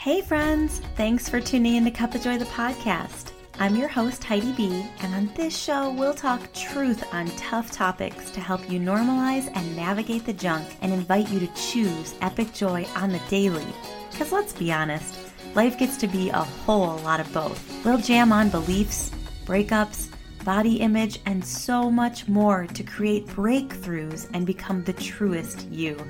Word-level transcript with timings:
Hey, 0.00 0.22
friends! 0.22 0.80
Thanks 0.96 1.28
for 1.28 1.42
tuning 1.42 1.76
in 1.76 1.84
to 1.84 1.90
Cup 1.90 2.14
of 2.14 2.22
Joy, 2.22 2.38
the 2.38 2.46
podcast. 2.46 3.32
I'm 3.58 3.76
your 3.76 3.86
host, 3.86 4.24
Heidi 4.24 4.52
B., 4.52 4.86
and 5.00 5.14
on 5.14 5.30
this 5.34 5.54
show, 5.54 5.92
we'll 5.92 6.14
talk 6.14 6.40
truth 6.54 7.04
on 7.12 7.26
tough 7.36 7.70
topics 7.70 8.30
to 8.30 8.40
help 8.40 8.70
you 8.70 8.80
normalize 8.80 9.54
and 9.54 9.76
navigate 9.76 10.24
the 10.24 10.32
junk 10.32 10.66
and 10.80 10.90
invite 10.90 11.28
you 11.28 11.38
to 11.40 11.54
choose 11.54 12.14
epic 12.22 12.54
joy 12.54 12.86
on 12.96 13.12
the 13.12 13.20
daily. 13.28 13.66
Because 14.10 14.32
let's 14.32 14.54
be 14.54 14.72
honest, 14.72 15.18
life 15.54 15.78
gets 15.78 15.98
to 15.98 16.06
be 16.06 16.30
a 16.30 16.44
whole 16.44 16.96
lot 17.00 17.20
of 17.20 17.30
both. 17.34 17.84
We'll 17.84 17.98
jam 17.98 18.32
on 18.32 18.48
beliefs, 18.48 19.10
breakups, 19.44 20.08
body 20.46 20.76
image, 20.76 21.20
and 21.26 21.44
so 21.44 21.90
much 21.90 22.26
more 22.26 22.66
to 22.68 22.82
create 22.82 23.26
breakthroughs 23.26 24.30
and 24.32 24.46
become 24.46 24.82
the 24.82 24.94
truest 24.94 25.68
you. 25.68 26.02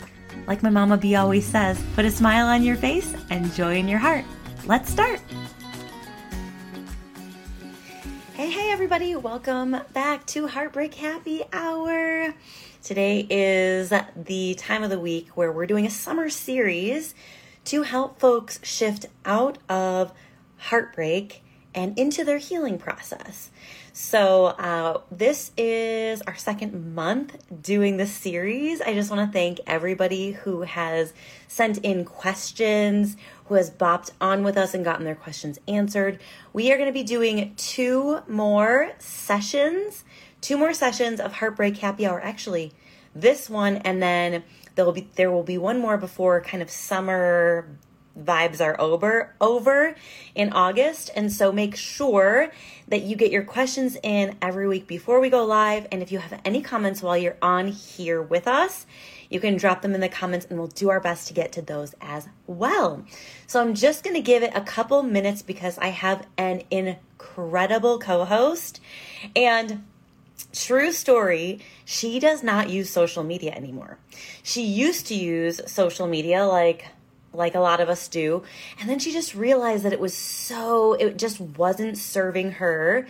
Like 0.51 0.65
my 0.65 0.71
mama 0.71 0.97
B 0.97 1.15
always 1.15 1.47
says, 1.47 1.81
put 1.95 2.05
a 2.05 2.11
smile 2.11 2.49
on 2.49 2.65
your 2.65 2.75
face 2.75 3.15
and 3.31 3.55
joy 3.55 3.77
in 3.77 3.87
your 3.87 4.01
heart. 4.01 4.25
Let's 4.67 4.91
start. 4.91 5.21
Hey, 8.35 8.51
hey, 8.51 8.73
everybody, 8.73 9.15
welcome 9.15 9.77
back 9.93 10.27
to 10.27 10.49
Heartbreak 10.49 10.95
Happy 10.95 11.45
Hour. 11.53 12.35
Today 12.83 13.29
is 13.31 13.93
the 14.17 14.55
time 14.55 14.83
of 14.83 14.91
the 14.91 14.99
week 14.99 15.29
where 15.37 15.53
we're 15.53 15.67
doing 15.67 15.87
a 15.87 15.91
summer 15.91 16.29
series 16.29 17.15
to 17.67 17.83
help 17.83 18.19
folks 18.19 18.59
shift 18.65 19.07
out 19.25 19.59
of 19.69 20.13
heartbreak 20.57 21.45
and 21.77 21.97
into 21.97 22.25
their 22.25 22.39
healing 22.39 22.77
process. 22.77 23.51
So, 23.93 24.47
uh, 24.47 25.01
this 25.11 25.51
is 25.57 26.23
our 26.23 26.37
second 26.37 26.95
month 26.95 27.37
doing 27.61 27.97
this 27.97 28.13
series. 28.13 28.81
I 28.81 28.95
just 28.95 29.11
want 29.11 29.29
to 29.29 29.33
thank 29.33 29.59
everybody 29.67 30.31
who 30.31 30.63
has 30.63 31.13
sent 31.49 31.79
in 31.79 32.05
questions, 32.05 33.17
who 33.47 33.55
has 33.55 33.69
bopped 33.69 34.13
on 34.21 34.45
with 34.45 34.57
us 34.57 34.75
and 34.75 34.85
gotten 34.85 35.05
their 35.05 35.17
questions 35.17 35.59
answered. 35.67 36.21
We 36.53 36.73
are 36.73 36.77
going 36.77 36.89
to 36.89 36.93
be 36.93 37.03
doing 37.03 37.53
two 37.57 38.21
more 38.29 38.93
sessions, 39.01 40.05
two 40.41 40.57
more 40.57 40.73
sessions 40.73 41.19
of 41.19 41.33
Heartbreak 41.33 41.79
Happy 41.79 42.07
Hour. 42.07 42.21
Actually, 42.21 42.73
this 43.13 43.51
one, 43.51 43.79
and 43.79 44.01
then 44.01 44.45
there 44.77 44.85
will 44.85 44.93
be 44.93 45.09
there 45.17 45.33
will 45.33 45.43
be 45.43 45.59
one 45.59 45.81
more 45.81 45.99
before 45.99 46.41
kind 46.41 46.63
of 46.63 46.71
summer 46.71 47.67
vibes 48.19 48.61
are 48.61 48.79
over 48.81 49.35
over 49.41 49.95
in 50.35 50.53
August 50.53 51.11
and 51.15 51.33
so 51.33 51.53
make 51.53 51.77
sure 51.77 52.51
that 52.89 53.03
you 53.03 53.17
get 53.17 53.31
your 53.31 53.45
questions 53.45 53.97
in 54.03 54.37
every 54.43 54.67
week 54.67 54.87
before 54.87 55.21
we 55.21 55.31
go 55.31 55.45
live 55.45 55.87
and 55.93 56.03
if 56.03 56.11
you 56.11 56.19
have 56.19 56.41
any 56.45 56.61
comments 56.61 57.03
while 57.03 57.17
you're 57.17 57.37
on 57.41 57.69
here 57.69 58.21
with 58.21 58.49
us 58.49 58.87
you 59.31 59.39
can 59.39 59.57
drop 59.57 59.81
them 59.83 59.95
in 59.95 60.01
the 60.01 60.09
comments 60.09 60.47
and 60.51 60.59
we'll 60.59 60.69
do 60.69 60.91
our 60.91 61.01
best 61.01 61.29
to 61.29 61.35
get 61.35 61.53
to 61.53 61.63
those 61.63 61.95
as 62.01 62.29
well. 62.49 63.05
So 63.47 63.61
I'm 63.61 63.75
just 63.75 64.03
going 64.03 64.17
to 64.17 64.21
give 64.21 64.43
it 64.43 64.51
a 64.57 64.61
couple 64.61 65.05
minutes 65.05 65.41
because 65.41 65.79
I 65.79 65.87
have 65.89 66.27
an 66.37 66.65
incredible 66.69 68.01
co-host 68.01 68.81
and 69.37 69.85
True 70.53 70.91
story, 70.91 71.61
she 71.85 72.19
does 72.19 72.43
not 72.43 72.71
use 72.71 72.91
social 72.91 73.23
media 73.23 73.53
anymore. 73.53 73.99
She 74.43 74.63
used 74.63 75.07
to 75.09 75.15
use 75.15 75.61
social 75.67 76.07
media 76.07 76.45
like 76.45 76.87
like 77.33 77.55
a 77.55 77.61
lot 77.61 77.81
of 77.81 77.89
us 77.89 78.09
do. 78.09 78.43
And 78.81 78.89
then 78.89 78.99
she 78.99 79.13
just 79.13 79.35
realized 79.35 79.85
that 79.85 79.93
it 79.93 80.01
was 80.01 80.15
so, 80.15 80.95
it 80.95 81.17
just 81.19 81.41
wasn't 81.41 81.97
serving 81.99 82.53
her 82.53 83.07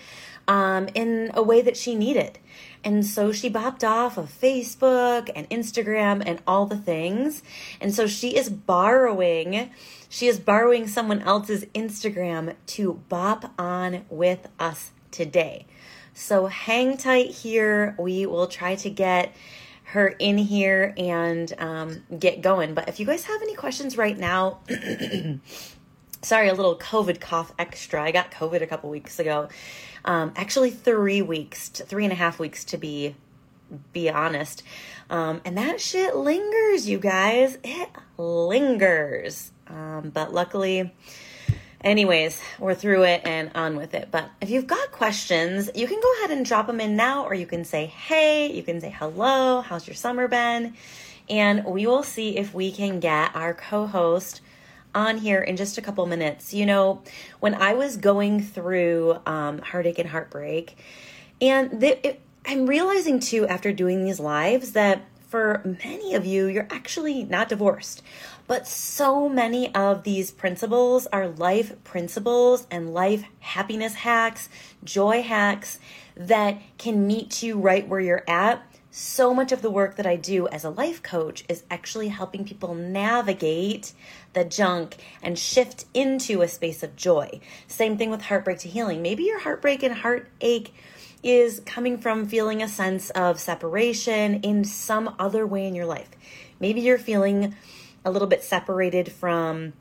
um, 0.49 0.89
in 0.95 1.31
a 1.35 1.43
way 1.43 1.63
that 1.63 1.77
she 1.77 1.95
needed. 1.95 2.39
And 2.83 3.05
so 3.05 3.31
she 3.31 3.51
bopped 3.51 3.85
off 3.85 4.17
of 4.17 4.31
Facebook 4.31 5.31
and 5.35 5.49
Instagram 5.51 6.23
and 6.25 6.41
all 6.47 6.67
the 6.67 6.77
things. 6.77 7.43
And 7.81 7.95
so 7.95 8.07
she 8.07 8.37
is 8.37 8.49
borrowing, 8.49 9.71
she 10.09 10.27
is 10.27 10.39
borrowing 10.39 10.89
someone 10.89 11.21
else's 11.23 11.65
Instagram 11.67 12.55
to 12.67 12.95
bop 13.09 13.53
on 13.59 14.05
with 14.09 14.49
us 14.59 14.93
today. 15.11 15.67
So 16.15 16.47
hang 16.47 16.97
tight 16.97 17.31
here. 17.31 17.95
We 17.99 18.27
will 18.27 18.47
try 18.47 18.75
to 18.77 18.91
get 18.91 19.35
her 19.91 20.09
in 20.09 20.39
here 20.39 20.95
and 20.97 21.53
um, 21.59 22.03
get 22.19 22.43
going. 22.43 22.75
But 22.75 22.89
if 22.89 23.01
you 23.01 23.07
guys 23.07 23.25
have 23.25 23.43
any 23.43 23.55
questions 23.55 23.97
right 23.97 24.17
now, 24.17 24.61
sorry, 26.23 26.49
a 26.49 26.55
little 26.55 26.77
COVID 26.79 27.21
cough 27.21 27.53
extra. 27.59 28.03
I 28.03 28.13
got 28.13 28.31
COVID 28.31 28.63
a 28.63 28.67
couple 28.67 28.89
weeks 28.89 29.19
ago. 29.19 29.49
Um, 30.05 30.33
actually, 30.37 30.71
three 30.71 31.23
weeks, 31.23 31.69
three 31.69 32.05
and 32.05 32.13
a 32.13 32.17
half 32.17 32.39
weeks 32.39 32.65
to 32.67 32.79
be 32.79 33.17
be 33.93 34.11
honest. 34.11 34.63
Um, 35.11 35.41
and 35.45 35.57
that 35.59 35.81
shit 35.81 36.17
lingers, 36.17 36.89
you 36.89 36.99
guys. 36.99 37.59
It 37.65 37.89
lingers. 38.17 39.51
Um, 39.67 40.11
but 40.13 40.33
luckily, 40.33 40.93
Anyways, 41.83 42.39
we're 42.59 42.75
through 42.75 43.05
it 43.05 43.23
and 43.25 43.51
on 43.55 43.77
with 43.77 43.95
it. 43.95 44.09
But 44.11 44.29
if 44.43 44.51
you've 44.51 44.67
got 44.67 44.93
questions, 44.93 45.71
you 45.75 45.87
can 45.87 45.99
go 45.99 46.13
ahead 46.19 46.37
and 46.37 46.45
drop 46.45 46.67
them 46.67 46.79
in 46.79 46.95
now, 46.95 47.25
or 47.25 47.33
you 47.33 47.47
can 47.47 47.65
say, 47.65 47.87
hey, 47.87 48.53
you 48.53 48.63
can 48.63 48.83
say 48.83 48.91
hello, 48.91 49.63
how's 49.63 49.87
your 49.87 49.95
summer 49.95 50.29
been? 50.29 50.75
And 51.31 51.65
we 51.65 51.87
will 51.87 52.03
see 52.03 52.37
if 52.37 52.53
we 52.53 52.71
can 52.71 53.01
get 53.01 53.35
our 53.35 53.55
co 53.55 53.87
host 53.87 54.43
on 54.95 55.17
here 55.17 55.41
in 55.41 55.57
just 55.57 55.79
a 55.79 55.83
couple 55.83 56.05
minutes. 56.05 56.53
You 56.53 56.67
know, 56.67 57.03
when 57.39 57.55
I 57.55 57.73
was 57.75 57.97
going 57.97 58.43
through 58.43 59.19
um, 59.25 59.61
heartache 59.61 59.99
and 59.99 60.09
heartbreak, 60.09 60.77
and 61.41 61.81
the, 61.81 62.07
it, 62.07 62.21
I'm 62.45 62.67
realizing 62.67 63.21
too 63.21 63.47
after 63.47 63.73
doing 63.73 64.05
these 64.05 64.21
lives 64.21 64.73
that 64.73 65.03
for 65.31 65.63
many 65.85 66.15
of 66.17 66.27
you, 66.27 66.47
you're 66.47 66.67
actually 66.73 67.23
not 67.23 67.49
divorced. 67.49 68.03
But 68.49 68.67
so 68.67 69.29
many 69.29 69.73
of 69.77 70.03
these 70.03 70.33
principles 70.33 71.07
are 71.13 71.29
life 71.29 71.83
principles 71.85 72.67
and 72.69 72.93
life 72.93 73.23
happiness 73.39 73.95
hacks, 73.95 74.49
joy 74.83 75.23
hacks 75.23 75.79
that 76.17 76.61
can 76.79 77.07
meet 77.07 77.45
you 77.45 77.61
right 77.61 77.87
where 77.87 78.01
you're 78.01 78.25
at. 78.29 78.61
So 78.91 79.33
much 79.33 79.53
of 79.53 79.63
the 79.63 79.71
work 79.71 79.95
that 79.97 80.07
I 80.07 80.17
do 80.17 80.49
as 80.49 80.65
a 80.65 80.71
life 80.71 81.01
coach 81.01 81.45
is 81.49 81.63
actually 81.71 82.09
helping 82.09 82.45
people 82.45 82.75
navigate 82.75 83.93
the 84.33 84.45
junk 84.45 84.97
and 85.23 85.39
shift 85.39 85.85
into 85.95 86.43
a 86.43 86.49
space 86.49 86.83
of 86.83 86.97
joy. 86.97 87.39
Same 87.69 87.97
thing 87.97 88.11
with 88.11 88.23
heartbreak 88.23 88.59
to 88.59 88.69
healing. 88.69 89.01
Maybe 89.01 89.23
your 89.23 89.39
heartbreak 89.39 89.85
and 89.85 89.95
heartache 89.95 90.75
is 91.23 91.61
coming 91.67 91.99
from 91.99 92.27
feeling 92.27 92.63
a 92.63 92.69
sense 92.69 93.11
of 93.11 93.39
separation 93.39 94.41
in 94.43 94.65
some 94.65 95.15
other 95.19 95.47
way 95.47 95.67
in 95.67 95.75
your 95.75 95.87
life. 95.87 96.11
Maybe 96.59 96.81
you're 96.81 96.99
feeling 96.99 97.55
a 98.05 98.11
little 98.11 98.29
bit 98.29 98.43
separated 98.43 99.13
from 99.13 99.75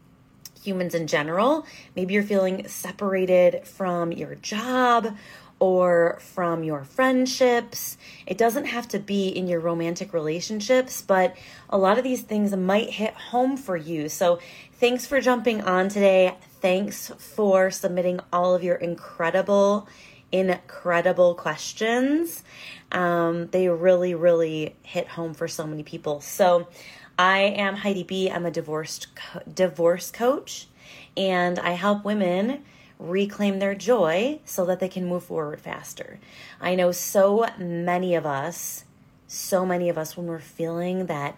humans 0.61 0.93
in 0.93 1.07
general. 1.07 1.65
Maybe 1.95 2.13
you're 2.13 2.23
feeling 2.23 2.67
separated 2.67 3.65
from 3.65 4.11
your 4.11 4.35
job 4.35 5.15
or 5.59 6.17
from 6.21 6.63
your 6.63 6.83
friendships. 6.83 7.97
It 8.25 8.37
doesn't 8.37 8.65
have 8.65 8.87
to 8.89 8.99
be 8.99 9.27
in 9.27 9.47
your 9.47 9.59
romantic 9.59 10.13
relationships, 10.13 11.01
but 11.01 11.35
a 11.69 11.77
lot 11.77 11.97
of 11.97 12.03
these 12.03 12.21
things 12.21 12.55
might 12.55 12.89
hit 12.89 13.13
home 13.13 13.57
for 13.57 13.75
you. 13.75 14.09
So, 14.09 14.39
thanks 14.73 15.05
for 15.05 15.19
jumping 15.19 15.61
on 15.61 15.89
today. 15.89 16.35
Thanks 16.61 17.09
for 17.17 17.71
submitting 17.71 18.21
all 18.31 18.55
of 18.55 18.63
your 18.63 18.75
incredible, 18.75 19.87
incredible 20.31 21.35
questions. 21.35 22.43
Um, 22.91 23.47
they 23.47 23.67
really, 23.69 24.13
really 24.13 24.75
hit 24.83 25.07
home 25.07 25.33
for 25.33 25.47
so 25.47 25.65
many 25.65 25.83
people. 25.83 26.21
So, 26.21 26.67
I 27.19 27.39
am 27.39 27.75
Heidi 27.75 28.03
B. 28.03 28.29
I'm 28.29 28.45
a 28.45 28.51
divorced 28.51 29.07
co- 29.13 29.41
divorce 29.53 30.09
coach, 30.09 30.67
and 31.17 31.59
I 31.59 31.71
help 31.71 32.05
women 32.05 32.63
reclaim 32.97 33.59
their 33.59 33.75
joy 33.75 34.39
so 34.45 34.65
that 34.65 34.79
they 34.79 34.87
can 34.87 35.05
move 35.05 35.25
forward 35.25 35.59
faster. 35.59 36.19
I 36.61 36.75
know 36.75 36.93
so 36.93 37.45
many 37.57 38.15
of 38.15 38.25
us, 38.25 38.85
so 39.27 39.65
many 39.65 39.89
of 39.89 39.97
us, 39.97 40.15
when 40.15 40.27
we're 40.27 40.39
feeling 40.39 41.07
that 41.07 41.37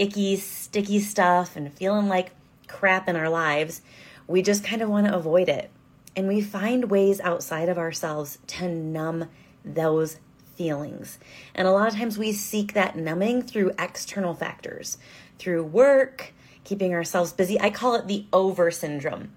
icky, 0.00 0.36
sticky 0.36 0.98
stuff 0.98 1.54
and 1.54 1.72
feeling 1.72 2.08
like 2.08 2.32
crap 2.66 3.08
in 3.08 3.14
our 3.14 3.28
lives, 3.28 3.82
we 4.26 4.42
just 4.42 4.64
kind 4.64 4.82
of 4.82 4.88
want 4.88 5.06
to 5.06 5.14
avoid 5.14 5.48
it. 5.48 5.70
And 6.16 6.28
we 6.28 6.40
find 6.40 6.90
ways 6.90 7.20
outside 7.20 7.68
of 7.68 7.78
ourselves 7.78 8.38
to 8.48 8.68
numb 8.68 9.28
those 9.64 10.18
feelings. 10.56 11.18
And 11.54 11.66
a 11.66 11.72
lot 11.72 11.88
of 11.88 11.94
times 11.94 12.16
we 12.16 12.32
seek 12.32 12.74
that 12.74 12.96
numbing 12.96 13.42
through 13.42 13.72
external 13.78 14.34
factors, 14.34 14.98
through 15.38 15.64
work, 15.64 16.32
keeping 16.62 16.94
ourselves 16.94 17.32
busy. 17.32 17.60
I 17.60 17.70
call 17.70 17.94
it 17.94 18.06
the 18.06 18.26
over 18.32 18.70
syndrome. 18.70 19.32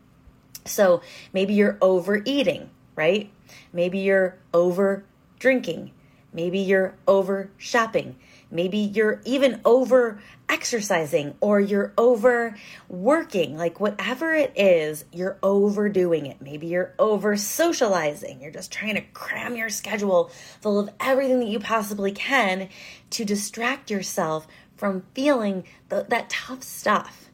So 0.65 1.01
maybe 1.33 1.53
you're 1.53 1.77
overeating, 1.81 2.69
right? 2.95 3.31
Maybe 3.74 4.00
you're 4.00 4.38
over 4.53 5.03
drinking. 5.39 5.91
Maybe 6.33 6.59
you're 6.59 6.95
over 7.07 7.50
shopping. 7.57 8.18
Maybe 8.50 8.78
you're 8.78 9.22
even 9.26 9.62
over 9.66 10.20
exercising 10.48 11.36
or 11.42 11.60
you're 11.60 11.94
over 11.98 12.56
working. 12.88 13.58
Like 13.58 13.80
whatever 13.80 14.34
it 14.34 14.54
is, 14.56 15.04
you're 15.12 15.38
overdoing 15.44 16.26
it. 16.26 16.42
Maybe 16.42 16.68
you're 16.68 16.94
over 16.98 17.36
socializing. 17.36 18.42
You're 18.42 18.52
just 18.52 18.72
trying 18.72 18.96
to 18.96 19.02
cram 19.14 19.56
your 19.56 19.70
schedule 19.70 20.32
full 20.62 20.80
of 20.80 20.90
everything 21.00 21.40
that 21.40 21.50
you 21.50 21.60
possibly 21.60 22.12
can 22.12 22.70
to 23.12 23.26
distract 23.26 23.92
yourself 23.92 24.48
from 24.78 25.04
feeling 25.14 25.66
the, 25.90 26.06
that 26.10 26.30
tough 26.30 26.64
stuff. 26.64 27.30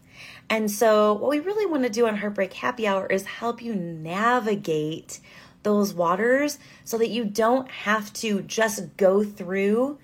And 0.50 0.69
so, 0.69 1.13
what 1.13 1.30
we 1.30 1.39
really 1.39 1.65
want 1.65 1.83
to 1.83 1.89
do 1.89 2.06
on 2.07 2.18
Heartbreak 2.18 2.54
Happy 2.54 2.86
Hour 2.86 3.07
is 3.07 3.25
help 3.25 3.62
you 3.62 3.75
navigate 3.75 5.19
those 5.63 5.94
waters 5.94 6.60
so 6.83 6.98
that 6.98 7.10
you 7.10 7.25
don't 7.25 7.69
have 7.71 8.12
to 8.13 8.42
just 8.42 8.98
go 8.98 9.24
through 9.24 9.98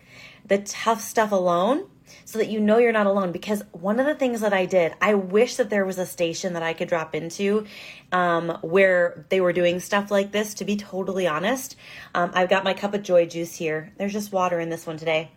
the 0.49 0.57
tough 0.59 1.01
stuff 1.01 1.31
alone 1.31 1.85
so 2.25 2.37
that 2.39 2.49
you 2.49 2.59
know 2.59 2.77
you're 2.77 2.91
not 2.91 3.07
alone. 3.07 3.31
Because 3.31 3.63
one 3.71 3.99
of 3.99 4.05
the 4.05 4.15
things 4.15 4.41
that 4.41 4.53
I 4.53 4.65
did, 4.65 4.93
I 5.01 5.13
wish 5.13 5.55
that 5.55 5.69
there 5.69 5.85
was 5.85 5.97
a 5.97 6.05
station 6.05 6.53
that 6.53 6.63
I 6.63 6.73
could 6.73 6.87
drop 6.87 7.15
into 7.15 7.65
um, 8.11 8.57
where 8.61 9.25
they 9.29 9.41
were 9.41 9.53
doing 9.53 9.79
stuff 9.79 10.11
like 10.11 10.31
this, 10.31 10.55
to 10.55 10.65
be 10.65 10.75
totally 10.75 11.27
honest. 11.27 11.75
Um, 12.13 12.31
I've 12.33 12.49
got 12.49 12.63
my 12.63 12.73
cup 12.73 12.93
of 12.93 13.03
joy 13.03 13.25
juice 13.25 13.55
here. 13.55 13.93
There's 13.97 14.13
just 14.13 14.31
water 14.31 14.59
in 14.59 14.69
this 14.69 14.85
one 14.85 14.97
today. 14.97 15.31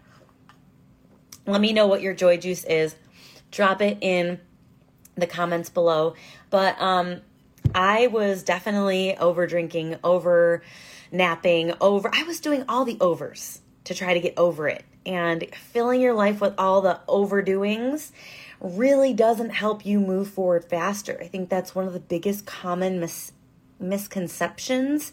Let 1.47 1.61
me 1.61 1.73
know 1.73 1.87
what 1.87 2.03
your 2.03 2.15
joy 2.15 2.37
juice 2.37 2.65
is. 2.65 2.95
Drop 3.51 3.83
it 3.83 3.99
in 4.01 4.41
the 5.17 5.27
comments 5.27 5.69
below. 5.69 6.15
But 6.51 6.81
um, 6.81 7.21
I 7.75 8.07
was 8.09 8.43
definitely 8.43 9.17
over 9.17 9.47
drinking, 9.47 9.97
over 10.05 10.63
napping, 11.11 11.75
over. 11.81 12.11
I 12.13 12.23
was 12.25 12.41
doing 12.41 12.65
all 12.69 12.85
the 12.85 12.97
overs 13.01 13.61
to 13.85 13.95
try 13.95 14.15
to 14.15 14.21
get 14.21 14.35
over 14.37 14.69
it. 14.69 14.85
And 15.05 15.47
filling 15.55 16.01
your 16.01 16.15
life 16.15 16.41
with 16.41 16.55
all 16.59 16.81
the 16.81 17.01
overdoings 17.09 18.13
really 18.61 19.13
doesn't 19.13 19.51
help 19.51 19.85
you 19.85 19.99
move 19.99 20.29
forward 20.29 20.65
faster. 20.65 21.19
I 21.21 21.27
think 21.27 21.49
that's 21.49 21.75
one 21.75 21.87
of 21.87 21.93
the 21.93 22.01
biggest 22.01 22.47
common 22.47 23.01
mis- 23.01 23.33
misconceptions 23.81 25.13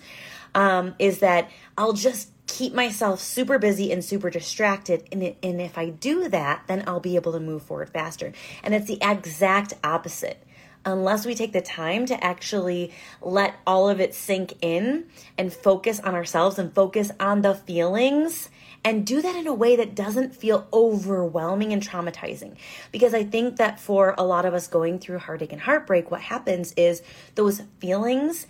um, 0.53 0.95
is 0.99 1.19
that 1.19 1.49
I'll 1.77 1.93
just 1.93 2.29
keep 2.47 2.73
myself 2.73 3.19
super 3.19 3.59
busy 3.59 3.91
and 3.91 4.03
super 4.03 4.29
distracted. 4.29 5.07
And, 5.11 5.23
it, 5.23 5.37
and 5.41 5.61
if 5.61 5.77
I 5.77 5.89
do 5.89 6.29
that, 6.29 6.63
then 6.67 6.83
I'll 6.87 6.99
be 6.99 7.15
able 7.15 7.31
to 7.33 7.39
move 7.39 7.63
forward 7.63 7.89
faster. 7.89 8.33
And 8.63 8.73
it's 8.73 8.87
the 8.87 8.99
exact 9.01 9.73
opposite 9.83 10.43
unless 10.85 11.25
we 11.25 11.35
take 11.35 11.53
the 11.53 11.61
time 11.61 12.05
to 12.05 12.23
actually 12.23 12.91
let 13.21 13.55
all 13.67 13.89
of 13.89 13.99
it 13.99 14.15
sink 14.15 14.53
in 14.61 15.05
and 15.37 15.51
focus 15.51 15.99
on 15.99 16.15
ourselves 16.15 16.57
and 16.57 16.73
focus 16.73 17.11
on 17.19 17.41
the 17.41 17.53
feelings 17.53 18.49
and 18.83 19.05
do 19.05 19.21
that 19.21 19.35
in 19.35 19.47
a 19.47 19.53
way 19.53 19.75
that 19.75 19.95
doesn't 19.95 20.35
feel 20.35 20.67
overwhelming 20.71 21.73
and 21.73 21.81
traumatizing. 21.81 22.55
Because 22.91 23.13
I 23.13 23.23
think 23.23 23.57
that 23.57 23.79
for 23.79 24.15
a 24.17 24.23
lot 24.23 24.45
of 24.45 24.53
us 24.53 24.67
going 24.67 24.99
through 24.99 25.19
heartache 25.19 25.51
and 25.51 25.61
heartbreak, 25.61 26.09
what 26.09 26.21
happens 26.21 26.73
is 26.73 27.01
those 27.35 27.61
feelings, 27.79 28.47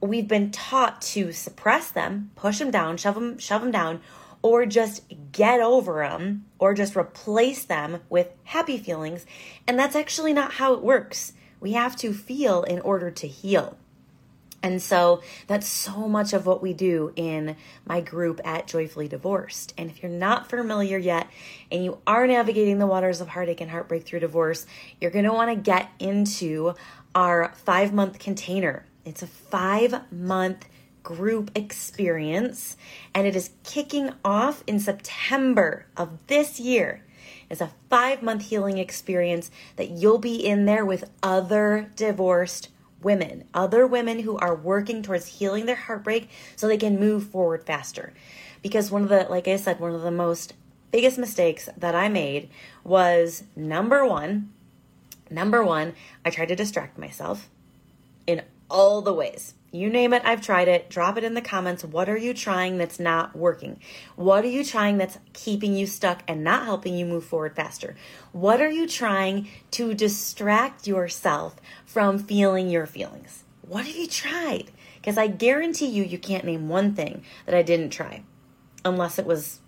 we've 0.00 0.28
been 0.28 0.50
taught 0.50 1.00
to 1.02 1.32
suppress 1.32 1.90
them, 1.90 2.30
push 2.34 2.58
them 2.58 2.70
down, 2.70 2.96
shove 2.96 3.14
them, 3.14 3.38
shove 3.38 3.62
them 3.62 3.70
down, 3.70 4.00
or 4.42 4.66
just 4.66 5.02
get 5.32 5.60
over 5.60 6.06
them, 6.06 6.44
or 6.58 6.74
just 6.74 6.96
replace 6.96 7.64
them 7.64 8.00
with 8.08 8.30
happy 8.44 8.78
feelings. 8.78 9.26
And 9.66 9.78
that's 9.78 9.96
actually 9.96 10.32
not 10.32 10.54
how 10.54 10.74
it 10.74 10.82
works. 10.82 11.32
We 11.60 11.72
have 11.72 11.96
to 11.96 12.12
feel 12.12 12.62
in 12.62 12.80
order 12.80 13.10
to 13.10 13.26
heal. 13.26 13.76
And 14.62 14.82
so 14.82 15.22
that's 15.46 15.68
so 15.68 16.08
much 16.08 16.32
of 16.32 16.44
what 16.44 16.62
we 16.62 16.72
do 16.72 17.12
in 17.14 17.56
my 17.86 18.00
group 18.00 18.40
at 18.44 18.66
Joyfully 18.66 19.06
Divorced. 19.06 19.72
And 19.78 19.88
if 19.88 20.02
you're 20.02 20.10
not 20.10 20.50
familiar 20.50 20.98
yet 20.98 21.28
and 21.70 21.84
you 21.84 21.98
are 22.06 22.26
navigating 22.26 22.78
the 22.78 22.86
waters 22.86 23.20
of 23.20 23.28
heartache 23.28 23.60
and 23.60 23.70
heartbreak 23.70 24.04
through 24.04 24.20
divorce, 24.20 24.66
you're 25.00 25.12
going 25.12 25.24
to 25.24 25.32
want 25.32 25.50
to 25.50 25.56
get 25.56 25.90
into 26.00 26.74
our 27.14 27.52
five 27.64 27.92
month 27.92 28.18
container. 28.18 28.84
It's 29.04 29.22
a 29.22 29.28
five 29.28 30.12
month 30.12 30.66
group 31.04 31.50
experience 31.54 32.76
and 33.14 33.26
it 33.26 33.34
is 33.34 33.50
kicking 33.64 34.12
off 34.24 34.62
in 34.66 34.78
September 34.78 35.86
of 35.96 36.26
this 36.26 36.60
year 36.60 37.02
It's 37.48 37.62
a 37.62 37.70
five 37.88 38.22
month 38.22 38.42
healing 38.42 38.76
experience 38.76 39.50
that 39.76 39.88
you'll 39.88 40.18
be 40.18 40.44
in 40.44 40.66
there 40.66 40.84
with 40.84 41.08
other 41.22 41.90
divorced 41.96 42.68
women, 43.02 43.44
other 43.54 43.86
women 43.86 44.20
who 44.20 44.36
are 44.38 44.54
working 44.54 45.02
towards 45.02 45.26
healing 45.26 45.66
their 45.66 45.76
heartbreak 45.76 46.28
so 46.56 46.66
they 46.66 46.76
can 46.76 46.98
move 46.98 47.24
forward 47.24 47.64
faster. 47.64 48.12
Because 48.62 48.90
one 48.90 49.02
of 49.02 49.08
the, 49.08 49.26
like 49.30 49.46
I 49.46 49.56
said, 49.56 49.80
one 49.80 49.94
of 49.94 50.02
the 50.02 50.10
most 50.10 50.54
biggest 50.90 51.18
mistakes 51.18 51.68
that 51.76 51.94
I 51.94 52.08
made 52.08 52.48
was 52.82 53.44
number 53.54 54.04
one, 54.06 54.52
number 55.30 55.62
one, 55.62 55.94
I 56.24 56.30
tried 56.30 56.48
to 56.48 56.56
distract 56.56 56.98
myself 56.98 57.48
in 58.26 58.42
all 58.70 59.02
the 59.02 59.12
ways. 59.12 59.54
You 59.70 59.90
name 59.90 60.14
it, 60.14 60.22
I've 60.24 60.40
tried 60.40 60.68
it. 60.68 60.88
Drop 60.88 61.18
it 61.18 61.24
in 61.24 61.34
the 61.34 61.42
comments. 61.42 61.84
What 61.84 62.08
are 62.08 62.16
you 62.16 62.32
trying 62.32 62.78
that's 62.78 62.98
not 62.98 63.36
working? 63.36 63.80
What 64.16 64.44
are 64.44 64.48
you 64.48 64.64
trying 64.64 64.96
that's 64.96 65.18
keeping 65.34 65.74
you 65.74 65.86
stuck 65.86 66.22
and 66.26 66.42
not 66.42 66.64
helping 66.64 66.96
you 66.96 67.04
move 67.04 67.24
forward 67.24 67.54
faster? 67.54 67.94
What 68.32 68.62
are 68.62 68.70
you 68.70 68.86
trying 68.86 69.48
to 69.72 69.92
distract 69.92 70.86
yourself 70.86 71.56
from 71.84 72.18
feeling 72.18 72.70
your 72.70 72.86
feelings? 72.86 73.44
What 73.60 73.84
have 73.84 73.96
you 73.96 74.06
tried? 74.06 74.70
Because 74.96 75.18
I 75.18 75.26
guarantee 75.26 75.88
you, 75.88 76.02
you 76.02 76.18
can't 76.18 76.44
name 76.44 76.70
one 76.70 76.94
thing 76.94 77.22
that 77.44 77.54
I 77.54 77.62
didn't 77.62 77.90
try, 77.90 78.22
unless 78.86 79.18
it 79.18 79.26
was 79.26 79.60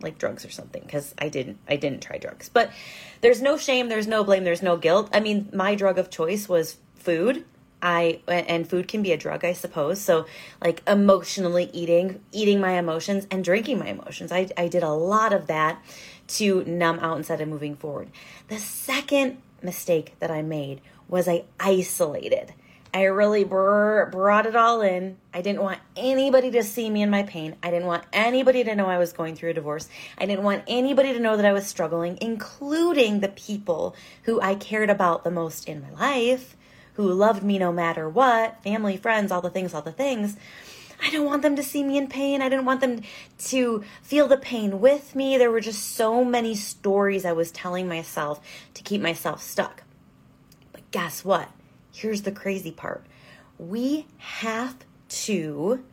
like 0.00 0.18
drugs 0.18 0.44
or 0.44 0.50
something 0.50 0.82
because 0.82 1.14
i 1.18 1.28
didn't 1.28 1.58
i 1.68 1.76
didn't 1.76 2.02
try 2.02 2.18
drugs 2.18 2.48
but 2.48 2.72
there's 3.20 3.40
no 3.40 3.56
shame 3.56 3.88
there's 3.88 4.08
no 4.08 4.24
blame 4.24 4.42
there's 4.42 4.60
no 4.60 4.76
guilt 4.76 5.08
i 5.12 5.20
mean 5.20 5.48
my 5.52 5.76
drug 5.76 5.96
of 5.96 6.10
choice 6.10 6.48
was 6.48 6.78
food 6.96 7.44
I 7.82 8.20
and 8.28 8.68
food 8.68 8.86
can 8.88 9.02
be 9.02 9.12
a 9.12 9.16
drug, 9.16 9.44
I 9.44 9.52
suppose. 9.52 10.00
So 10.00 10.26
like 10.62 10.82
emotionally 10.86 11.68
eating, 11.72 12.20
eating 12.30 12.60
my 12.60 12.78
emotions 12.78 13.26
and 13.30 13.44
drinking 13.44 13.78
my 13.80 13.88
emotions. 13.88 14.30
I 14.30 14.48
I 14.56 14.68
did 14.68 14.82
a 14.82 14.92
lot 14.92 15.32
of 15.32 15.48
that 15.48 15.82
to 16.28 16.64
numb 16.64 17.00
out 17.00 17.16
instead 17.16 17.40
of 17.40 17.48
moving 17.48 17.76
forward. 17.76 18.10
The 18.48 18.58
second 18.58 19.38
mistake 19.62 20.14
that 20.20 20.30
I 20.30 20.42
made 20.42 20.80
was 21.08 21.28
I 21.28 21.44
isolated. 21.58 22.54
I 22.94 23.04
really 23.04 23.44
br- 23.44 24.04
brought 24.04 24.44
it 24.44 24.54
all 24.54 24.82
in. 24.82 25.16
I 25.32 25.40
didn't 25.40 25.62
want 25.62 25.78
anybody 25.96 26.50
to 26.50 26.62
see 26.62 26.90
me 26.90 27.00
in 27.00 27.08
my 27.08 27.22
pain. 27.22 27.56
I 27.62 27.70
didn't 27.70 27.86
want 27.86 28.04
anybody 28.12 28.64
to 28.64 28.74
know 28.74 28.84
I 28.86 28.98
was 28.98 29.14
going 29.14 29.34
through 29.34 29.50
a 29.50 29.54
divorce. 29.54 29.88
I 30.18 30.26
didn't 30.26 30.44
want 30.44 30.64
anybody 30.66 31.14
to 31.14 31.18
know 31.18 31.36
that 31.36 31.46
I 31.46 31.54
was 31.54 31.66
struggling, 31.66 32.18
including 32.20 33.20
the 33.20 33.28
people 33.28 33.96
who 34.24 34.42
I 34.42 34.56
cared 34.56 34.90
about 34.90 35.24
the 35.24 35.30
most 35.30 35.68
in 35.68 35.80
my 35.80 35.90
life 35.90 36.54
who 36.94 37.10
loved 37.10 37.42
me 37.42 37.58
no 37.58 37.72
matter 37.72 38.08
what, 38.08 38.62
family, 38.62 38.96
friends, 38.96 39.32
all 39.32 39.40
the 39.40 39.50
things, 39.50 39.74
all 39.74 39.82
the 39.82 39.92
things. 39.92 40.36
I 41.02 41.10
didn't 41.10 41.26
want 41.26 41.42
them 41.42 41.56
to 41.56 41.62
see 41.62 41.82
me 41.82 41.98
in 41.98 42.06
pain. 42.06 42.40
I 42.40 42.48
didn't 42.48 42.64
want 42.64 42.80
them 42.80 43.02
to 43.46 43.82
feel 44.02 44.28
the 44.28 44.36
pain 44.36 44.80
with 44.80 45.16
me. 45.16 45.36
There 45.36 45.50
were 45.50 45.60
just 45.60 45.96
so 45.96 46.24
many 46.24 46.54
stories 46.54 47.24
I 47.24 47.32
was 47.32 47.50
telling 47.50 47.88
myself 47.88 48.40
to 48.74 48.82
keep 48.82 49.00
myself 49.00 49.42
stuck. 49.42 49.82
But 50.70 50.88
guess 50.92 51.24
what? 51.24 51.48
Here's 51.92 52.22
the 52.22 52.30
crazy 52.30 52.70
part. 52.70 53.04
We 53.58 54.06
have 54.18 54.76
to, 55.08 55.84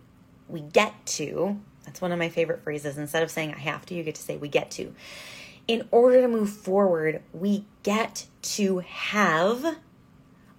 we 0.48 0.62
get 0.62 0.94
to, 1.08 1.60
that's 1.86 2.02
one 2.02 2.12
of 2.12 2.20
my 2.20 2.30
favorite 2.30 2.62
phrases. 2.62 2.98
Instead 3.00 3.24
of 3.24 3.32
saying 3.32 3.54
I 3.56 3.60
have 3.60 3.86
to, 3.88 3.96
you 3.96 4.04
get 4.04 4.16
to 4.16 4.22
say 4.22 4.38
we 4.38 4.48
get 4.48 4.70
to. 4.72 4.94
In 5.68 5.88
order 5.90 6.22
to 6.22 6.28
move 6.28 6.52
forward, 6.52 7.24
we 7.34 7.66
get 7.82 8.28
to 8.42 8.80
have 8.80 9.78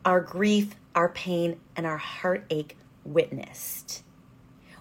our 0.04 0.20
grief, 0.20 0.74
our 0.94 1.08
pain, 1.08 1.60
and 1.76 1.86
our 1.86 1.98
heartache 1.98 2.76
witnessed. 3.04 4.02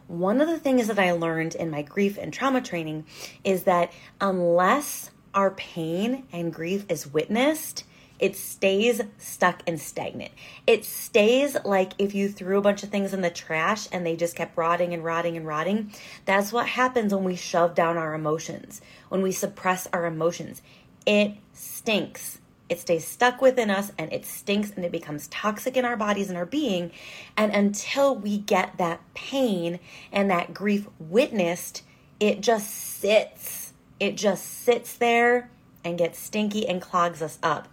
One 0.08 0.42
of 0.42 0.48
the 0.48 0.60
things 0.60 0.88
that 0.88 0.98
I 0.98 1.12
learned 1.12 1.56
in 1.56 1.70
my 1.70 1.84
grief 1.84 2.18
and 2.18 2.34
trauma 2.34 2.62
training 2.62 3.06
is 3.44 3.64
that 3.64 3.92
unless 4.20 5.12
our 5.34 5.52
pain 5.52 6.24
and 6.34 6.54
grief 6.54 6.86
is 6.90 7.06
witnessed, 7.06 7.84
it 8.18 8.36
stays 8.36 9.02
stuck 9.18 9.62
and 9.66 9.80
stagnant. 9.80 10.32
It 10.68 10.84
stays 10.84 11.56
like 11.64 11.94
if 11.98 12.14
you 12.14 12.28
threw 12.28 12.58
a 12.58 12.62
bunch 12.62 12.84
of 12.84 12.90
things 12.90 13.14
in 13.14 13.22
the 13.22 13.30
trash 13.30 13.88
and 13.92 14.06
they 14.06 14.16
just 14.16 14.36
kept 14.36 14.58
rotting 14.58 14.94
and 14.94 15.04
rotting 15.04 15.38
and 15.38 15.48
rotting. 15.48 15.94
That's 16.26 16.52
what 16.52 16.68
happens 16.68 17.14
when 17.14 17.24
we 17.24 17.36
shove 17.36 17.76
down 17.76 17.96
our 17.96 18.14
emotions, 18.14 18.82
when 19.08 19.22
we 19.22 19.32
suppress 19.32 19.88
our 19.94 20.06
emotions. 20.06 20.62
It 21.06 21.36
stinks 21.54 22.40
it 22.70 22.80
stays 22.80 23.06
stuck 23.06 23.42
within 23.42 23.72
us 23.72 23.92
and 23.98 24.14
it 24.14 24.26
stinks 24.26 24.72
and 24.72 24.86
it 24.86 24.92
becomes 24.92 25.28
toxic 25.28 25.76
in 25.76 25.86
our 25.86 25.98
bodies 25.98 26.30
and 26.30 26.38
our 26.38 26.46
being. 26.46 26.92
And 27.36 27.52
until 27.52 28.16
we 28.16 28.38
get 28.38 28.78
that 28.78 29.02
pain 29.16 29.80
and 30.12 30.30
that 30.30 30.54
grief 30.54 30.88
witnessed, 31.00 31.84
it 32.20 32.42
just 32.42 32.70
sits. 32.70 33.74
It 34.00 34.16
just 34.16 34.46
sits 34.46 34.94
there 34.96 35.50
and 35.84 35.98
gets 35.98 36.20
stinky 36.20 36.68
and 36.68 36.82
clogs 36.82 37.22
us 37.22 37.40
up. 37.42 37.68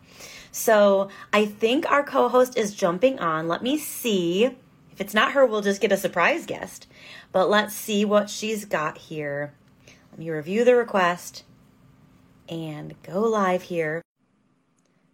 So 0.50 1.10
I 1.32 1.44
think 1.44 1.90
our 1.90 2.02
co 2.02 2.30
host 2.30 2.56
is 2.56 2.74
jumping 2.74 3.18
on. 3.18 3.48
Let 3.48 3.62
me 3.62 3.76
see. 3.76 4.44
If 4.46 5.00
it's 5.00 5.12
not 5.12 5.32
her, 5.32 5.44
we'll 5.44 5.60
just 5.60 5.82
get 5.82 5.92
a 5.92 5.96
surprise 5.98 6.46
guest. 6.46 6.86
But 7.32 7.50
let's 7.50 7.74
see 7.74 8.06
what 8.06 8.30
she's 8.30 8.64
got 8.64 8.96
here. 8.96 9.52
Let 10.10 10.18
me 10.18 10.30
review 10.30 10.64
the 10.64 10.74
request 10.74 11.44
and 12.48 12.94
go 13.02 13.20
live 13.20 13.64
here. 13.64 14.05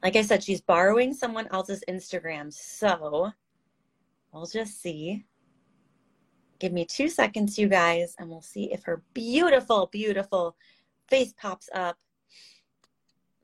Like 0.03 0.17
I 0.17 0.23
said, 0.23 0.43
she's 0.43 0.61
borrowing 0.61 1.15
someone 1.15 1.47
else's 1.53 1.85
Instagram. 1.89 2.53
So 2.53 3.33
we'll 4.33 4.47
just 4.47 4.83
see. 4.83 5.25
Give 6.59 6.73
me 6.73 6.85
two 6.85 7.09
seconds, 7.09 7.59
you 7.59 7.69
guys, 7.69 8.15
and 8.19 8.29
we'll 8.29 8.43
see 8.43 8.73
if 8.73 8.85
her 8.85 9.03
beautiful, 9.15 9.89
beautiful 9.93 10.57
face 11.09 11.35
pops 11.41 11.69
up. 11.75 11.99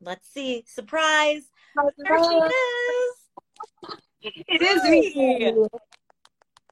Let's 0.01 0.29
see. 0.29 0.65
Surprise! 0.67 1.51
There 1.99 2.25
she 2.25 2.37
is. 2.37 3.15
it 4.49 4.63
is 4.63 4.83
me. 4.85 5.67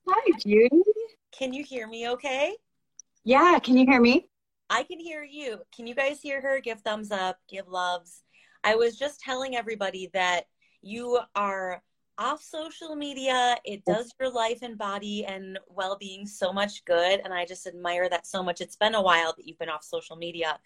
Hi, 0.08 0.30
Judy. 0.38 0.68
Can 1.36 1.52
you 1.52 1.64
hear 1.64 1.88
me 1.88 2.08
okay? 2.10 2.56
Yeah, 3.24 3.58
can 3.58 3.76
you 3.76 3.84
hear 3.84 4.00
me? 4.00 4.28
I 4.70 4.84
can 4.84 4.98
hear 4.98 5.22
you. 5.24 5.58
Can 5.74 5.86
you 5.86 5.94
guys 5.94 6.20
hear 6.20 6.40
her? 6.40 6.60
Give 6.60 6.80
thumbs 6.80 7.10
up, 7.10 7.38
give 7.48 7.68
loves. 7.68 8.22
I 8.66 8.74
was 8.74 8.98
just 8.98 9.20
telling 9.20 9.54
everybody 9.54 10.10
that 10.12 10.48
you 10.82 11.20
are 11.36 11.80
off 12.18 12.42
social 12.42 12.96
media. 12.96 13.56
It 13.64 13.84
does 13.84 14.12
your 14.18 14.28
life 14.28 14.58
and 14.62 14.76
body 14.76 15.24
and 15.24 15.56
well 15.68 15.96
being 15.96 16.26
so 16.26 16.52
much 16.52 16.84
good. 16.84 17.20
And 17.22 17.32
I 17.32 17.44
just 17.44 17.68
admire 17.68 18.08
that 18.08 18.26
so 18.26 18.42
much. 18.42 18.60
It's 18.60 18.74
been 18.74 18.96
a 18.96 19.02
while 19.02 19.32
that 19.36 19.46
you've 19.46 19.58
been 19.60 19.68
off 19.68 19.84
social 19.84 20.16
media. 20.16 20.58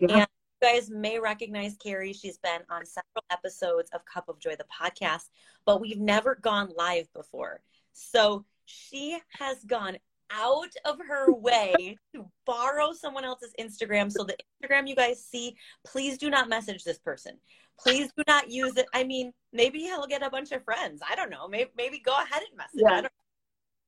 Yeah. 0.00 0.08
And 0.08 0.20
you 0.62 0.72
guys 0.72 0.88
may 0.88 1.18
recognize 1.18 1.76
Carrie. 1.76 2.14
She's 2.14 2.38
been 2.38 2.62
on 2.70 2.86
several 2.86 3.24
episodes 3.30 3.90
of 3.92 4.02
Cup 4.06 4.30
of 4.30 4.38
Joy, 4.38 4.56
the 4.56 4.64
podcast, 4.64 5.28
but 5.66 5.78
we've 5.78 6.00
never 6.00 6.36
gone 6.36 6.72
live 6.78 7.12
before. 7.12 7.60
So 7.92 8.46
she 8.64 9.18
has 9.38 9.62
gone 9.64 9.98
out 10.32 10.72
of 10.84 10.98
her 11.06 11.32
way 11.32 11.98
to 12.14 12.26
borrow 12.46 12.92
someone 12.92 13.24
else's 13.24 13.52
Instagram. 13.60 14.10
So 14.10 14.24
the 14.24 14.36
Instagram 14.62 14.88
you 14.88 14.96
guys 14.96 15.24
see, 15.24 15.56
please 15.86 16.18
do 16.18 16.30
not 16.30 16.48
message 16.48 16.84
this 16.84 16.98
person. 16.98 17.38
Please 17.78 18.10
do 18.16 18.22
not 18.26 18.50
use 18.50 18.76
it. 18.76 18.86
I 18.94 19.04
mean, 19.04 19.32
maybe 19.52 19.80
he'll 19.80 20.06
get 20.06 20.22
a 20.22 20.30
bunch 20.30 20.52
of 20.52 20.64
friends. 20.64 21.00
I 21.08 21.14
don't 21.14 21.30
know. 21.30 21.48
Maybe 21.48 21.70
maybe 21.76 21.98
go 21.98 22.12
ahead 22.12 22.42
and 22.48 22.56
message. 22.56 22.82
Yeah. 22.82 23.08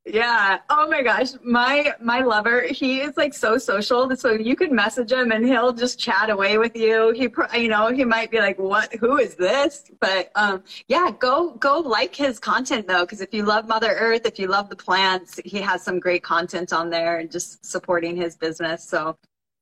Yeah. 0.06 0.58
Oh 0.68 0.86
my 0.90 1.02
gosh. 1.02 1.30
My 1.42 1.94
my 1.98 2.20
lover, 2.20 2.62
he 2.62 3.00
is 3.00 3.16
like 3.16 3.32
so 3.32 3.56
social. 3.56 4.14
So 4.16 4.32
you 4.32 4.54
can 4.54 4.74
message 4.74 5.12
him 5.12 5.32
and 5.32 5.46
he'll 5.46 5.72
just 5.72 5.98
chat 5.98 6.28
away 6.28 6.58
with 6.58 6.76
you. 6.76 7.12
He 7.12 7.28
you 7.58 7.68
know, 7.68 7.90
he 7.90 8.04
might 8.04 8.30
be 8.30 8.38
like, 8.38 8.58
"What? 8.58 8.94
Who 8.96 9.16
is 9.16 9.34
this?" 9.34 9.90
But 10.00 10.30
um 10.34 10.62
yeah, 10.88 11.10
go 11.18 11.52
go 11.52 11.78
like 11.80 12.14
his 12.14 12.38
content 12.38 12.86
though 12.86 13.06
cuz 13.06 13.22
if 13.22 13.32
you 13.32 13.44
love 13.44 13.66
Mother 13.66 13.92
Earth, 13.98 14.26
if 14.26 14.38
you 14.38 14.46
love 14.46 14.68
the 14.68 14.76
plants, 14.76 15.40
he 15.42 15.62
has 15.62 15.82
some 15.82 15.98
great 16.00 16.22
content 16.22 16.74
on 16.74 16.90
there 16.90 17.18
and 17.18 17.30
just 17.30 17.64
supporting 17.64 18.14
his 18.14 18.36
business. 18.36 18.84
So, 18.84 19.16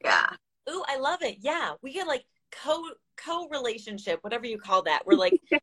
yeah. 0.04 0.28
Ooh, 0.68 0.82
I 0.88 0.96
love 0.96 1.22
it. 1.22 1.36
Yeah. 1.40 1.74
We 1.82 1.92
get 1.92 2.08
like 2.08 2.24
co 2.50 2.82
co 3.16 3.48
relationship, 3.48 4.18
whatever 4.22 4.46
you 4.46 4.58
call 4.58 4.82
that. 4.82 5.06
We're 5.06 5.14
like 5.14 5.40
yeah. 5.52 5.58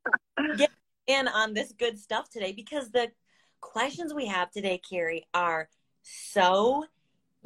get 0.55 0.71
in 1.07 1.27
on 1.27 1.53
this 1.53 1.73
good 1.73 1.99
stuff 1.99 2.29
today 2.29 2.53
because 2.53 2.91
the 2.91 3.11
questions 3.61 4.13
we 4.13 4.27
have 4.27 4.51
today, 4.51 4.77
Carrie, 4.77 5.27
are 5.33 5.69
so 6.01 6.85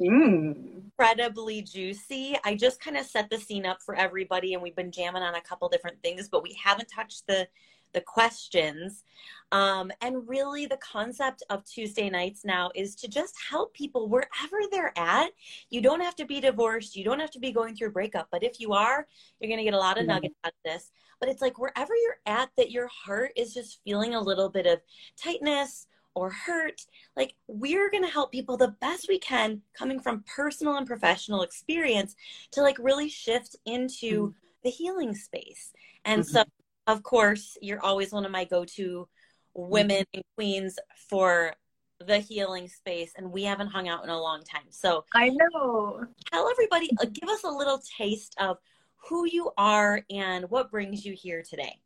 mm. 0.00 0.54
incredibly 0.76 1.62
juicy. 1.62 2.36
I 2.44 2.54
just 2.54 2.80
kind 2.80 2.96
of 2.96 3.06
set 3.06 3.30
the 3.30 3.38
scene 3.38 3.66
up 3.66 3.82
for 3.82 3.94
everybody, 3.94 4.54
and 4.54 4.62
we've 4.62 4.76
been 4.76 4.92
jamming 4.92 5.22
on 5.22 5.34
a 5.34 5.40
couple 5.40 5.68
different 5.68 6.02
things, 6.02 6.28
but 6.28 6.42
we 6.42 6.56
haven't 6.62 6.88
touched 6.88 7.26
the 7.26 7.48
the 7.94 8.00
questions. 8.00 9.04
Um, 9.52 9.92
and 10.00 10.28
really, 10.28 10.66
the 10.66 10.78
concept 10.78 11.44
of 11.48 11.64
Tuesday 11.64 12.10
nights 12.10 12.44
now 12.44 12.70
is 12.74 12.96
to 12.96 13.08
just 13.08 13.34
help 13.48 13.72
people 13.72 14.08
wherever 14.08 14.58
they're 14.70 14.92
at. 14.98 15.30
You 15.70 15.80
don't 15.80 16.00
have 16.00 16.16
to 16.16 16.26
be 16.26 16.40
divorced, 16.40 16.96
you 16.96 17.04
don't 17.04 17.20
have 17.20 17.30
to 17.30 17.38
be 17.38 17.52
going 17.52 17.76
through 17.76 17.88
a 17.88 17.92
breakup, 17.92 18.28
but 18.32 18.42
if 18.42 18.60
you 18.60 18.72
are, 18.72 19.06
you're 19.38 19.48
going 19.48 19.58
to 19.58 19.64
get 19.64 19.74
a 19.74 19.78
lot 19.78 19.96
of 19.96 20.02
mm-hmm. 20.02 20.08
nuggets 20.08 20.34
out 20.44 20.52
of 20.52 20.72
this. 20.72 20.90
But 21.20 21.28
it's 21.28 21.40
like 21.40 21.58
wherever 21.58 21.94
you're 21.94 22.18
at, 22.26 22.50
that 22.56 22.72
your 22.72 22.88
heart 22.88 23.30
is 23.36 23.54
just 23.54 23.80
feeling 23.84 24.14
a 24.14 24.20
little 24.20 24.50
bit 24.50 24.66
of 24.66 24.80
tightness 25.16 25.86
or 26.14 26.30
hurt. 26.30 26.82
Like, 27.16 27.34
we're 27.48 27.90
going 27.90 28.04
to 28.04 28.10
help 28.10 28.32
people 28.32 28.56
the 28.56 28.76
best 28.80 29.06
we 29.08 29.18
can, 29.18 29.62
coming 29.76 30.00
from 30.00 30.24
personal 30.34 30.76
and 30.76 30.86
professional 30.86 31.42
experience, 31.42 32.14
to 32.52 32.62
like 32.62 32.78
really 32.78 33.08
shift 33.08 33.56
into 33.66 34.28
mm-hmm. 34.28 34.38
the 34.62 34.70
healing 34.70 35.14
space. 35.14 35.72
And 36.04 36.22
mm-hmm. 36.22 36.36
so, 36.36 36.44
of 36.86 37.02
course, 37.02 37.56
you're 37.60 37.82
always 37.82 38.12
one 38.12 38.24
of 38.24 38.32
my 38.32 38.44
go 38.44 38.64
to 38.64 39.08
women 39.54 39.98
mm-hmm. 39.98 40.14
and 40.14 40.24
queens 40.36 40.78
for 41.08 41.54
the 42.00 42.18
healing 42.18 42.68
space 42.68 43.12
and 43.16 43.30
we 43.30 43.44
haven't 43.44 43.68
hung 43.68 43.88
out 43.88 44.04
in 44.04 44.10
a 44.10 44.20
long 44.20 44.42
time 44.42 44.64
so 44.68 45.04
i 45.14 45.30
know 45.30 46.04
tell 46.32 46.48
everybody 46.50 46.90
uh, 47.00 47.06
give 47.06 47.28
us 47.28 47.44
a 47.44 47.48
little 47.48 47.80
taste 47.98 48.34
of 48.38 48.58
who 48.96 49.26
you 49.26 49.50
are 49.56 50.02
and 50.10 50.48
what 50.50 50.70
brings 50.70 51.04
you 51.04 51.14
here 51.14 51.42
today 51.48 51.78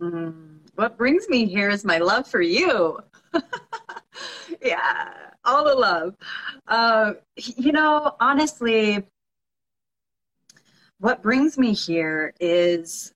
mm, 0.00 0.58
what 0.74 0.96
brings 0.96 1.28
me 1.28 1.46
here 1.46 1.68
is 1.68 1.84
my 1.84 1.98
love 1.98 2.26
for 2.26 2.40
you 2.40 2.98
yeah, 4.62 5.12
all 5.44 5.64
the 5.64 5.74
love. 5.74 6.14
Uh, 6.66 7.14
you 7.36 7.72
know, 7.72 8.14
honestly, 8.20 9.04
what 10.98 11.22
brings 11.22 11.58
me 11.58 11.72
here 11.72 12.32
is 12.38 13.12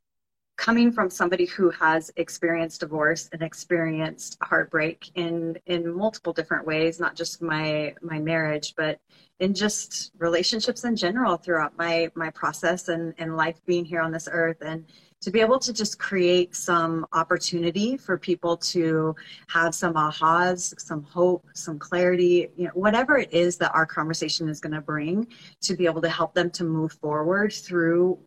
coming 0.56 0.90
from 0.90 1.10
somebody 1.10 1.44
who 1.44 1.70
has 1.70 2.10
experienced 2.16 2.80
divorce 2.80 3.28
and 3.32 3.42
experienced 3.42 4.38
heartbreak 4.42 5.10
in 5.14 5.56
in 5.66 5.94
multiple 5.94 6.32
different 6.32 6.66
ways 6.66 6.98
not 6.98 7.14
just 7.14 7.42
my 7.42 7.94
my 8.00 8.18
marriage 8.18 8.74
but 8.74 8.98
in 9.38 9.52
just 9.52 10.12
relationships 10.18 10.84
in 10.84 10.96
general 10.96 11.36
throughout 11.36 11.76
my 11.76 12.10
my 12.14 12.30
process 12.30 12.88
and 12.88 13.12
and 13.18 13.36
life 13.36 13.60
being 13.66 13.84
here 13.84 14.00
on 14.00 14.10
this 14.10 14.28
earth 14.32 14.56
and 14.62 14.86
to 15.22 15.30
be 15.30 15.40
able 15.40 15.58
to 15.58 15.72
just 15.72 15.98
create 15.98 16.54
some 16.54 17.06
opportunity 17.12 17.96
for 17.96 18.18
people 18.18 18.56
to 18.56 19.14
have 19.48 19.74
some 19.74 19.94
ahas, 19.94 20.78
some 20.80 21.02
hope, 21.02 21.46
some 21.54 21.78
clarity, 21.78 22.48
you 22.56 22.64
know, 22.64 22.70
whatever 22.74 23.18
it 23.18 23.32
is 23.32 23.56
that 23.56 23.74
our 23.74 23.86
conversation 23.86 24.48
is 24.48 24.60
going 24.60 24.74
to 24.74 24.80
bring 24.80 25.26
to 25.62 25.74
be 25.74 25.86
able 25.86 26.02
to 26.02 26.08
help 26.08 26.34
them 26.34 26.50
to 26.50 26.64
move 26.64 26.92
forward 26.92 27.52
through 27.52 28.18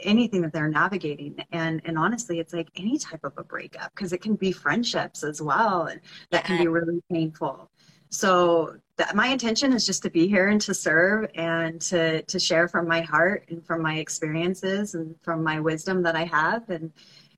anything 0.00 0.40
that 0.42 0.52
they're 0.52 0.68
navigating. 0.68 1.36
And 1.52 1.80
and 1.84 1.96
honestly 1.96 2.40
it's 2.40 2.52
like 2.52 2.68
any 2.76 2.98
type 2.98 3.24
of 3.24 3.34
a 3.36 3.44
breakup 3.44 3.94
because 3.94 4.12
it 4.12 4.22
can 4.22 4.34
be 4.34 4.52
friendships 4.52 5.22
as 5.22 5.40
well 5.40 5.86
and 5.86 6.00
that 6.30 6.44
can 6.44 6.58
be 6.58 6.66
really 6.66 7.00
painful 7.10 7.70
so 8.12 8.76
that 8.98 9.16
my 9.16 9.28
intention 9.28 9.72
is 9.72 9.86
just 9.86 10.02
to 10.02 10.10
be 10.10 10.28
here 10.28 10.48
and 10.48 10.60
to 10.60 10.74
serve 10.74 11.30
and 11.34 11.80
to 11.80 12.22
to 12.22 12.38
share 12.38 12.68
from 12.68 12.86
my 12.86 13.00
heart 13.00 13.46
and 13.48 13.64
from 13.66 13.82
my 13.82 13.96
experiences 13.96 14.94
and 14.94 15.16
from 15.22 15.42
my 15.42 15.58
wisdom 15.58 16.02
that 16.02 16.14
I 16.14 16.24
have 16.24 16.68
and 16.68 16.92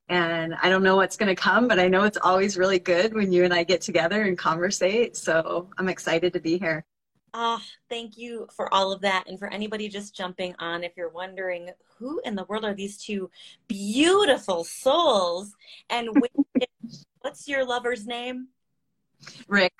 and 0.08 0.54
I 0.62 0.68
don't 0.68 0.82
know 0.82 0.96
what's 0.96 1.16
going 1.16 1.34
to 1.34 1.40
come, 1.40 1.66
but 1.66 1.78
I 1.78 1.88
know 1.88 2.02
it's 2.02 2.18
always 2.18 2.58
really 2.58 2.78
good 2.78 3.14
when 3.14 3.32
you 3.32 3.44
and 3.44 3.54
I 3.54 3.62
get 3.62 3.80
together 3.80 4.24
and 4.24 4.36
conversate. 4.36 5.16
So 5.16 5.70
I'm 5.78 5.88
excited 5.88 6.34
to 6.34 6.40
be 6.40 6.58
here. 6.58 6.84
Ah, 7.32 7.58
oh, 7.58 7.64
thank 7.88 8.18
you 8.18 8.46
for 8.54 8.72
all 8.74 8.92
of 8.92 9.00
that. 9.00 9.24
And 9.26 9.38
for 9.38 9.48
anybody 9.48 9.88
just 9.88 10.14
jumping 10.14 10.54
on, 10.58 10.84
if 10.84 10.92
you're 10.94 11.08
wondering 11.08 11.70
who 11.96 12.20
in 12.26 12.34
the 12.34 12.44
world 12.44 12.66
are 12.66 12.74
these 12.74 12.98
two 12.98 13.30
beautiful 13.66 14.62
souls, 14.62 15.54
and 15.88 16.10
what's 17.20 17.48
your 17.48 17.64
lover's 17.64 18.06
name? 18.06 18.48
Rick. 19.48 19.72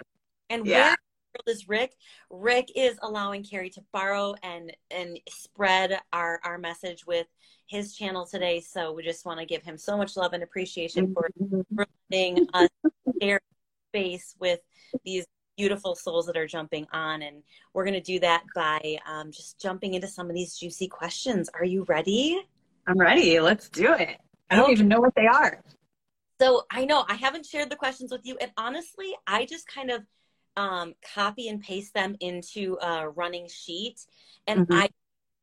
And 0.51 0.67
yeah. 0.67 0.95
where 1.33 1.55
is 1.55 1.69
Rick? 1.69 1.95
Rick 2.31 2.69
is 2.77 2.99
allowing 3.03 3.45
Carrie 3.45 3.71
to 3.71 3.83
borrow 3.93 4.35
and 4.43 4.73
and 4.91 5.19
spread 5.29 5.99
our 6.13 6.41
our 6.45 6.59
message 6.59 7.07
with 7.07 7.27
his 7.67 7.95
channel 7.95 8.27
today. 8.27 8.61
So 8.61 8.93
we 8.93 9.03
just 9.03 9.25
want 9.25 9.41
to 9.41 9.47
give 9.47 9.63
him 9.63 9.79
so 9.79 9.97
much 9.97 10.17
love 10.17 10.33
and 10.33 10.43
appreciation 10.43 11.15
for, 11.15 11.29
for 11.75 11.87
letting 12.11 12.47
us 12.53 12.69
share 13.21 13.41
space 13.91 14.35
with 14.39 14.61
these 15.05 15.27
beautiful 15.57 15.95
souls 15.95 16.27
that 16.27 16.37
are 16.37 16.47
jumping 16.47 16.87
on. 16.93 17.23
And 17.23 17.43
we're 17.73 17.85
going 17.85 17.95
to 17.95 18.01
do 18.01 18.21
that 18.21 18.43
by 18.55 18.99
um, 19.07 19.31
just 19.31 19.61
jumping 19.61 19.95
into 19.95 20.09
some 20.09 20.29
of 20.29 20.35
these 20.35 20.57
juicy 20.57 20.89
questions. 20.89 21.49
Are 21.55 21.65
you 21.65 21.85
ready? 21.89 22.41
I'm 22.87 22.99
ready. 22.99 23.41
Let's 23.41 23.69
do 23.69 23.93
it. 23.93 24.19
I 24.51 24.57
don't 24.57 24.65
okay. 24.65 24.73
even 24.73 24.89
know 24.89 25.01
what 25.01 25.15
they 25.15 25.27
are. 25.27 25.63
So 26.41 26.65
I 26.71 26.85
know 26.85 27.05
I 27.09 27.15
haven't 27.15 27.47
shared 27.47 27.71
the 27.71 27.77
questions 27.77 28.11
with 28.11 28.23
you. 28.25 28.37
And 28.41 28.51
honestly, 28.57 29.15
I 29.27 29.47
just 29.47 29.67
kind 29.67 29.91
of 29.91 30.03
um, 30.57 30.95
copy 31.15 31.49
and 31.49 31.61
paste 31.63 31.95
them 31.95 32.17
into 32.21 32.79
a 32.83 33.09
running 33.09 33.49
sheet. 33.49 34.07
And 34.47 34.67
mm-hmm. 34.67 34.81
I 34.81 34.89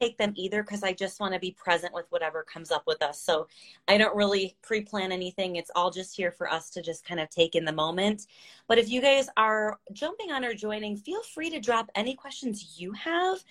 take 0.01 0.17
them 0.17 0.33
either 0.35 0.63
because 0.63 0.83
I 0.83 0.93
just 0.93 1.19
want 1.19 1.33
to 1.33 1.39
be 1.39 1.51
present 1.51 1.93
with 1.93 2.07
whatever 2.09 2.43
comes 2.43 2.71
up 2.71 2.83
with 2.87 3.01
us. 3.03 3.21
So 3.21 3.47
I 3.87 3.97
don't 3.97 4.15
really 4.15 4.57
pre 4.61 4.81
plan 4.81 5.11
anything. 5.11 5.55
It's 5.55 5.71
all 5.75 5.91
just 5.91 6.15
here 6.15 6.31
for 6.31 6.51
us 6.51 6.69
to 6.71 6.81
just 6.81 7.05
kind 7.05 7.19
of 7.19 7.29
take 7.29 7.55
in 7.55 7.65
the 7.65 7.71
moment. 7.71 8.25
But 8.67 8.79
if 8.79 8.89
you 8.89 9.01
guys 9.01 9.29
are 9.37 9.79
jumping 9.93 10.31
on 10.31 10.43
or 10.43 10.53
joining, 10.53 10.97
feel 10.97 11.21
free 11.21 11.49
to 11.51 11.59
drop 11.59 11.89
any 11.95 12.15
questions 12.15 12.75
you 12.77 12.91
have 12.93 13.43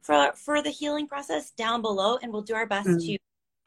for, 0.00 0.32
for 0.34 0.62
the 0.62 0.70
healing 0.70 1.06
process 1.06 1.50
down 1.50 1.82
below, 1.82 2.18
and 2.22 2.32
we'll 2.32 2.42
do 2.42 2.54
our 2.54 2.66
best 2.66 2.88
mm-hmm. 2.88 2.98
to 2.98 3.18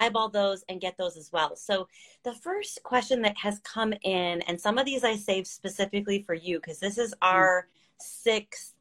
eyeball 0.01 0.29
those 0.29 0.63
and 0.67 0.81
get 0.81 0.97
those 0.97 1.15
as 1.15 1.31
well. 1.31 1.55
So 1.55 1.87
the 2.23 2.33
first 2.33 2.81
question 2.83 3.21
that 3.21 3.37
has 3.37 3.59
come 3.59 3.93
in, 4.01 4.41
and 4.41 4.59
some 4.59 4.77
of 4.77 4.85
these 4.85 5.03
I 5.03 5.15
saved 5.15 5.47
specifically 5.47 6.23
for 6.23 6.33
you 6.33 6.59
because 6.59 6.79
this 6.79 6.97
is 6.97 7.11
mm-hmm. 7.11 7.35
our 7.35 7.67
sixth 7.99 8.73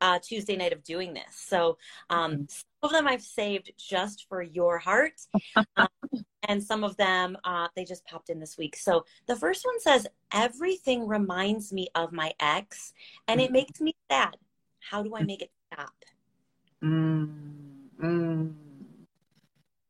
uh, 0.00 0.18
Tuesday 0.20 0.56
night 0.56 0.72
of 0.72 0.82
doing 0.82 1.14
this. 1.14 1.34
So 1.34 1.78
um, 2.10 2.32
mm-hmm. 2.32 2.44
some 2.48 2.64
of 2.82 2.90
them 2.90 3.06
I've 3.06 3.22
saved 3.22 3.70
just 3.78 4.26
for 4.28 4.42
your 4.42 4.78
heart. 4.78 5.20
um, 5.76 5.88
and 6.48 6.62
some 6.62 6.82
of 6.82 6.96
them 6.96 7.36
uh, 7.44 7.68
they 7.76 7.84
just 7.84 8.04
popped 8.04 8.28
in 8.28 8.40
this 8.40 8.58
week. 8.58 8.76
So 8.76 9.04
the 9.26 9.36
first 9.36 9.64
one 9.64 9.78
says, 9.80 10.06
Everything 10.32 11.06
reminds 11.06 11.72
me 11.72 11.88
of 11.94 12.12
my 12.12 12.32
ex 12.40 12.92
and 13.28 13.40
it 13.40 13.44
mm-hmm. 13.44 13.52
makes 13.52 13.80
me 13.80 13.94
sad. 14.10 14.36
How 14.80 15.02
do 15.02 15.14
I 15.14 15.22
make 15.22 15.42
it 15.42 15.52
stop? 15.72 15.92
Mm, 16.82 17.30
mm. 18.02 18.52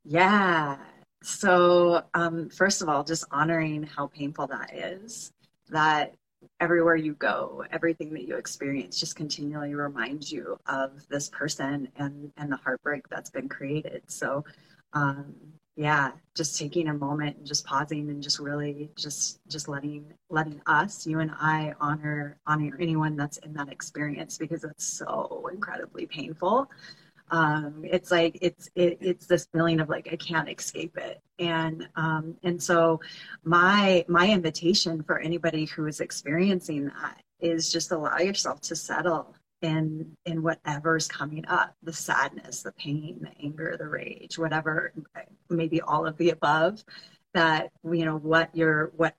Yeah. 0.04 0.78
so 1.22 2.02
um, 2.14 2.48
first 2.50 2.82
of 2.82 2.88
all, 2.88 3.04
just 3.04 3.24
honoring 3.30 3.84
how 3.84 4.08
painful 4.08 4.48
that 4.48 4.74
is. 4.74 5.32
That 5.70 6.14
everywhere 6.60 6.96
you 6.96 7.14
go, 7.14 7.64
everything 7.70 8.12
that 8.14 8.26
you 8.26 8.36
experience 8.36 8.98
just 8.98 9.14
continually 9.16 9.74
reminds 9.74 10.32
you 10.32 10.58
of 10.66 11.06
this 11.08 11.28
person 11.30 11.88
and 11.96 12.32
and 12.36 12.50
the 12.50 12.56
heartbreak 12.56 13.08
that's 13.08 13.30
been 13.30 13.48
created. 13.48 14.02
So 14.08 14.44
um, 14.92 15.34
yeah, 15.76 16.12
just 16.36 16.58
taking 16.58 16.88
a 16.88 16.94
moment 16.94 17.38
and 17.38 17.46
just 17.46 17.64
pausing 17.64 18.10
and 18.10 18.22
just 18.22 18.38
really 18.38 18.90
just 18.96 19.40
just 19.48 19.68
letting 19.68 20.12
letting 20.30 20.60
us, 20.66 21.06
you 21.06 21.20
and 21.20 21.30
I, 21.40 21.74
honor 21.80 22.36
honor 22.46 22.76
anyone 22.80 23.16
that's 23.16 23.38
in 23.38 23.54
that 23.54 23.68
experience 23.70 24.36
because 24.36 24.64
it's 24.64 24.84
so 24.84 25.48
incredibly 25.52 26.06
painful. 26.06 26.68
Um, 27.32 27.80
it's 27.82 28.10
like 28.10 28.38
it's 28.42 28.68
it, 28.74 28.98
it's 29.00 29.26
this 29.26 29.48
feeling 29.52 29.80
of 29.80 29.88
like 29.88 30.08
I 30.12 30.16
can't 30.16 30.50
escape 30.50 30.98
it, 30.98 31.22
and 31.38 31.88
um, 31.96 32.36
and 32.42 32.62
so 32.62 33.00
my 33.42 34.04
my 34.06 34.28
invitation 34.28 35.02
for 35.02 35.18
anybody 35.18 35.64
who 35.64 35.86
is 35.86 36.00
experiencing 36.00 36.84
that 36.84 37.22
is 37.40 37.72
just 37.72 37.90
allow 37.90 38.18
yourself 38.18 38.60
to 38.60 38.76
settle 38.76 39.34
in 39.62 40.14
in 40.26 40.42
whatever's 40.42 41.08
coming 41.08 41.46
up 41.46 41.74
the 41.82 41.92
sadness 41.92 42.62
the 42.62 42.72
pain 42.72 43.18
the 43.22 43.44
anger 43.44 43.76
the 43.78 43.86
rage 43.86 44.36
whatever 44.38 44.92
maybe 45.48 45.80
all 45.80 46.04
of 46.04 46.16
the 46.18 46.30
above 46.30 46.84
that 47.32 47.70
you 47.84 48.04
know 48.04 48.16
what 48.16 48.54
your 48.54 48.92
what 48.96 49.14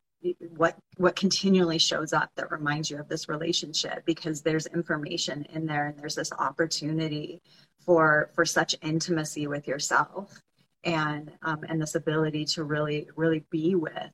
what 0.55 0.77
what 0.97 1.15
continually 1.15 1.77
shows 1.77 2.13
up 2.13 2.29
that 2.35 2.51
reminds 2.51 2.89
you 2.89 2.97
of 2.99 3.07
this 3.07 3.27
relationship 3.27 4.03
because 4.05 4.41
there's 4.41 4.67
information 4.67 5.45
in 5.53 5.65
there 5.65 5.87
and 5.87 5.97
there's 5.97 6.15
this 6.15 6.31
opportunity 6.33 7.41
for 7.85 8.29
for 8.33 8.45
such 8.45 8.75
intimacy 8.81 9.47
with 9.47 9.67
yourself 9.67 10.41
and 10.83 11.31
um, 11.43 11.63
and 11.67 11.81
this 11.81 11.95
ability 11.95 12.45
to 12.45 12.63
really 12.63 13.07
really 13.15 13.43
be 13.49 13.75
with 13.75 14.11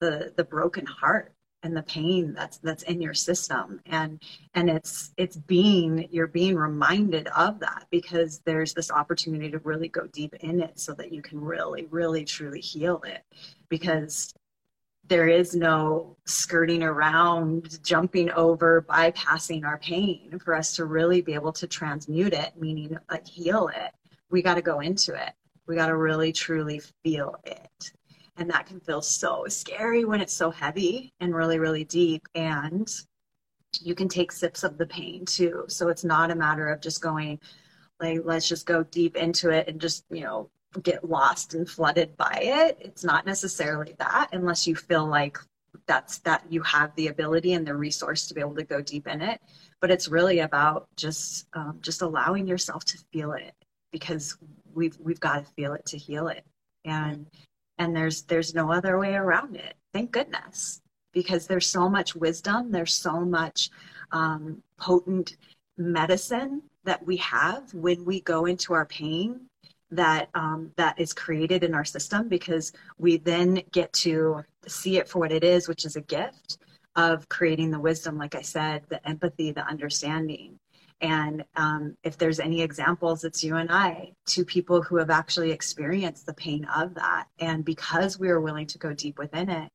the 0.00 0.32
the 0.36 0.44
broken 0.44 0.86
heart 0.86 1.32
and 1.62 1.76
the 1.76 1.82
pain 1.82 2.32
that's 2.34 2.58
that's 2.58 2.84
in 2.84 3.00
your 3.00 3.14
system. 3.14 3.80
And 3.86 4.22
and 4.54 4.70
it's 4.70 5.12
it's 5.16 5.36
being 5.36 6.08
you're 6.10 6.28
being 6.28 6.56
reminded 6.56 7.26
of 7.28 7.58
that 7.60 7.86
because 7.90 8.40
there's 8.44 8.74
this 8.74 8.90
opportunity 8.90 9.50
to 9.50 9.58
really 9.60 9.88
go 9.88 10.06
deep 10.06 10.34
in 10.40 10.60
it 10.60 10.78
so 10.78 10.94
that 10.94 11.12
you 11.12 11.22
can 11.22 11.40
really 11.40 11.86
really 11.86 12.24
truly 12.24 12.60
heal 12.60 13.02
it. 13.06 13.22
Because 13.68 14.32
there 15.08 15.28
is 15.28 15.54
no 15.54 16.16
skirting 16.26 16.82
around 16.82 17.82
jumping 17.82 18.30
over 18.32 18.82
bypassing 18.88 19.64
our 19.64 19.78
pain 19.78 20.38
for 20.44 20.54
us 20.54 20.76
to 20.76 20.84
really 20.84 21.20
be 21.20 21.34
able 21.34 21.52
to 21.52 21.66
transmute 21.66 22.32
it 22.32 22.52
meaning 22.58 22.96
like 23.10 23.26
heal 23.26 23.68
it 23.68 23.92
we 24.30 24.42
got 24.42 24.54
to 24.54 24.62
go 24.62 24.80
into 24.80 25.14
it 25.14 25.32
we 25.66 25.74
got 25.74 25.86
to 25.86 25.96
really 25.96 26.32
truly 26.32 26.80
feel 27.02 27.34
it 27.44 27.92
and 28.38 28.48
that 28.50 28.66
can 28.66 28.80
feel 28.80 29.02
so 29.02 29.44
scary 29.48 30.04
when 30.04 30.20
it's 30.20 30.32
so 30.32 30.50
heavy 30.50 31.12
and 31.20 31.34
really, 31.34 31.58
really 31.58 31.84
deep. 31.84 32.26
And 32.34 32.88
you 33.80 33.94
can 33.94 34.08
take 34.08 34.32
sips 34.32 34.62
of 34.62 34.78
the 34.78 34.86
pain 34.86 35.24
too. 35.24 35.64
So 35.68 35.88
it's 35.88 36.04
not 36.04 36.30
a 36.30 36.36
matter 36.36 36.68
of 36.68 36.80
just 36.80 37.02
going, 37.02 37.40
like, 38.00 38.20
let's 38.24 38.48
just 38.48 38.64
go 38.64 38.84
deep 38.84 39.16
into 39.16 39.50
it 39.50 39.68
and 39.68 39.80
just, 39.80 40.04
you 40.08 40.22
know, 40.22 40.50
get 40.82 41.08
lost 41.08 41.54
and 41.54 41.68
flooded 41.68 42.16
by 42.16 42.38
it. 42.40 42.78
It's 42.80 43.04
not 43.04 43.26
necessarily 43.26 43.94
that 43.98 44.28
unless 44.32 44.66
you 44.66 44.76
feel 44.76 45.06
like 45.06 45.38
that's 45.86 46.18
that 46.20 46.44
you 46.50 46.62
have 46.62 46.94
the 46.96 47.08
ability 47.08 47.52
and 47.54 47.66
the 47.66 47.74
resource 47.74 48.26
to 48.26 48.34
be 48.34 48.40
able 48.40 48.54
to 48.56 48.64
go 48.64 48.80
deep 48.80 49.06
in 49.06 49.20
it. 49.22 49.40
But 49.80 49.90
it's 49.90 50.08
really 50.08 50.40
about 50.40 50.88
just 50.96 51.46
um, 51.54 51.78
just 51.80 52.02
allowing 52.02 52.46
yourself 52.46 52.84
to 52.86 52.98
feel 53.12 53.32
it 53.32 53.52
because 53.92 54.36
we've 54.74 54.98
we've 55.00 55.20
got 55.20 55.44
to 55.44 55.52
feel 55.52 55.72
it 55.74 55.86
to 55.86 55.98
heal 55.98 56.28
it. 56.28 56.44
And 56.84 57.26
and 57.78 57.96
there's 57.96 58.22
there's 58.22 58.54
no 58.54 58.72
other 58.72 58.98
way 58.98 59.14
around 59.14 59.56
it 59.56 59.74
thank 59.92 60.10
goodness 60.10 60.80
because 61.12 61.46
there's 61.46 61.66
so 61.66 61.88
much 61.88 62.14
wisdom 62.14 62.70
there's 62.70 62.94
so 62.94 63.20
much 63.20 63.70
um, 64.12 64.62
potent 64.78 65.36
medicine 65.76 66.62
that 66.84 67.04
we 67.06 67.16
have 67.16 67.72
when 67.72 68.04
we 68.04 68.20
go 68.20 68.46
into 68.46 68.74
our 68.74 68.86
pain 68.86 69.40
that 69.90 70.28
um, 70.34 70.70
that 70.76 70.98
is 70.98 71.12
created 71.12 71.64
in 71.64 71.74
our 71.74 71.84
system 71.84 72.28
because 72.28 72.72
we 72.98 73.16
then 73.18 73.62
get 73.72 73.92
to 73.92 74.42
see 74.66 74.98
it 74.98 75.08
for 75.08 75.18
what 75.18 75.32
it 75.32 75.44
is 75.44 75.68
which 75.68 75.84
is 75.84 75.96
a 75.96 76.00
gift 76.02 76.58
of 76.96 77.28
creating 77.28 77.70
the 77.70 77.80
wisdom 77.80 78.18
like 78.18 78.34
i 78.34 78.42
said 78.42 78.82
the 78.88 79.08
empathy 79.08 79.50
the 79.50 79.66
understanding 79.66 80.58
and 81.00 81.44
um, 81.56 81.96
if 82.02 82.18
there's 82.18 82.40
any 82.40 82.60
examples, 82.60 83.22
it's 83.24 83.44
you 83.44 83.56
and 83.56 83.70
I, 83.70 84.12
two 84.26 84.44
people 84.44 84.82
who 84.82 84.96
have 84.96 85.10
actually 85.10 85.52
experienced 85.52 86.26
the 86.26 86.34
pain 86.34 86.64
of 86.64 86.94
that. 86.94 87.26
And 87.38 87.64
because 87.64 88.18
we 88.18 88.28
are 88.30 88.40
willing 88.40 88.66
to 88.66 88.78
go 88.78 88.92
deep 88.92 89.18
within 89.18 89.48
it, 89.48 89.70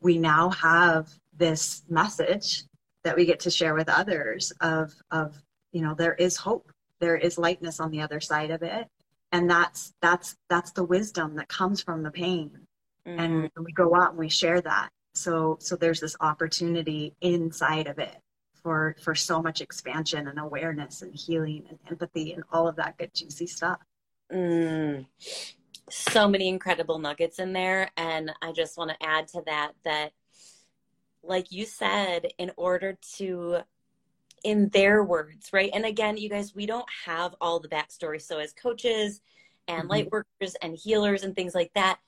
we 0.00 0.18
now 0.18 0.50
have 0.50 1.08
this 1.36 1.84
message 1.88 2.64
that 3.04 3.16
we 3.16 3.24
get 3.24 3.40
to 3.40 3.50
share 3.50 3.74
with 3.74 3.88
others 3.88 4.52
of, 4.60 4.92
of 5.10 5.40
you 5.72 5.80
know, 5.80 5.94
there 5.94 6.14
is 6.14 6.36
hope, 6.36 6.70
there 7.00 7.16
is 7.16 7.38
lightness 7.38 7.78
on 7.78 7.90
the 7.90 8.00
other 8.00 8.20
side 8.20 8.50
of 8.50 8.62
it. 8.62 8.88
And 9.34 9.50
that's 9.50 9.92
that's 10.00 10.36
that's 10.48 10.70
the 10.70 10.84
wisdom 10.84 11.34
that 11.36 11.48
comes 11.48 11.82
from 11.82 12.02
the 12.02 12.10
pain. 12.10 12.50
Mm-hmm. 13.06 13.20
And 13.20 13.50
we 13.60 13.72
go 13.72 13.94
out 13.94 14.10
and 14.10 14.18
we 14.18 14.28
share 14.28 14.60
that. 14.60 14.90
So 15.14 15.58
so 15.60 15.76
there's 15.76 16.00
this 16.00 16.16
opportunity 16.20 17.14
inside 17.20 17.88
of 17.88 17.98
it 17.98 18.16
for 18.64 18.96
for 19.00 19.14
so 19.14 19.40
much 19.40 19.60
expansion 19.60 20.26
and 20.26 20.40
awareness 20.40 21.02
and 21.02 21.14
healing 21.14 21.64
and 21.68 21.78
empathy 21.88 22.32
and 22.32 22.42
all 22.50 22.66
of 22.66 22.74
that 22.76 22.96
good 22.96 23.10
juicy 23.14 23.46
stuff 23.46 23.78
mm, 24.32 25.06
so 25.90 26.26
many 26.26 26.48
incredible 26.48 26.98
nuggets 26.98 27.38
in 27.38 27.52
there 27.52 27.90
and 27.96 28.32
i 28.42 28.50
just 28.50 28.76
want 28.76 28.90
to 28.90 29.06
add 29.06 29.28
to 29.28 29.42
that 29.46 29.72
that 29.84 30.12
like 31.22 31.52
you 31.52 31.66
said 31.66 32.26
in 32.38 32.50
order 32.56 32.96
to 33.16 33.58
in 34.44 34.68
their 34.68 35.02
words 35.02 35.50
right 35.52 35.70
and 35.74 35.84
again 35.84 36.16
you 36.16 36.28
guys 36.28 36.54
we 36.54 36.66
don't 36.66 36.88
have 37.06 37.34
all 37.40 37.58
the 37.58 37.68
backstory 37.68 38.20
so 38.20 38.38
as 38.38 38.52
coaches 38.52 39.20
and 39.68 39.80
mm-hmm. 39.80 39.90
light 39.90 40.10
workers 40.12 40.54
and 40.62 40.76
healers 40.76 41.24
and 41.24 41.34
things 41.34 41.54
like 41.54 41.72
that 41.74 41.98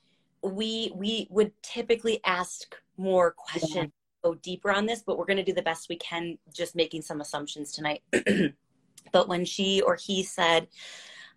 we 0.43 0.91
we 0.95 1.27
would 1.29 1.51
typically 1.61 2.21
ask 2.23 2.75
more 2.97 3.31
questions 3.31 3.91
go 4.23 4.35
deeper 4.35 4.71
on 4.71 4.85
this, 4.85 5.03
but 5.05 5.17
we're 5.17 5.25
going 5.25 5.37
to 5.37 5.43
do 5.43 5.53
the 5.53 5.61
best 5.61 5.89
we 5.89 5.97
can 5.97 6.37
just 6.53 6.75
making 6.75 7.01
some 7.01 7.21
assumptions 7.21 7.71
tonight. 7.71 8.01
but 9.11 9.27
when 9.27 9.45
she 9.45 9.81
or 9.81 9.95
he 9.95 10.23
said, 10.23 10.67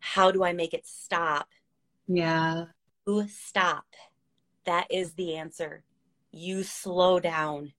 How 0.00 0.30
do 0.30 0.44
I 0.44 0.52
make 0.52 0.74
it 0.74 0.86
stop? 0.86 1.48
Yeah. 2.08 2.66
You 3.06 3.28
stop. 3.28 3.84
That 4.64 4.86
is 4.90 5.12
the 5.14 5.36
answer. 5.36 5.82
You 6.32 6.62
slow 6.62 7.20
down. 7.20 7.72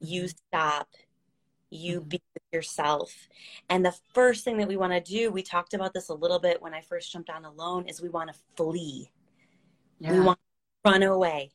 You 0.00 0.24
mm-hmm. 0.24 0.36
stop. 0.48 0.88
You 1.70 2.00
mm-hmm. 2.00 2.08
be 2.08 2.22
yourself. 2.52 3.28
And 3.68 3.84
the 3.84 3.94
first 4.14 4.44
thing 4.44 4.58
that 4.58 4.68
we 4.68 4.76
want 4.76 4.92
to 4.92 5.00
do, 5.00 5.30
we 5.30 5.42
talked 5.42 5.74
about 5.74 5.92
this 5.94 6.08
a 6.08 6.14
little 6.14 6.38
bit 6.38 6.62
when 6.62 6.74
I 6.74 6.80
first 6.80 7.12
jumped 7.12 7.30
on 7.30 7.44
alone, 7.44 7.86
is 7.88 8.00
we 8.00 8.08
want 8.08 8.32
to 8.32 8.38
flee. 8.56 9.10
Yeah. 9.98 10.12
We 10.12 10.20
want 10.20 10.38
to 10.84 10.90
run 10.90 11.02
away. 11.02 11.52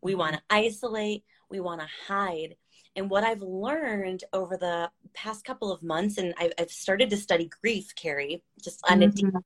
We 0.00 0.14
want 0.14 0.34
to 0.34 0.42
isolate 0.50 1.24
we 1.52 1.60
want 1.60 1.82
to 1.82 1.86
hide. 2.08 2.56
And 2.94 3.08
what 3.08 3.24
I've 3.24 3.40
learned 3.40 4.24
over 4.32 4.56
the 4.56 4.90
past 5.14 5.44
couple 5.44 5.72
of 5.72 5.82
months, 5.82 6.18
and 6.18 6.34
I've, 6.38 6.52
I've 6.58 6.70
started 6.70 7.08
to 7.10 7.16
study 7.16 7.48
grief, 7.62 7.94
Carrie, 7.94 8.42
just 8.62 8.80
on 8.88 9.00
mm-hmm. 9.00 9.08
a 9.08 9.12
deeper 9.12 9.40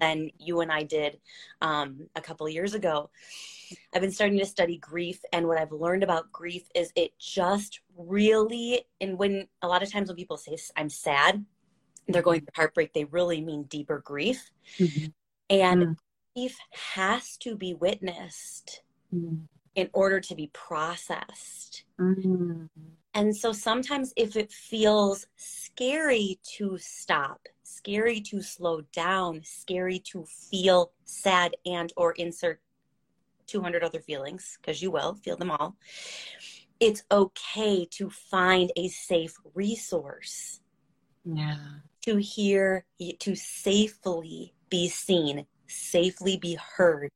than 0.00 0.30
you 0.38 0.60
and 0.60 0.70
I 0.70 0.84
did 0.84 1.18
um, 1.60 2.08
a 2.14 2.20
couple 2.20 2.46
of 2.46 2.52
years 2.52 2.74
ago. 2.74 3.10
I've 3.92 4.02
been 4.02 4.12
starting 4.12 4.38
to 4.38 4.46
study 4.46 4.78
grief, 4.78 5.20
and 5.32 5.48
what 5.48 5.58
I've 5.58 5.72
learned 5.72 6.04
about 6.04 6.30
grief 6.30 6.68
is 6.74 6.92
it 6.94 7.18
just 7.18 7.80
really, 7.96 8.84
and 9.00 9.18
when 9.18 9.48
a 9.62 9.68
lot 9.68 9.82
of 9.82 9.90
times 9.90 10.08
when 10.08 10.16
people 10.16 10.36
say 10.36 10.56
I'm 10.76 10.90
sad, 10.90 11.44
they're 12.06 12.22
going 12.22 12.40
through 12.40 12.52
heartbreak, 12.54 12.92
they 12.92 13.04
really 13.04 13.40
mean 13.40 13.64
deeper 13.64 13.98
grief. 14.04 14.50
Mm-hmm. 14.78 15.06
And 15.50 15.82
mm-hmm. 15.82 15.92
grief 16.36 16.56
has 16.70 17.36
to 17.38 17.56
be 17.56 17.74
witnessed. 17.74 18.82
Mm-hmm 19.12 19.44
in 19.74 19.90
order 19.92 20.20
to 20.20 20.34
be 20.34 20.50
processed. 20.52 21.84
Mm-hmm. 22.00 22.66
And 23.14 23.36
so 23.36 23.52
sometimes 23.52 24.12
if 24.16 24.36
it 24.36 24.50
feels 24.52 25.26
scary 25.36 26.38
to 26.56 26.78
stop, 26.78 27.40
scary 27.62 28.20
to 28.22 28.42
slow 28.42 28.82
down, 28.92 29.42
scary 29.44 30.00
to 30.10 30.24
feel 30.24 30.92
sad 31.04 31.54
and 31.64 31.92
or 31.96 32.12
insert 32.12 32.60
200 33.46 33.84
other 33.84 34.00
feelings 34.00 34.58
because 34.60 34.82
you 34.82 34.90
will 34.90 35.14
feel 35.14 35.36
them 35.36 35.50
all. 35.50 35.76
It's 36.80 37.04
okay 37.10 37.86
to 37.92 38.10
find 38.10 38.72
a 38.76 38.88
safe 38.88 39.36
resource. 39.54 40.60
Yeah. 41.24 41.56
To 42.02 42.16
hear, 42.16 42.84
to 43.20 43.34
safely 43.36 44.54
be 44.68 44.88
seen, 44.88 45.46
safely 45.66 46.36
be 46.36 46.58
heard, 46.76 47.10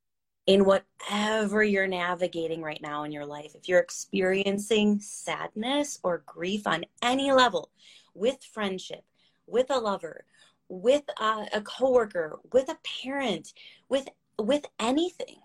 in 0.49 0.65
whatever 0.65 1.63
you're 1.63 1.85
navigating 1.85 2.63
right 2.63 2.81
now 2.81 3.03
in 3.03 3.11
your 3.11 3.25
life. 3.25 3.53
If 3.53 3.69
you're 3.69 3.79
experiencing 3.79 4.99
sadness 4.99 5.99
or 6.01 6.23
grief 6.25 6.65
on 6.65 6.85
any 7.03 7.31
level 7.31 7.69
with 8.15 8.43
friendship, 8.43 9.03
with 9.45 9.69
a 9.69 9.77
lover, 9.77 10.25
with 10.67 11.03
a, 11.19 11.45
a 11.53 11.61
coworker, 11.61 12.39
with 12.51 12.67
a 12.67 12.79
parent, 13.03 13.53
with 13.89 14.09
with 14.39 14.65
anything, 14.79 15.35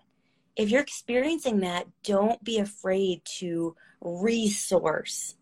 if 0.55 0.71
you're 0.71 0.81
experiencing 0.81 1.59
that, 1.59 1.85
don't 2.03 2.43
be 2.43 2.57
afraid 2.57 3.21
to 3.37 3.75
resource 4.01 5.35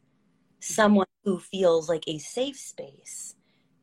someone 0.59 1.07
who 1.23 1.39
feels 1.39 1.87
like 1.87 2.03
a 2.07 2.17
safe 2.17 2.57
space 2.57 3.35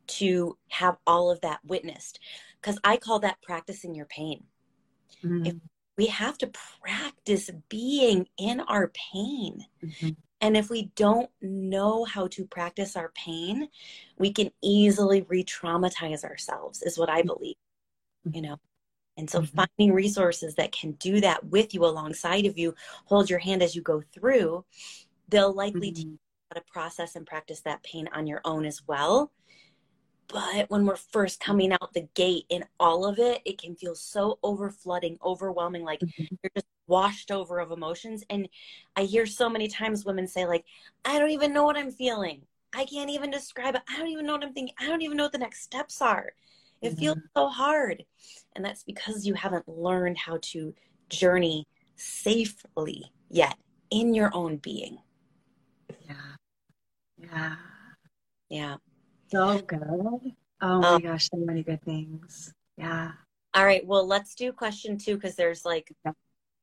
to 0.09 0.59
have 0.69 0.99
all 1.07 1.31
of 1.31 1.41
that 1.41 1.61
witnessed. 1.65 2.21
Because 2.61 2.79
I 2.85 2.99
call 2.99 3.21
that 3.21 3.41
practicing 3.41 3.95
your 3.95 4.05
pain. 4.05 4.45
Mm-hmm. 5.25 5.47
If 5.47 5.55
we 6.01 6.07
have 6.07 6.39
to 6.39 6.51
practice 6.81 7.51
being 7.69 8.27
in 8.39 8.61
our 8.61 8.91
pain. 9.13 9.67
Mm-hmm. 9.85 10.11
And 10.41 10.57
if 10.57 10.71
we 10.71 10.91
don't 10.97 11.29
know 11.43 12.05
how 12.05 12.29
to 12.29 12.47
practice 12.47 12.97
our 12.97 13.13
pain, 13.15 13.69
we 14.17 14.33
can 14.33 14.51
easily 14.63 15.21
re 15.29 15.45
traumatize 15.45 16.25
ourselves, 16.25 16.83
is 16.83 16.99
what 16.99 17.11
I 17.11 17.19
mm-hmm. 17.19 17.27
believe, 17.27 17.57
you 18.33 18.41
know. 18.41 18.57
And 19.19 19.29
so 19.29 19.43
mm-hmm. 19.43 19.55
finding 19.55 19.95
resources 19.95 20.55
that 20.55 20.73
can 20.73 20.93
do 20.93 21.21
that 21.21 21.45
with 21.45 21.75
you 21.75 21.85
alongside 21.85 22.47
of 22.47 22.57
you, 22.57 22.75
hold 23.05 23.29
your 23.29 23.39
hand 23.39 23.63
as 23.63 23.77
you 23.77 23.83
go 23.83 24.03
through, 24.15 24.65
they'll 25.29 25.53
likely 25.53 25.89
mm-hmm. 25.89 25.97
teach 25.97 26.05
you 26.07 26.19
how 26.51 26.61
to 26.61 26.67
process 26.73 27.15
and 27.15 27.27
practice 27.27 27.61
that 27.61 27.83
pain 27.83 28.09
on 28.15 28.27
your 28.27 28.41
own 28.47 28.65
as 28.65 28.81
well. 28.87 29.31
But 30.33 30.71
when 30.71 30.87
we're 30.87 30.97
first 30.97 31.41
coming 31.41 31.73
out 31.73 31.93
the 31.93 32.09
gate 32.15 32.45
in 32.51 32.65
all 32.79 33.05
of 33.05 33.19
it, 33.19 33.43
it 33.45 33.61
can 33.61 33.75
feel 33.75 33.95
so 33.95 34.39
overflooding, 34.45 35.19
overwhelming, 35.25 35.83
like 35.83 36.01
mm-hmm. 36.01 36.35
you're 36.43 36.53
just 36.55 36.69
washed 36.87 37.31
over 37.31 37.59
of 37.59 37.73
emotions. 37.73 38.23
And 38.31 38.49
I 38.97 39.03
hear 39.03 39.27
so 39.27 39.49
many 39.49 39.67
times 39.67 40.05
women 40.05 40.29
say, 40.29 40.47
like, 40.47 40.65
I 41.05 41.19
don't 41.19 41.31
even 41.31 41.53
know 41.53 41.65
what 41.65 41.77
I'm 41.77 41.91
feeling. 41.91 42.43
I 42.73 42.85
can't 42.85 43.11
even 43.11 43.31
describe 43.31 43.75
it. 43.75 43.83
I 43.89 43.99
don't 43.99 44.09
even 44.09 44.27
know 44.27 44.35
what 44.35 44.45
I'm 44.45 44.53
thinking. 44.53 44.75
I 44.79 44.87
don't 44.87 45.03
even 45.03 45.17
know 45.17 45.25
what 45.25 45.33
the 45.33 45.39
next 45.39 45.63
steps 45.63 46.01
are. 46.01 46.31
It 46.81 46.97
feels 46.97 47.17
mm-hmm. 47.17 47.27
so 47.41 47.49
hard. 47.49 48.05
And 48.55 48.65
that's 48.65 48.85
because 48.85 49.27
you 49.27 49.35
haven't 49.35 49.69
learned 49.69 50.17
how 50.17 50.39
to 50.43 50.75
journey 51.09 51.67
safely 51.97 53.13
yet 53.29 53.57
in 53.91 54.15
your 54.15 54.31
own 54.33 54.57
being. 54.59 54.99
Yeah. 56.07 56.15
Yeah. 57.19 57.57
Yeah. 58.49 58.77
So 59.31 59.61
good. 59.61 59.83
Oh 60.61 60.81
my 60.81 60.89
um, 60.89 61.03
gosh, 61.03 61.29
so 61.31 61.39
many 61.39 61.63
good 61.63 61.83
things. 61.83 62.53
Yeah. 62.77 63.13
All 63.55 63.65
right. 63.65 63.87
Well, 63.87 64.07
let's 64.07 64.35
do 64.35 64.53
question 64.53 64.99
two 64.99 65.15
because 65.15 65.37
there's 65.37 65.65
like 65.65 65.93
15. 66.05 66.15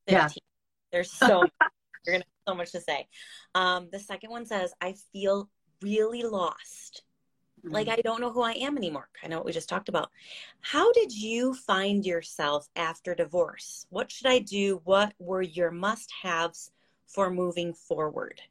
Yeah. 0.07 0.29
There's 0.91 1.11
so 1.11 1.43
you're 2.05 2.15
gonna 2.15 2.17
have 2.17 2.47
so 2.47 2.55
much 2.55 2.71
to 2.71 2.81
say. 2.81 3.07
Um, 3.55 3.89
the 3.91 3.99
second 3.99 4.29
one 4.29 4.45
says, 4.45 4.73
I 4.81 4.95
feel 5.11 5.49
really 5.81 6.23
lost 6.23 7.03
like, 7.63 7.87
mm-hmm. 7.87 7.99
I 7.99 8.01
don't 8.01 8.21
know 8.21 8.31
who 8.31 8.41
I 8.41 8.53
am 8.53 8.77
anymore. 8.77 9.09
Kind 9.19 9.33
of 9.33 9.39
what 9.39 9.45
we 9.45 9.51
just 9.51 9.69
talked 9.69 9.89
about. 9.89 10.11
How 10.61 10.91
did 10.93 11.11
you 11.11 11.53
find 11.53 12.05
yourself 12.05 12.67
after 12.75 13.15
divorce? 13.15 13.85
What 13.89 14.11
should 14.11 14.27
I 14.27 14.39
do? 14.39 14.81
What 14.83 15.13
were 15.19 15.41
your 15.41 15.71
must 15.71 16.11
haves 16.21 16.71
for 17.07 17.29
moving 17.29 17.73
forward? 17.73 18.41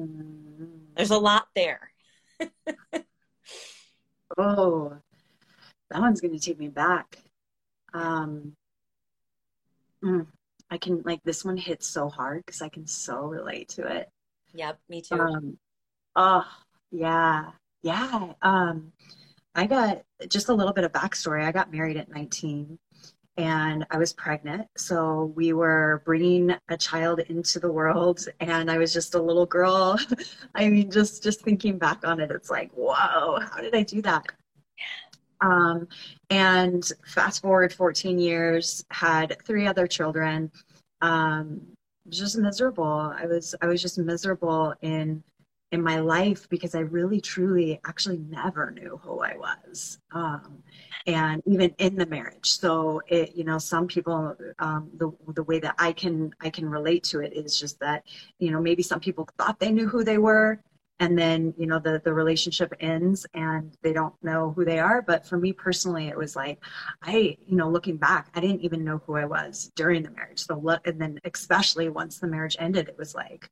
Mm-hmm. 0.00 0.64
There's 0.96 1.10
a 1.10 1.18
lot 1.18 1.48
there. 1.54 1.92
oh, 4.38 4.96
that 5.90 6.00
one's 6.00 6.20
going 6.20 6.38
to 6.38 6.40
take 6.40 6.58
me 6.58 6.68
back. 6.68 7.18
Um, 7.92 8.54
mm, 10.02 10.26
I 10.70 10.78
can, 10.78 11.02
like, 11.04 11.22
this 11.24 11.44
one 11.44 11.56
hits 11.56 11.88
so 11.88 12.08
hard 12.08 12.44
because 12.44 12.62
I 12.62 12.68
can 12.68 12.86
so 12.86 13.26
relate 13.26 13.68
to 13.70 13.86
it. 13.86 14.08
Yep, 14.54 14.78
me 14.88 15.02
too. 15.02 15.20
Um, 15.20 15.58
oh, 16.16 16.46
yeah. 16.90 17.50
Yeah. 17.82 18.32
Um, 18.42 18.92
I 19.54 19.66
got 19.66 20.02
just 20.28 20.48
a 20.48 20.54
little 20.54 20.72
bit 20.72 20.84
of 20.84 20.92
backstory. 20.92 21.44
I 21.44 21.52
got 21.52 21.72
married 21.72 21.96
at 21.96 22.08
19 22.08 22.78
and 23.36 23.84
I 23.90 23.98
was 23.98 24.12
pregnant. 24.12 24.68
So 24.76 25.32
we 25.34 25.52
were 25.52 26.02
bringing 26.04 26.54
a 26.68 26.76
child 26.76 27.20
into 27.20 27.58
the 27.58 27.70
world 27.70 28.26
and 28.40 28.70
I 28.70 28.78
was 28.78 28.92
just 28.92 29.14
a 29.14 29.22
little 29.22 29.46
girl. 29.46 29.98
I 30.54 30.68
mean, 30.68 30.90
just, 30.90 31.22
just 31.22 31.42
thinking 31.42 31.78
back 31.78 32.06
on 32.06 32.20
it, 32.20 32.30
it's 32.30 32.50
like, 32.50 32.70
whoa, 32.72 33.40
how 33.40 33.60
did 33.60 33.74
I 33.74 33.82
do 33.82 34.02
that? 34.02 34.26
Um, 35.40 35.88
and 36.30 36.88
fast 37.06 37.42
forward 37.42 37.72
14 37.72 38.18
years, 38.18 38.84
had 38.90 39.36
three 39.44 39.66
other 39.66 39.86
children. 39.86 40.50
Um, 41.02 41.60
just 42.08 42.38
miserable. 42.38 43.12
I 43.16 43.26
was, 43.26 43.54
I 43.60 43.66
was 43.66 43.82
just 43.82 43.98
miserable 43.98 44.74
in 44.82 45.22
in 45.74 45.82
my 45.82 45.98
life 45.98 46.48
because 46.48 46.76
I 46.76 46.80
really 46.98 47.20
truly 47.20 47.80
actually 47.84 48.18
never 48.30 48.70
knew 48.70 49.00
who 49.02 49.20
I 49.20 49.34
was. 49.36 49.98
Um, 50.12 50.62
and 51.06 51.42
even 51.46 51.74
in 51.78 51.96
the 51.96 52.06
marriage. 52.06 52.48
So 52.48 53.02
it, 53.08 53.34
you 53.34 53.42
know, 53.42 53.58
some 53.58 53.88
people, 53.88 54.36
um, 54.60 54.88
the, 54.96 55.10
the 55.34 55.42
way 55.42 55.58
that 55.58 55.74
I 55.78 55.90
can, 55.92 56.32
I 56.40 56.48
can 56.48 56.70
relate 56.70 57.02
to 57.10 57.18
it 57.20 57.32
is 57.32 57.58
just 57.58 57.80
that, 57.80 58.04
you 58.38 58.52
know, 58.52 58.60
maybe 58.60 58.84
some 58.84 59.00
people 59.00 59.28
thought 59.36 59.58
they 59.58 59.72
knew 59.72 59.88
who 59.88 60.04
they 60.04 60.18
were 60.18 60.62
and 61.00 61.18
then, 61.18 61.52
you 61.58 61.66
know, 61.66 61.80
the, 61.80 62.00
the 62.04 62.14
relationship 62.14 62.72
ends 62.78 63.26
and 63.34 63.76
they 63.82 63.92
don't 63.92 64.14
know 64.22 64.52
who 64.52 64.64
they 64.64 64.78
are. 64.78 65.02
But 65.02 65.26
for 65.26 65.36
me 65.36 65.52
personally, 65.52 66.06
it 66.06 66.16
was 66.16 66.36
like, 66.36 66.62
I, 67.02 67.36
you 67.46 67.56
know, 67.56 67.68
looking 67.68 67.96
back, 67.96 68.28
I 68.36 68.40
didn't 68.40 68.60
even 68.60 68.84
know 68.84 69.02
who 69.04 69.16
I 69.16 69.24
was 69.24 69.72
during 69.74 70.04
the 70.04 70.10
marriage. 70.12 70.38
So, 70.38 70.78
and 70.84 71.00
then 71.00 71.18
especially 71.24 71.88
once 71.88 72.20
the 72.20 72.28
marriage 72.28 72.56
ended, 72.60 72.88
it 72.88 72.96
was 72.96 73.12
like, 73.12 73.50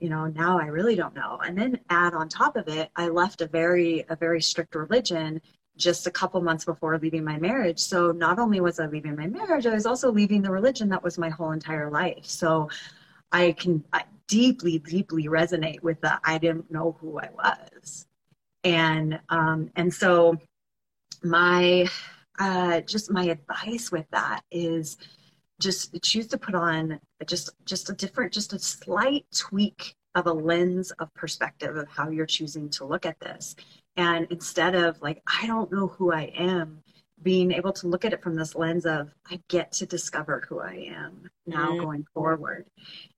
you 0.00 0.08
know 0.08 0.26
now 0.26 0.58
i 0.58 0.66
really 0.66 0.96
don't 0.96 1.14
know. 1.14 1.40
And 1.44 1.56
then 1.56 1.78
add 1.90 2.14
on 2.14 2.28
top 2.28 2.56
of 2.56 2.68
it 2.68 2.90
i 2.96 3.08
left 3.08 3.40
a 3.40 3.46
very 3.46 4.04
a 4.08 4.16
very 4.16 4.40
strict 4.42 4.74
religion 4.74 5.40
just 5.76 6.06
a 6.06 6.10
couple 6.10 6.40
months 6.42 6.64
before 6.64 6.98
leaving 6.98 7.24
my 7.24 7.38
marriage. 7.38 7.78
So 7.78 8.12
not 8.12 8.38
only 8.38 8.60
was 8.60 8.80
i 8.80 8.86
leaving 8.86 9.16
my 9.16 9.26
marriage 9.26 9.66
i 9.66 9.74
was 9.74 9.86
also 9.86 10.10
leaving 10.10 10.42
the 10.42 10.50
religion 10.50 10.88
that 10.90 11.02
was 11.02 11.18
my 11.18 11.30
whole 11.30 11.52
entire 11.52 11.90
life. 11.90 12.24
So 12.24 12.68
i 13.32 13.52
can 13.52 13.84
I 13.92 14.04
deeply 14.26 14.78
deeply 14.78 15.24
resonate 15.24 15.82
with 15.82 16.00
that 16.02 16.20
i 16.24 16.38
didn't 16.38 16.70
know 16.70 16.96
who 17.00 17.18
i 17.18 17.28
was. 17.34 18.06
And 18.64 19.20
um 19.28 19.70
and 19.76 19.92
so 19.92 20.38
my 21.22 21.86
uh 22.38 22.80
just 22.80 23.10
my 23.10 23.24
advice 23.24 23.90
with 23.92 24.06
that 24.12 24.42
is 24.50 24.96
just 25.60 26.02
choose 26.02 26.26
to 26.28 26.38
put 26.38 26.54
on 26.54 26.98
just 27.26 27.50
just 27.64 27.90
a 27.90 27.92
different 27.92 28.32
just 28.32 28.52
a 28.52 28.58
slight 28.58 29.26
tweak 29.34 29.94
of 30.14 30.26
a 30.26 30.32
lens 30.32 30.90
of 30.92 31.12
perspective 31.14 31.76
of 31.76 31.88
how 31.88 32.10
you're 32.10 32.26
choosing 32.26 32.68
to 32.70 32.84
look 32.84 33.06
at 33.06 33.20
this. 33.20 33.54
And 33.96 34.26
instead 34.30 34.74
of 34.74 35.00
like 35.02 35.22
i 35.40 35.46
don't 35.46 35.70
know 35.70 35.88
who 35.88 36.12
i 36.12 36.32
am 36.36 36.82
being 37.22 37.52
able 37.52 37.72
to 37.72 37.86
look 37.86 38.06
at 38.06 38.14
it 38.14 38.22
from 38.22 38.34
this 38.34 38.54
lens 38.54 38.86
of 38.86 39.12
i 39.30 39.38
get 39.48 39.70
to 39.72 39.86
discover 39.86 40.42
who 40.48 40.60
i 40.60 40.72
am 40.72 41.28
now 41.46 41.70
mm-hmm. 41.70 41.80
going 41.80 42.06
forward. 42.14 42.66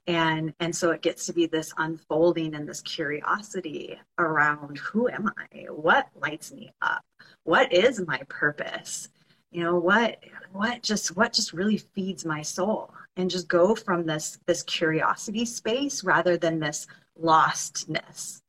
And 0.06 0.52
and 0.58 0.74
so 0.74 0.90
it 0.90 1.02
gets 1.02 1.26
to 1.26 1.32
be 1.32 1.46
this 1.46 1.72
unfolding 1.78 2.54
and 2.54 2.68
this 2.68 2.80
curiosity 2.80 3.98
around 4.18 4.78
who 4.78 5.08
am 5.08 5.32
i? 5.38 5.66
What 5.70 6.08
lights 6.20 6.52
me 6.52 6.72
up? 6.82 7.04
What 7.44 7.72
is 7.72 8.04
my 8.06 8.20
purpose 8.28 9.08
you 9.52 9.62
know 9.62 9.76
what 9.76 10.18
what 10.52 10.82
just 10.82 11.16
what 11.16 11.32
just 11.32 11.52
really 11.52 11.76
feeds 11.76 12.24
my 12.24 12.42
soul 12.42 12.92
and 13.16 13.30
just 13.30 13.46
go 13.48 13.74
from 13.74 14.06
this 14.06 14.38
this 14.46 14.62
curiosity 14.62 15.44
space 15.44 16.02
rather 16.02 16.36
than 16.36 16.58
this 16.58 16.86
lostness 17.22 18.40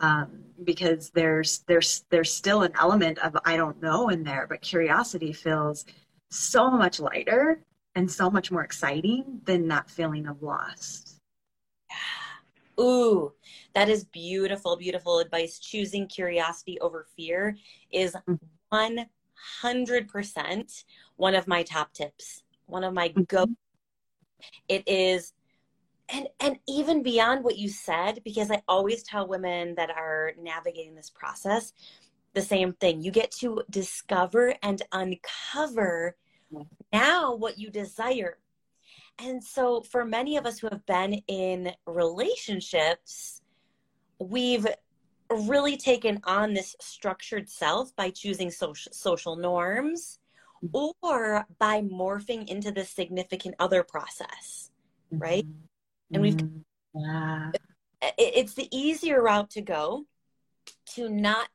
um, 0.00 0.28
because 0.64 1.10
there's 1.10 1.60
there's 1.68 2.04
there's 2.10 2.32
still 2.32 2.62
an 2.62 2.72
element 2.80 3.18
of 3.18 3.36
i 3.44 3.56
don't 3.56 3.80
know 3.80 4.08
in 4.08 4.24
there 4.24 4.46
but 4.48 4.60
curiosity 4.60 5.32
feels 5.32 5.84
so 6.30 6.70
much 6.70 7.00
lighter 7.00 7.62
and 7.94 8.10
so 8.10 8.30
much 8.30 8.50
more 8.50 8.64
exciting 8.64 9.40
than 9.44 9.68
that 9.68 9.88
feeling 9.88 10.26
of 10.26 10.42
lost 10.42 11.14
Ooh, 12.80 13.32
that 13.74 13.88
is 13.88 14.04
beautiful, 14.04 14.76
beautiful 14.76 15.18
advice. 15.18 15.58
Choosing 15.58 16.06
curiosity 16.06 16.78
over 16.80 17.06
fear 17.16 17.56
is 17.90 18.14
mm-hmm. 18.14 18.34
one 18.68 19.06
100% 19.62 20.84
one 21.16 21.34
of 21.34 21.46
my 21.46 21.62
top 21.62 21.92
tips, 21.92 22.42
one 22.66 22.84
of 22.84 22.94
my 22.94 23.08
go. 23.08 23.46
Mm-hmm. 23.46 23.52
It 24.68 24.84
is 24.86 25.32
and 26.08 26.28
and 26.40 26.58
even 26.66 27.02
beyond 27.02 27.44
what 27.44 27.58
you 27.58 27.68
said 27.68 28.20
because 28.24 28.50
I 28.50 28.62
always 28.68 29.02
tell 29.02 29.26
women 29.26 29.74
that 29.74 29.90
are 29.90 30.32
navigating 30.40 30.94
this 30.94 31.10
process 31.10 31.72
the 32.34 32.42
same 32.42 32.72
thing. 32.74 33.02
You 33.02 33.10
get 33.10 33.30
to 33.32 33.62
discover 33.70 34.54
and 34.62 34.80
uncover 34.92 36.16
now 36.92 37.34
what 37.34 37.58
you 37.58 37.70
desire. 37.70 38.38
And 39.18 39.42
so 39.42 39.82
for 39.82 40.04
many 40.04 40.36
of 40.36 40.46
us 40.46 40.60
who 40.60 40.68
have 40.68 40.86
been 40.86 41.14
in 41.26 41.72
relationships, 41.86 43.42
we've 44.20 44.66
really 45.30 45.76
taken 45.76 46.20
on 46.24 46.54
this 46.54 46.74
structured 46.80 47.48
self 47.48 47.94
by 47.96 48.10
choosing 48.10 48.50
social 48.50 48.92
social 48.92 49.36
norms 49.36 50.18
mm-hmm. 50.64 50.88
or 51.02 51.46
by 51.58 51.82
morphing 51.82 52.48
into 52.48 52.70
the 52.70 52.84
significant 52.84 53.54
other 53.58 53.82
process 53.82 54.70
right 55.10 55.44
mm-hmm. 55.44 56.14
and 56.14 56.22
we've 56.22 56.36
mm-hmm. 56.36 57.00
yeah. 57.00 57.50
it's 58.16 58.54
the 58.54 58.68
easier 58.76 59.22
route 59.22 59.50
to 59.50 59.60
go 59.60 60.04
to 60.86 61.08
not 61.08 61.48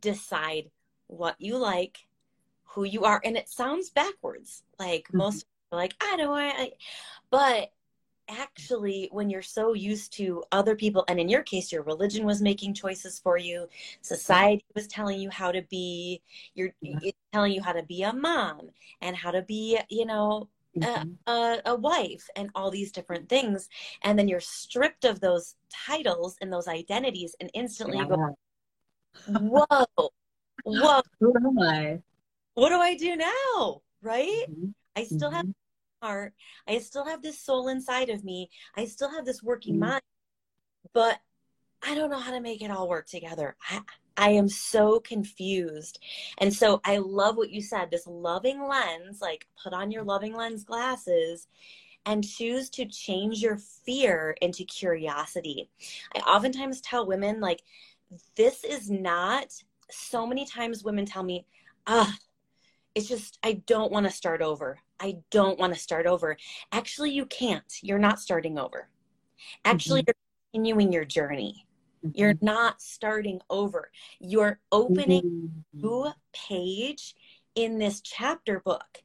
decide 0.00 0.70
what 1.08 1.36
you 1.38 1.56
like 1.56 2.06
who 2.64 2.84
you 2.84 3.04
are 3.04 3.20
and 3.24 3.36
it 3.36 3.48
sounds 3.48 3.90
backwards 3.90 4.62
like 4.78 5.04
mm-hmm. 5.08 5.18
most 5.18 5.46
like, 5.72 5.94
I 6.00 6.16
don't 6.16 6.30
want, 6.30 6.72
but 7.30 7.70
actually 8.28 9.08
when 9.12 9.30
you're 9.30 9.42
so 9.42 9.72
used 9.72 10.12
to 10.12 10.42
other 10.52 10.74
people 10.74 11.04
and 11.08 11.20
in 11.20 11.28
your 11.28 11.42
case 11.42 11.70
your 11.70 11.82
religion 11.82 12.24
was 12.26 12.42
making 12.42 12.74
choices 12.74 13.18
for 13.18 13.38
you 13.38 13.68
society 14.00 14.64
was 14.74 14.86
telling 14.86 15.20
you 15.20 15.30
how 15.30 15.52
to 15.52 15.62
be 15.70 16.20
you're 16.54 16.72
yeah. 16.80 17.10
telling 17.32 17.52
you 17.52 17.62
how 17.62 17.72
to 17.72 17.82
be 17.84 18.02
a 18.02 18.12
mom 18.12 18.60
and 19.00 19.16
how 19.16 19.30
to 19.30 19.42
be 19.42 19.78
you 19.90 20.04
know 20.04 20.48
mm-hmm. 20.76 21.10
a, 21.26 21.30
a, 21.30 21.62
a, 21.66 21.74
wife 21.76 22.28
and 22.36 22.50
all 22.54 22.70
these 22.70 22.92
different 22.92 23.28
things 23.28 23.68
and 24.02 24.18
then 24.18 24.28
you're 24.28 24.40
stripped 24.40 25.04
of 25.04 25.20
those 25.20 25.54
titles 25.70 26.36
and 26.40 26.52
those 26.52 26.68
identities 26.68 27.36
and 27.40 27.50
instantly 27.54 27.98
yeah. 27.98 28.06
go 28.06 28.36
whoa 29.28 30.10
whoa 30.64 31.00
who 31.20 31.32
am 31.36 31.58
i 31.60 31.98
what 32.54 32.70
do 32.70 32.76
i 32.76 32.96
do 32.96 33.16
now 33.16 33.82
right 34.02 34.46
mm-hmm. 34.50 34.70
i 34.96 35.04
still 35.04 35.28
mm-hmm. 35.28 35.36
have 35.36 35.46
heart. 36.02 36.34
I 36.68 36.78
still 36.78 37.04
have 37.04 37.22
this 37.22 37.40
soul 37.40 37.68
inside 37.68 38.10
of 38.10 38.24
me. 38.24 38.50
I 38.76 38.84
still 38.86 39.10
have 39.10 39.24
this 39.24 39.42
working 39.42 39.74
mm-hmm. 39.74 39.90
mind, 39.90 40.02
but 40.92 41.18
I 41.82 41.94
don't 41.94 42.10
know 42.10 42.18
how 42.18 42.32
to 42.32 42.40
make 42.40 42.62
it 42.62 42.70
all 42.70 42.88
work 42.88 43.06
together. 43.06 43.56
I, 43.70 43.80
I 44.16 44.30
am 44.30 44.48
so 44.48 44.98
confused. 45.00 45.98
And 46.38 46.52
so 46.52 46.80
I 46.84 46.98
love 46.98 47.36
what 47.36 47.50
you 47.50 47.60
said 47.60 47.90
this 47.90 48.06
loving 48.06 48.66
lens, 48.66 49.20
like 49.20 49.46
put 49.62 49.72
on 49.72 49.90
your 49.90 50.04
loving 50.04 50.34
lens 50.34 50.64
glasses 50.64 51.48
and 52.06 52.26
choose 52.26 52.70
to 52.70 52.86
change 52.86 53.42
your 53.42 53.58
fear 53.84 54.36
into 54.40 54.64
curiosity. 54.64 55.68
I 56.14 56.20
oftentimes 56.20 56.80
tell 56.80 57.06
women, 57.06 57.40
like, 57.40 57.62
this 58.36 58.62
is 58.62 58.88
not 58.88 59.52
so 59.90 60.26
many 60.26 60.46
times 60.46 60.84
women 60.84 61.04
tell 61.04 61.24
me, 61.24 61.44
ah, 61.86 62.16
it's 62.94 63.08
just, 63.08 63.38
I 63.42 63.54
don't 63.66 63.92
want 63.92 64.06
to 64.06 64.12
start 64.12 64.40
over. 64.40 64.78
I 65.00 65.18
don't 65.30 65.58
want 65.58 65.74
to 65.74 65.80
start 65.80 66.06
over. 66.06 66.36
Actually, 66.72 67.10
you 67.10 67.26
can't. 67.26 67.72
You're 67.82 67.98
not 67.98 68.20
starting 68.20 68.58
over. 68.58 68.88
Actually, 69.64 70.02
mm-hmm. 70.02 70.08
you're 70.08 70.52
continuing 70.52 70.92
your 70.92 71.04
journey. 71.04 71.66
Mm-hmm. 72.04 72.18
You're 72.18 72.38
not 72.40 72.80
starting 72.80 73.40
over. 73.50 73.90
You're 74.20 74.60
opening 74.72 75.22
mm-hmm. 75.22 75.80
new 75.86 76.12
page 76.32 77.14
in 77.54 77.78
this 77.78 78.00
chapter 78.00 78.60
book. 78.60 79.02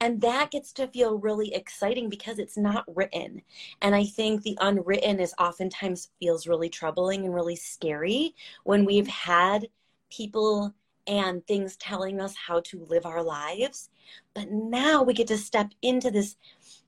And 0.00 0.20
that 0.22 0.50
gets 0.50 0.72
to 0.74 0.88
feel 0.88 1.18
really 1.18 1.54
exciting 1.54 2.08
because 2.08 2.40
it's 2.40 2.56
not 2.56 2.84
written. 2.88 3.42
And 3.80 3.94
I 3.94 4.04
think 4.04 4.42
the 4.42 4.58
unwritten 4.60 5.20
is 5.20 5.34
oftentimes 5.38 6.10
feels 6.18 6.48
really 6.48 6.68
troubling 6.68 7.24
and 7.24 7.32
really 7.32 7.54
scary 7.56 8.34
when 8.64 8.84
we've 8.84 9.06
had 9.06 9.68
people 10.10 10.74
and 11.06 11.46
things 11.46 11.76
telling 11.76 12.20
us 12.20 12.34
how 12.36 12.60
to 12.60 12.86
live 12.88 13.06
our 13.06 13.22
lives. 13.22 13.90
But 14.34 14.50
now 14.50 15.02
we 15.02 15.14
get 15.14 15.28
to 15.28 15.38
step 15.38 15.72
into 15.82 16.10
this 16.10 16.36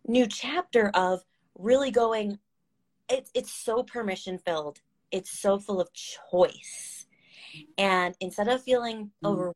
new 0.07 0.27
chapter 0.27 0.91
of 0.95 1.25
really 1.59 1.91
going, 1.91 2.39
it's, 3.09 3.31
it's 3.35 3.53
so 3.53 3.83
permission 3.83 4.39
filled, 4.39 4.81
it's 5.11 5.31
so 5.31 5.59
full 5.59 5.81
of 5.81 5.91
choice. 5.93 7.07
And 7.79 8.15
instead 8.21 8.49
of 8.49 8.63
feeling 8.63 9.07
mm-hmm. 9.07 9.27
overwhelmed, 9.27 9.55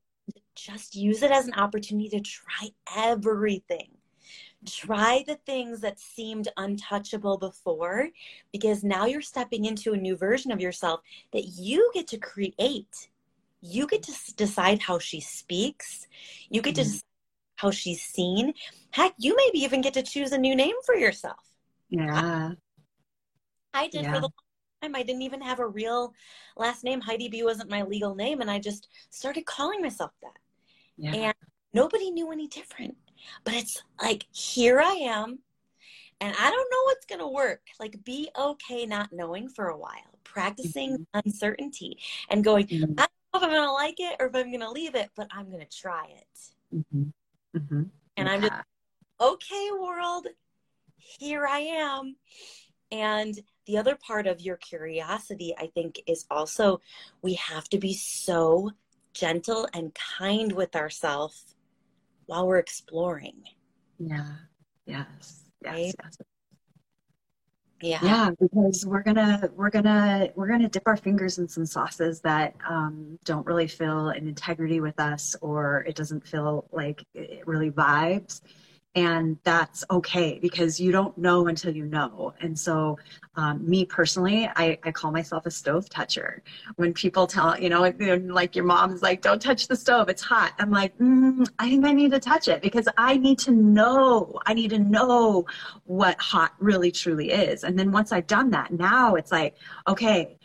just 0.55 0.95
use 0.95 1.23
it 1.23 1.31
as 1.31 1.47
an 1.47 1.55
opportunity 1.55 2.09
to 2.11 2.21
try 2.21 2.71
everything. 2.97 3.91
Try 4.67 5.25
the 5.27 5.37
things 5.47 5.81
that 5.81 6.01
seemed 6.01 6.49
untouchable 6.57 7.39
before 7.39 8.09
because 8.53 8.83
now 8.83 9.07
you're 9.07 9.23
stepping 9.23 9.67
into 9.67 9.93
a 9.93 9.97
new 9.97 10.17
version 10.17 10.51
of 10.51 10.61
yourself 10.61 11.01
that 11.33 11.45
you 11.45 11.91
get 11.95 12.09
to 12.09 12.19
create 12.19 13.09
you 13.61 13.87
get 13.87 14.03
to 14.05 14.35
decide 14.37 14.81
how 14.81 14.99
she 14.99 15.21
speaks. 15.21 16.07
You 16.49 16.63
get 16.63 16.75
mm-hmm. 16.75 16.83
to 16.83 16.91
decide 16.91 17.03
how 17.57 17.71
she's 17.71 18.03
seen. 18.03 18.55
Heck, 18.91 19.15
you 19.19 19.37
maybe 19.37 19.65
even 19.65 19.81
get 19.81 19.95
to 19.95 20.03
choose 20.03 20.33
a 20.33 20.39
new 20.39 20.55
name 20.55 20.77
for 20.87 20.95
yourself. 20.95 21.41
Yeah. 21.91 22.53
I 23.75 23.89
did 23.89 24.05
yeah. 24.05 24.15
for 24.15 24.21
the 24.21 24.31
time. 24.83 24.95
I 24.95 25.03
didn't 25.03 25.23
even 25.23 25.41
have 25.41 25.59
a 25.59 25.67
real 25.67 26.15
last 26.57 26.85
name. 26.85 27.01
Heidi 27.01 27.29
B 27.29 27.43
wasn't 27.43 27.71
my 27.71 27.83
legal 27.83 28.15
name, 28.15 28.41
and 28.41 28.51
I 28.51 28.59
just 28.59 28.89
started 29.11 29.45
calling 29.47 29.83
myself 29.83 30.13
that. 30.23 30.39
Yeah. 30.97 31.15
And 31.15 31.35
nobody 31.75 32.11
knew 32.11 32.31
any 32.31 32.47
different. 32.47 32.97
But 33.45 33.55
it's 33.55 33.83
like, 34.01 34.25
here 34.33 34.81
I 34.81 34.93
am, 34.93 35.41
and 36.21 36.35
I 36.39 36.51
don't 36.51 36.71
know 36.71 36.83
what's 36.85 37.07
going 37.07 37.21
to 37.21 37.27
work. 37.27 37.63
Like, 37.81 38.05
be 38.05 38.29
okay 38.39 38.87
not 38.87 39.13
knowing 39.13 39.49
for 39.49 39.69
a 39.69 39.77
while, 39.77 40.19
practicing 40.23 40.93
mm-hmm. 40.93 41.21
uncertainty 41.25 41.99
and 42.31 42.45
going, 42.45 42.67
mm-hmm. 42.69 42.93
I 42.97 43.07
if 43.35 43.43
I'm 43.43 43.51
going 43.51 43.63
to 43.63 43.73
like 43.73 43.97
it 43.99 44.17
or 44.21 44.27
if 44.27 44.35
I'm 44.35 44.51
going 44.51 44.61
to 44.61 44.71
leave 44.71 44.95
it, 44.95 45.11
but 45.17 45.29
I'm 45.31 45.51
going 45.51 45.65
to 45.65 45.79
try 45.79 46.07
it. 46.07 46.77
Mm-hmm. 46.77 47.59
Mm-hmm. 47.59 47.83
And 48.17 48.29
yeah. 48.29 48.33
I'm 48.33 48.41
just, 48.41 48.53
okay, 49.21 49.69
world, 49.79 50.27
here 50.97 51.47
I 51.47 51.59
am. 51.61 52.17
And 52.91 53.39
the 53.67 53.77
other 53.77 53.97
part 53.97 54.27
of 54.27 54.41
your 54.41 54.57
curiosity, 54.57 55.55
I 55.59 55.67
think, 55.75 56.01
is 56.07 56.25
also 56.31 56.81
we 57.23 57.35
have 57.35 57.69
to 57.71 57.79
be 57.79 57.93
so 57.95 58.71
gentle 59.13 59.69
and 59.75 59.95
kind 59.95 60.53
with 60.53 60.75
ourselves 60.75 61.55
while 62.27 62.47
we're 62.47 62.59
exploring. 62.59 63.43
Yeah. 63.99 64.27
Yes. 64.87 65.45
Yes. 65.63 65.75
Right? 65.75 65.95
yes 66.03 66.19
yeah. 67.81 67.99
Yeah 68.03 68.31
because 68.41 68.85
we're 68.87 69.03
gonna 69.03 69.51
we're 69.55 69.71
gonna 69.71 70.29
we're 70.35 70.49
gonna 70.49 70.69
dip 70.69 70.83
our 70.87 70.97
fingers 70.97 71.39
in 71.39 71.49
some 71.49 71.67
sauces 71.67 72.21
that 72.21 72.55
um, 72.69 73.19
don't 73.25 73.47
really 73.47 73.69
feel 73.69 74.09
an 74.09 74.27
integrity 74.27 74.81
with 74.81 74.99
us 74.99 75.37
or 75.41 75.85
it 75.87 75.95
doesn't 75.95 76.27
feel 76.27 76.67
like 76.73 77.05
it 77.15 77.47
really 77.47 77.71
vibes 77.71 78.41
and 78.99 79.39
that's 79.45 79.85
okay 79.93 80.41
because 80.43 80.81
you 80.81 80.91
don't 80.91 81.17
know 81.17 81.47
until 81.47 81.73
you 81.75 81.85
know. 81.85 82.35
And 82.41 82.59
so 82.59 82.99
um, 83.37 83.69
me 83.69 83.85
personally 83.85 84.51
I, 84.57 84.77
I 84.83 84.91
call 84.91 85.13
myself 85.13 85.47
a 85.47 85.53
stove 85.53 85.89
toucher. 85.89 86.43
When 86.77 86.93
people 86.93 87.29
tell 87.29 87.59
you 87.61 87.69
know 87.69 87.81
like 87.81 88.57
your 88.57 88.65
mom's 88.65 89.01
like 89.01 89.23
don't 89.23 89.41
touch 89.41 89.69
the 89.69 89.77
stove 89.77 90.09
it's 90.09 90.23
hot. 90.23 90.53
I'm 90.59 90.71
like 90.71 90.99
mm, 90.99 91.49
i 91.61 91.69
think 91.71 91.85
i 91.85 91.93
need 91.93 92.11
to 92.11 92.19
touch 92.19 92.49
it 92.49 92.61
because 92.61 92.89
i 92.97 93.17
need 93.17 93.39
to 93.41 93.53
know 93.53 94.41
i 94.47 94.53
need 94.53 94.71
to 94.71 94.81
know 94.81 95.47
what 95.85 96.21
hot 96.21 96.55
really 96.59 96.91
truly 96.91 97.31
is. 97.31 97.63
And 97.63 97.79
then 97.79 97.93
once 97.93 98.11
i've 98.11 98.27
done 98.27 98.51
that 98.51 98.73
now 98.73 99.15
it's 99.15 99.31
like 99.31 99.55
okay 99.87 100.37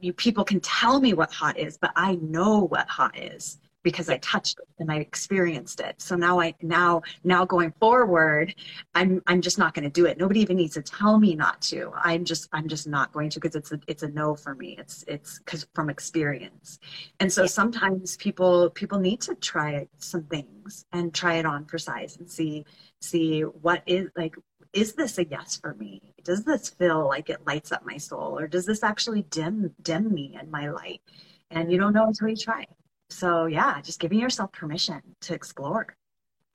you 0.00 0.12
people 0.12 0.44
can 0.44 0.60
tell 0.60 1.00
me 1.00 1.12
what 1.12 1.30
hot 1.32 1.58
is 1.58 1.76
but 1.76 1.92
i 1.96 2.14
know 2.16 2.60
what 2.60 2.88
hot 2.88 3.16
is 3.18 3.58
because 3.82 4.08
I 4.08 4.18
touched 4.18 4.58
it 4.58 4.68
and 4.78 4.90
I 4.90 4.96
experienced 4.96 5.80
it. 5.80 6.00
So 6.00 6.16
now 6.16 6.40
I 6.40 6.54
now 6.62 7.02
now 7.24 7.44
going 7.44 7.72
forward, 7.80 8.54
I'm 8.94 9.22
I'm 9.26 9.40
just 9.40 9.58
not 9.58 9.74
going 9.74 9.84
to 9.84 9.90
do 9.90 10.06
it. 10.06 10.18
Nobody 10.18 10.40
even 10.40 10.56
needs 10.56 10.74
to 10.74 10.82
tell 10.82 11.18
me 11.18 11.34
not 11.34 11.60
to. 11.62 11.92
I'm 11.94 12.24
just 12.24 12.48
I'm 12.52 12.68
just 12.68 12.86
not 12.86 13.12
going 13.12 13.30
to 13.30 13.40
because 13.40 13.56
it's 13.56 13.72
a 13.72 13.80
it's 13.86 14.02
a 14.02 14.08
no 14.08 14.34
for 14.34 14.54
me. 14.54 14.76
It's 14.78 15.04
it's 15.08 15.38
because 15.38 15.66
from 15.74 15.90
experience. 15.90 16.78
And 17.20 17.32
so 17.32 17.46
sometimes 17.46 18.16
people 18.16 18.70
people 18.70 18.98
need 18.98 19.20
to 19.22 19.34
try 19.34 19.86
some 19.98 20.24
things 20.24 20.86
and 20.92 21.12
try 21.12 21.34
it 21.34 21.46
on 21.46 21.66
for 21.66 21.78
size 21.78 22.16
and 22.18 22.30
see 22.30 22.64
see 23.00 23.42
what 23.42 23.82
is 23.86 24.08
like 24.16 24.34
is 24.72 24.94
this 24.94 25.18
a 25.18 25.24
yes 25.26 25.56
for 25.56 25.74
me? 25.74 26.00
Does 26.24 26.44
this 26.44 26.70
feel 26.70 27.06
like 27.06 27.28
it 27.28 27.46
lights 27.46 27.72
up 27.72 27.84
my 27.84 27.98
soul 27.98 28.38
or 28.38 28.46
does 28.46 28.64
this 28.64 28.82
actually 28.82 29.22
dim 29.22 29.74
dim 29.82 30.12
me 30.12 30.36
and 30.38 30.50
my 30.50 30.70
light? 30.70 31.02
And 31.50 31.70
you 31.70 31.78
don't 31.78 31.92
know 31.92 32.06
until 32.06 32.28
you 32.28 32.36
try. 32.36 32.66
So 33.12 33.46
yeah, 33.46 33.80
just 33.80 34.00
giving 34.00 34.18
yourself 34.18 34.52
permission 34.52 35.00
to 35.22 35.34
explore. 35.34 35.94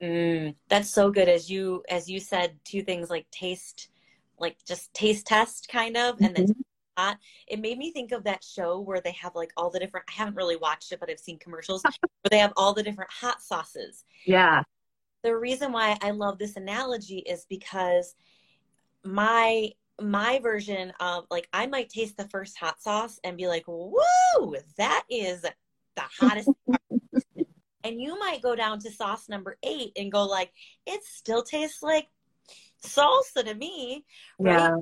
Mm, 0.01 0.55
that's 0.69 0.89
so 0.89 1.11
good. 1.11 1.29
As 1.29 1.49
you 1.49 1.83
as 1.89 2.09
you 2.09 2.19
said, 2.19 2.57
two 2.63 2.81
things 2.81 3.09
like 3.09 3.29
taste, 3.31 3.89
like 4.39 4.57
just 4.67 4.93
taste 4.93 5.25
test 5.25 5.67
kind 5.69 5.97
of, 5.97 6.15
mm-hmm. 6.15 6.25
and 6.25 6.35
then 6.35 6.45
mm-hmm. 6.47 7.01
hot. 7.01 7.17
It 7.47 7.59
made 7.59 7.77
me 7.77 7.91
think 7.91 8.11
of 8.11 8.23
that 8.25 8.43
show 8.43 8.79
where 8.79 9.01
they 9.01 9.11
have 9.13 9.35
like 9.35 9.51
all 9.57 9.69
the 9.69 9.79
different. 9.79 10.05
I 10.09 10.13
haven't 10.13 10.35
really 10.35 10.55
watched 10.55 10.91
it, 10.91 10.99
but 10.99 11.09
I've 11.09 11.19
seen 11.19 11.39
commercials 11.39 11.83
where 11.83 12.29
they 12.29 12.39
have 12.39 12.53
all 12.57 12.73
the 12.73 12.83
different 12.83 13.11
hot 13.11 13.41
sauces. 13.41 14.03
Yeah. 14.25 14.63
The 15.23 15.35
reason 15.35 15.71
why 15.71 15.97
I 16.01 16.11
love 16.11 16.37
this 16.37 16.55
analogy 16.55 17.19
is 17.19 17.45
because 17.49 18.15
my 19.03 19.71
my 19.99 20.39
version 20.39 20.93
of 20.99 21.25
like 21.31 21.47
I 21.53 21.65
might 21.65 21.89
taste 21.89 22.17
the 22.17 22.27
first 22.29 22.57
hot 22.57 22.81
sauce 22.81 23.19
and 23.23 23.37
be 23.37 23.47
like, 23.47 23.67
"Woo, 23.67 24.55
that 24.77 25.03
is 25.09 25.43
the 25.97 26.25
hottest. 26.25 26.49
and 27.83 28.01
you 28.01 28.17
might 28.19 28.41
go 28.41 28.55
down 28.55 28.79
to 28.79 28.91
sauce 28.91 29.27
number 29.27 29.57
eight 29.63 29.91
and 29.97 30.11
go 30.11 30.25
like, 30.25 30.51
it 30.85 31.03
still 31.03 31.43
tastes 31.43 31.83
like 31.83 32.07
salsa 32.83 33.43
to 33.43 33.53
me. 33.53 34.05
Right? 34.39 34.59
Yeah. 34.59 34.77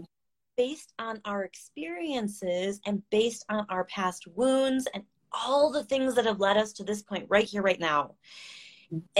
Based 0.57 0.93
on 0.99 1.21
our 1.25 1.43
experiences 1.43 2.79
and 2.85 3.01
based 3.09 3.45
on 3.49 3.65
our 3.69 3.83
past 3.85 4.25
wounds 4.35 4.87
and 4.93 5.03
all 5.31 5.71
the 5.71 5.83
things 5.83 6.15
that 6.15 6.25
have 6.25 6.39
led 6.39 6.55
us 6.55 6.71
to 6.73 6.83
this 6.83 7.01
point 7.01 7.25
right 7.29 7.45
here, 7.45 7.61
right 7.61 7.79
now. 7.79 8.15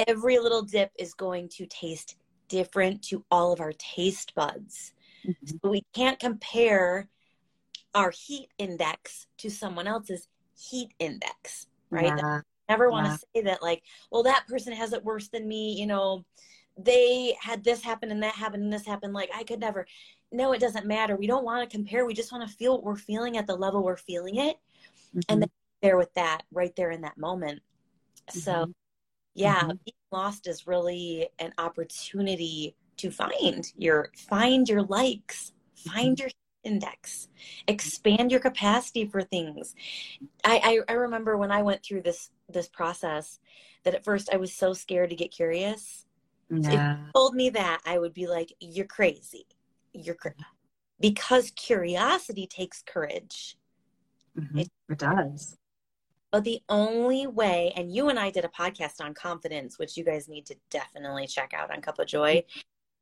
Every 0.08 0.39
little 0.39 0.62
dip 0.62 0.91
is 0.97 1.13
going 1.13 1.49
to 1.49 1.65
taste 1.65 2.15
different 2.47 3.01
to 3.03 3.25
all 3.29 3.51
of 3.51 3.60
our 3.60 3.73
taste 3.73 4.34
buds. 4.34 4.93
Mm-hmm. 5.27 5.47
So 5.47 5.69
we 5.69 5.84
can't 5.93 6.19
compare 6.19 7.10
our 7.93 8.12
heat 8.12 8.49
index 8.58 9.27
to 9.39 9.49
someone 9.49 9.88
else's 9.88 10.27
heat 10.58 10.93
index 10.99 11.67
right? 11.89 12.05
Yeah. 12.17 12.41
Never 12.67 12.89
want 12.89 13.05
to 13.05 13.11
yeah. 13.11 13.17
say 13.17 13.45
that, 13.45 13.61
like, 13.61 13.83
well, 14.11 14.23
that 14.23 14.47
person 14.47 14.73
has 14.73 14.91
it 14.91 15.03
worse 15.03 15.27
than 15.27 15.47
me, 15.47 15.79
you 15.79 15.85
know, 15.85 16.25
they 16.77 17.35
had 17.39 17.63
this 17.63 17.81
happen 17.81 18.11
and 18.11 18.21
that 18.23 18.35
happened 18.35 18.63
and 18.63 18.73
this 18.73 18.85
happened. 18.85 19.13
Like 19.13 19.29
I 19.35 19.43
could 19.43 19.59
never. 19.59 19.85
No, 20.31 20.51
it 20.51 20.59
doesn't 20.59 20.85
matter. 20.85 21.15
We 21.15 21.27
don't 21.27 21.45
want 21.45 21.69
to 21.69 21.73
compare. 21.73 22.05
We 22.05 22.13
just 22.13 22.31
want 22.31 22.47
to 22.47 22.55
feel 22.55 22.73
what 22.73 22.83
we're 22.83 22.95
feeling 22.95 23.37
at 23.37 23.47
the 23.47 23.55
level 23.55 23.83
we're 23.83 23.95
feeling 23.95 24.35
it, 24.35 24.57
mm-hmm. 25.15 25.19
and 25.29 25.41
then 25.41 25.49
there 25.81 25.97
with 25.97 26.13
that 26.15 26.41
right 26.51 26.75
there 26.75 26.91
in 26.91 27.01
that 27.01 27.17
moment. 27.17 27.61
Mm-hmm. 28.29 28.39
So, 28.39 28.73
yeah, 29.35 29.59
mm-hmm. 29.59 29.67
being 29.67 29.95
lost 30.11 30.47
is 30.47 30.67
really 30.67 31.29
an 31.39 31.53
opportunity 31.57 32.75
to 32.97 33.11
find 33.11 33.65
your 33.77 34.09
find 34.29 34.67
your 34.67 34.83
likes, 34.83 35.53
find 35.75 36.17
mm-hmm. 36.17 36.23
your 36.23 36.29
index. 36.65 37.30
Expand 37.67 38.32
your 38.32 38.41
capacity 38.41 39.06
for 39.06 39.21
things. 39.21 39.75
I, 40.43 40.82
I, 40.88 40.93
I 40.93 40.95
remember 40.97 41.38
when 41.38 41.51
i 41.51 41.62
went 41.62 41.84
through 41.84 42.01
this 42.01 42.32
this 42.49 42.67
process 42.67 43.39
that 43.84 43.95
at 43.95 44.04
first 44.04 44.30
i 44.34 44.38
was 44.38 44.54
so 44.54 44.73
scared 44.73 45.12
to 45.12 45.15
get 45.15 45.32
curious. 45.32 46.06
Yeah. 46.49 46.67
if 46.67 46.99
you 46.99 47.06
told 47.13 47.36
me 47.36 47.49
that 47.51 47.82
i 47.86 47.97
would 47.97 48.13
be 48.13 48.28
like 48.28 48.51
you're 48.60 48.86
crazy. 48.86 49.45
You're 49.93 50.15
crazy 50.15 50.36
because 50.99 51.51
curiosity 51.51 52.47
takes 52.47 52.82
courage. 52.82 53.58
Mm-hmm. 54.38 54.60
it, 54.60 54.69
it 54.89 54.97
does. 54.97 55.58
But 56.32 56.43
the 56.43 56.62
only 56.67 57.28
way 57.28 57.71
and 57.78 57.93
you 57.93 58.10
and 58.10 58.19
i 58.19 58.30
did 58.30 58.43
a 58.43 58.49
podcast 58.49 58.99
on 58.99 59.13
confidence 59.13 59.80
which 59.80 59.95
you 59.95 60.04
guys 60.04 60.28
need 60.28 60.45
to 60.47 60.56
definitely 60.69 61.28
check 61.28 61.54
out 61.54 61.71
on 61.71 61.82
cup 61.82 61.99
of 61.99 62.08
joy. 62.08 62.43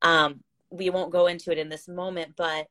Um, 0.02 0.41
we 0.69 0.89
won't 0.89 1.12
go 1.12 1.28
into 1.28 1.52
it 1.52 1.58
in 1.58 1.69
this 1.69 1.88
moment 1.88 2.34
but 2.36 2.67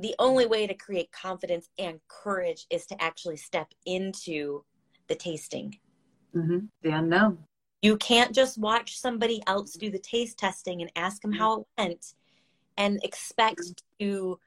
the 0.00 0.14
only 0.18 0.46
way 0.46 0.66
to 0.66 0.74
create 0.74 1.10
confidence 1.12 1.68
and 1.78 2.00
courage 2.08 2.66
is 2.70 2.86
to 2.86 3.02
actually 3.02 3.36
step 3.36 3.68
into 3.86 4.64
the 5.08 5.14
tasting. 5.14 5.78
Mm-hmm. 6.34 6.66
The 6.82 6.90
unknown. 6.90 7.38
You 7.82 7.96
can't 7.96 8.34
just 8.34 8.58
watch 8.58 8.98
somebody 8.98 9.42
else 9.46 9.72
do 9.74 9.90
the 9.90 9.98
taste 9.98 10.38
testing 10.38 10.82
and 10.82 10.90
ask 10.96 11.22
them 11.22 11.32
how 11.32 11.60
it 11.60 11.66
went 11.78 12.14
and 12.76 13.00
expect 13.02 13.60
mm-hmm. 13.60 14.06
to 14.06 14.40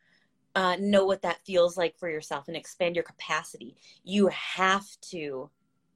uh, 0.55 0.75
know 0.79 1.05
what 1.05 1.21
that 1.21 1.45
feels 1.45 1.77
like 1.77 1.97
for 1.97 2.09
yourself 2.09 2.47
and 2.47 2.57
expand 2.57 2.95
your 2.95 3.03
capacity. 3.03 3.75
You 4.03 4.27
have 4.27 4.85
to 5.11 5.49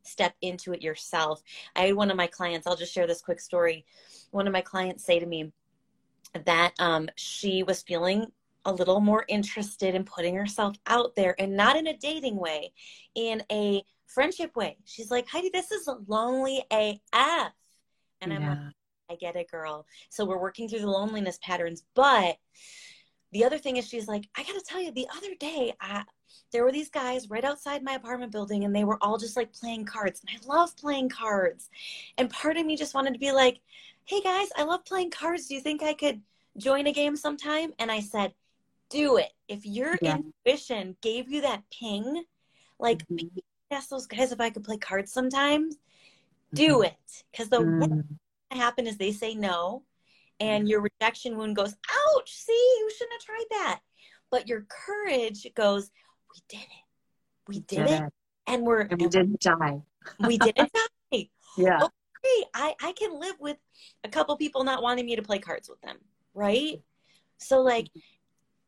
step 0.04 0.34
into 0.41 0.72
it 0.72 0.82
yourself. 0.82 1.41
I 1.76 1.88
had 1.88 1.96
one 1.96 2.12
of 2.12 2.18
my 2.18 2.28
clients, 2.28 2.68
I'll 2.68 2.76
just 2.76 2.94
share 2.94 3.08
this 3.08 3.22
quick 3.22 3.41
story. 3.41 3.86
One 4.32 4.48
of 4.48 4.54
my 4.54 4.62
clients 4.62 5.04
say 5.04 5.20
to 5.20 5.26
me 5.26 5.52
that 6.46 6.74
um, 6.80 7.10
she 7.15 7.63
was 7.63 7.82
feeling 7.82 8.28
a 8.65 8.73
little 8.73 8.99
more 8.99 9.25
interested 9.28 9.95
in 9.95 10.04
putting 10.04 10.36
herself 10.36 10.75
out 10.88 11.15
there 11.15 11.36
and 11.39 11.56
not 11.56 11.78
in 11.78 11.88
a 11.88 11.97
dating 11.97 12.36
way, 12.36 12.73
in 13.13 13.43
a 13.51 13.84
friendship 14.08 14.56
way. 14.56 14.78
She's 14.86 15.12
like, 15.12 15.28
Heidi, 15.28 15.49
this 15.54 15.71
is 15.71 15.88
a 15.88 15.97
lonely 16.08 16.63
AF. 16.71 17.51
And 18.21 18.34
I'm 18.34 18.47
like, 18.47 18.58
I 19.10 19.15
get 19.15 19.36
it, 19.36 19.51
girl. 19.51 19.86
So 20.10 20.25
we're 20.25 20.41
working 20.41 20.67
through 20.67 20.80
the 20.80 20.89
loneliness 20.89 21.38
patterns. 21.41 21.84
But 21.93 22.38
the 23.32 23.43
other 23.43 23.58
thing 23.58 23.78
is, 23.78 23.88
she's 23.88 24.08
like, 24.08 24.28
I 24.36 24.43
got 24.43 24.54
to 24.54 24.63
tell 24.65 24.82
you, 24.82 24.91
the 24.91 25.08
other 25.15 25.36
day, 25.39 25.73
I, 25.80 26.04
there 26.51 26.63
were 26.63 26.71
these 26.71 26.89
guys 26.89 27.30
right 27.30 27.43
outside 27.43 27.84
my 27.84 27.93
apartment 27.93 28.32
building, 28.32 28.63
and 28.63 28.75
they 28.75 28.84
were 28.84 28.97
all 29.01 29.17
just 29.17 29.36
like 29.36 29.54
playing 29.54 29.86
cards. 29.86 30.21
And 30.21 30.36
I 30.36 30.47
love 30.47 30.75
playing 30.78 31.10
cards. 31.10 31.69
And 32.17 32.30
part 32.30 32.58
of 32.58 32.65
me 32.65 32.75
just 32.78 32.95
wanted 32.95 33.13
to 33.13 33.19
be 33.19 33.32
like, 33.32 33.60
hey 34.06 34.21
guys, 34.21 34.47
I 34.56 34.63
love 34.63 34.86
playing 34.86 35.12
cards. 35.12 35.47
Do 35.47 35.56
you 35.56 35.62
think 35.62 35.84
I 35.84 35.93
could 35.93 36.21
join 36.58 36.88
a 36.88 36.93
game 36.93 37.15
sometime? 37.15 37.73
And 37.80 37.91
I 37.91 37.99
said, 37.99 38.34
do 38.89 39.17
it. 39.17 39.32
If 39.48 39.65
your 39.65 39.98
yeah. 40.02 40.17
intuition 40.45 40.95
gave 41.02 41.32
you 41.32 41.41
that 41.41 41.63
ping, 41.71 42.24
like 42.80 43.06
mm-hmm. 43.08 43.39
ask 43.71 43.89
those 43.89 44.08
guys 44.08 44.32
if 44.32 44.41
I 44.41 44.50
could 44.50 44.63
play 44.63 44.78
cards 44.78 45.12
sometimes, 45.12 45.78
do 46.54 46.76
mm-hmm. 46.76 46.86
it. 46.86 47.24
Because 47.32 47.50
the 47.50 47.60
mm-hmm. 47.60 47.80
worst 47.80 48.04
that 48.52 48.58
happen 48.58 48.88
is 48.88 48.98
they 48.98 49.12
say 49.12 49.36
no, 49.36 49.84
and 50.39 50.63
mm-hmm. 50.63 50.69
your 50.69 50.82
rejection 50.82 51.38
wound 51.38 51.56
goes, 51.56 51.74
ouch, 51.89 52.32
see, 52.32 52.54
you 52.54 52.91
shouldn't 52.98 53.13
have 53.13 53.26
tried 53.26 53.45
that. 53.52 53.80
But 54.32 54.48
your 54.48 54.65
courage 54.69 55.48
goes, 55.56 55.89
we 56.34 56.41
did 56.58 56.63
it. 56.63 57.48
We 57.48 57.60
did, 57.60 57.67
did 57.67 57.88
it. 57.88 58.04
it. 58.04 58.13
And 58.48 58.63
we're 58.63 58.82
and 58.82 59.02
we 59.02 59.08
didn't 59.08 59.39
die. 59.39 59.82
we 60.19 60.38
didn't 60.38 60.71
die. 61.12 61.30
Yeah. 61.58 61.84
Okay, 61.84 62.45
I, 62.54 62.76
I 62.82 62.93
can 62.93 63.19
live 63.19 63.36
with 63.39 63.58
a 64.04 64.10
couple 64.10 64.36
people 64.36 64.63
not 64.63 64.84
wanting 64.84 65.06
me 65.06 65.15
to 65.15 65.21
play 65.21 65.39
cards 65.39 65.69
with 65.69 65.80
them, 65.82 65.98
right? 66.34 66.82
So 67.38 67.62
like 67.62 67.86
mm-hmm 67.86 68.00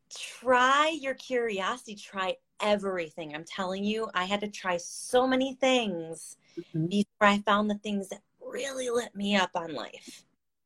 try 0.09 0.97
your 0.99 1.13
curiosity, 1.15 1.95
try 1.95 2.35
everything. 2.61 3.35
I'm 3.35 3.45
telling 3.45 3.83
you, 3.83 4.09
I 4.13 4.25
had 4.25 4.41
to 4.41 4.47
try 4.47 4.77
so 4.77 5.27
many 5.27 5.55
things 5.55 6.37
mm-hmm. 6.57 6.87
before 6.87 7.27
I 7.27 7.39
found 7.39 7.69
the 7.69 7.77
things 7.79 8.09
that 8.09 8.21
really 8.41 8.89
lit 8.89 9.15
me 9.15 9.35
up 9.35 9.51
on 9.55 9.73
life. 9.73 10.23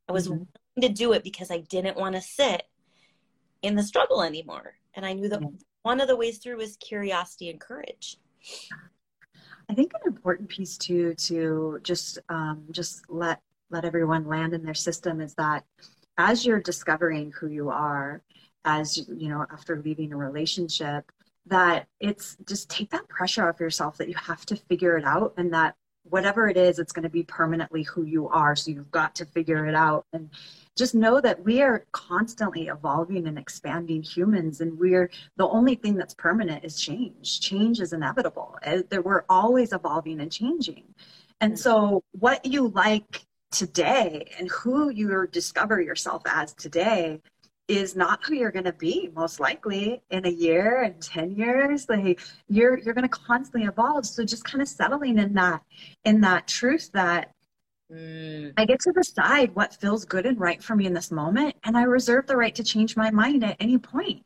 I 0.08 0.12
was 0.12 0.28
mm-hmm. 0.28 0.44
willing 0.76 0.82
to 0.82 0.90
do 0.90 1.14
it 1.14 1.24
because 1.24 1.52
I 1.52 1.60
didn't 1.60 1.98
want 1.98 2.16
to 2.16 2.22
sit 2.22 2.64
in 3.62 3.76
the 3.76 3.84
struggle 3.84 4.22
anymore. 4.24 4.76
And 4.94 5.06
I 5.06 5.14
knew 5.14 5.30
that 5.30 5.42
yeah. 5.42 5.48
one 5.84 6.02
of 6.02 6.08
the 6.08 6.16
ways 6.16 6.38
through 6.40 6.58
was 6.58 6.78
curiosity 6.78 7.50
and 7.50 7.60
courage. 7.60 8.18
I 9.70 9.74
think 9.74 9.92
an 9.94 10.02
important 10.06 10.50
piece 10.50 10.78
too 10.78 11.14
to 11.16 11.80
just 11.84 12.20
um, 12.30 12.64
just 12.72 13.10
let 13.10 13.40
let 13.70 13.86
everyone 13.86 14.28
land 14.28 14.54
in 14.54 14.64
their 14.64 14.74
system 14.74 15.22
is 15.22 15.34
that 15.36 15.64
as 16.18 16.46
you're 16.46 16.60
discovering 16.60 17.32
who 17.32 17.48
you 17.48 17.70
are 17.70 18.22
as 18.66 18.98
you 18.98 19.30
know 19.30 19.46
after 19.52 19.82
leaving 19.82 20.14
a 20.14 20.18
relationship 20.18 21.12
that 21.48 21.88
it's 22.00 22.38
just 22.48 22.70
take 22.70 22.90
that 22.92 23.08
pressure 23.10 23.48
off 23.48 23.60
yourself 23.60 23.98
that 23.98 24.08
you 24.08 24.16
have 24.16 24.46
to 24.46 24.56
figure 24.56 24.98
it 24.98 25.06
out 25.06 25.34
and 25.38 25.54
that 25.54 25.76
whatever 26.04 26.48
it 26.48 26.58
is 26.58 26.80
it's 26.80 26.92
going 26.92 27.04
to 27.04 27.10
be 27.10 27.24
permanently 27.24 27.84
who 27.84 28.04
you 28.04 28.28
are. 28.30 28.56
So 28.56 28.72
you've 28.72 28.92
got 28.92 29.16
to 29.16 29.26
figure 29.26 29.68
it 29.68 29.76
out. 29.76 30.06
And 30.14 30.30
just 30.78 30.96
know 30.96 31.22
that 31.22 31.44
we 31.44 31.62
are 31.62 31.86
constantly 31.92 32.68
evolving 32.68 33.28
and 33.28 33.38
expanding 33.38 34.02
humans 34.02 34.62
and 34.62 34.78
we're 34.78 35.12
the 35.38 35.48
only 35.48 35.76
thing 35.76 35.96
that's 35.96 36.14
permanent 36.14 36.64
is 36.64 36.80
change. 36.80 37.40
Change 37.42 37.80
is 37.80 37.94
inevitable. 37.94 38.58
Eh, 38.64 38.82
we're 39.04 39.26
always 39.30 39.74
evolving 39.74 40.22
and 40.22 40.32
changing. 40.32 40.84
And 41.40 41.60
so 41.60 42.04
what 42.12 42.46
you 42.46 42.70
like 42.70 43.26
today 43.52 44.32
and 44.40 44.50
who 44.50 44.90
you 44.90 45.28
discover 45.32 45.82
yourself 45.82 46.22
as 46.26 46.54
today 46.54 47.20
is 47.68 47.96
not 47.96 48.24
who 48.24 48.36
you're 48.36 48.52
going 48.52 48.66
to 48.66 48.74
be 48.74 49.10
most 49.16 49.40
likely 49.40 50.02
in 50.10 50.26
a 50.26 50.30
year 50.30 50.82
and 50.82 51.02
10 51.02 51.32
years 51.32 51.88
like 51.90 52.20
you're 52.50 52.78
you're 52.80 52.94
going 52.94 53.08
to 53.08 53.10
constantly 53.10 53.68
evolve 53.68 54.06
so 54.06 54.26
just 54.26 54.44
kind 54.44 54.62
of 54.62 54.68
settling 54.68 55.18
in 55.18 55.34
that 55.34 55.62
in 56.04 56.22
that 56.22 56.48
truth 56.48 56.90
that 56.94 57.34
mm. 57.92 58.52
i 58.58 58.66
get 58.66 58.80
to 58.80 58.92
decide 58.92 59.54
what 59.56 59.74
feels 59.76 60.06
good 60.06 60.26
and 60.26 60.40
right 60.40 60.62
for 60.62 60.76
me 60.76 60.86
in 60.86 60.94
this 60.94 61.12
moment 61.12 61.56
and 61.64 61.78
i 61.78 61.84
reserve 61.84 62.26
the 62.28 62.36
right 62.36 62.56
to 62.56 62.64
change 62.64 62.98
my 62.98 63.12
mind 63.12 63.44
at 63.44 63.56
any 63.60 63.78
point 63.78 64.24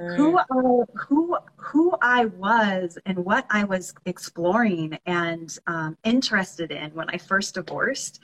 mm. 0.00 0.16
who 0.16 0.36
uh, 0.38 0.84
who 0.94 1.36
who 1.56 1.94
i 2.00 2.24
was 2.24 2.98
and 3.06 3.18
what 3.18 3.46
i 3.50 3.64
was 3.64 3.94
exploring 4.06 4.98
and 5.06 5.58
um, 5.66 5.96
interested 6.04 6.72
in 6.72 6.90
when 6.94 7.08
i 7.10 7.18
first 7.18 7.54
divorced 7.54 8.20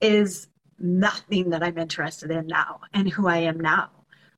is 0.00 0.48
nothing 0.78 1.50
that 1.50 1.62
i'm 1.62 1.78
interested 1.78 2.30
in 2.30 2.46
now 2.46 2.80
and 2.94 3.10
who 3.10 3.26
i 3.26 3.36
am 3.38 3.58
now 3.58 3.90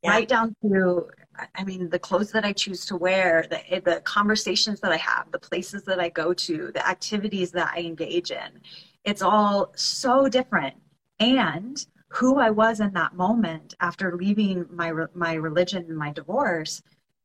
yeah. 0.06 0.12
right 0.12 0.28
down 0.28 0.54
to 0.62 1.08
I 1.54 1.64
mean, 1.64 1.90
the 1.90 1.98
clothes 1.98 2.32
that 2.32 2.44
I 2.44 2.52
choose 2.52 2.86
to 2.86 2.96
wear, 2.96 3.46
the, 3.50 3.74
eh, 3.74 3.80
the 3.80 4.00
conversations 4.00 4.80
that 4.80 4.92
I 4.92 4.96
have, 4.96 5.30
the 5.32 5.38
places 5.38 5.82
that 5.82 6.00
I 6.00 6.08
go 6.08 6.32
to, 6.32 6.70
the 6.72 6.86
activities 6.86 7.50
that 7.52 7.72
I 7.74 7.80
engage 7.80 8.30
in. 8.30 8.60
It's 9.04 9.22
all 9.22 9.72
so 9.76 10.28
different. 10.28 10.74
And 11.20 11.84
who 12.08 12.38
I 12.38 12.50
was 12.50 12.80
in 12.80 12.92
that 12.94 13.14
moment 13.14 13.74
after 13.80 14.16
leaving 14.16 14.66
my 14.70 14.92
my 15.14 15.34
religion 15.34 15.84
and 15.88 15.98
my 15.98 16.12
divorce 16.12 16.82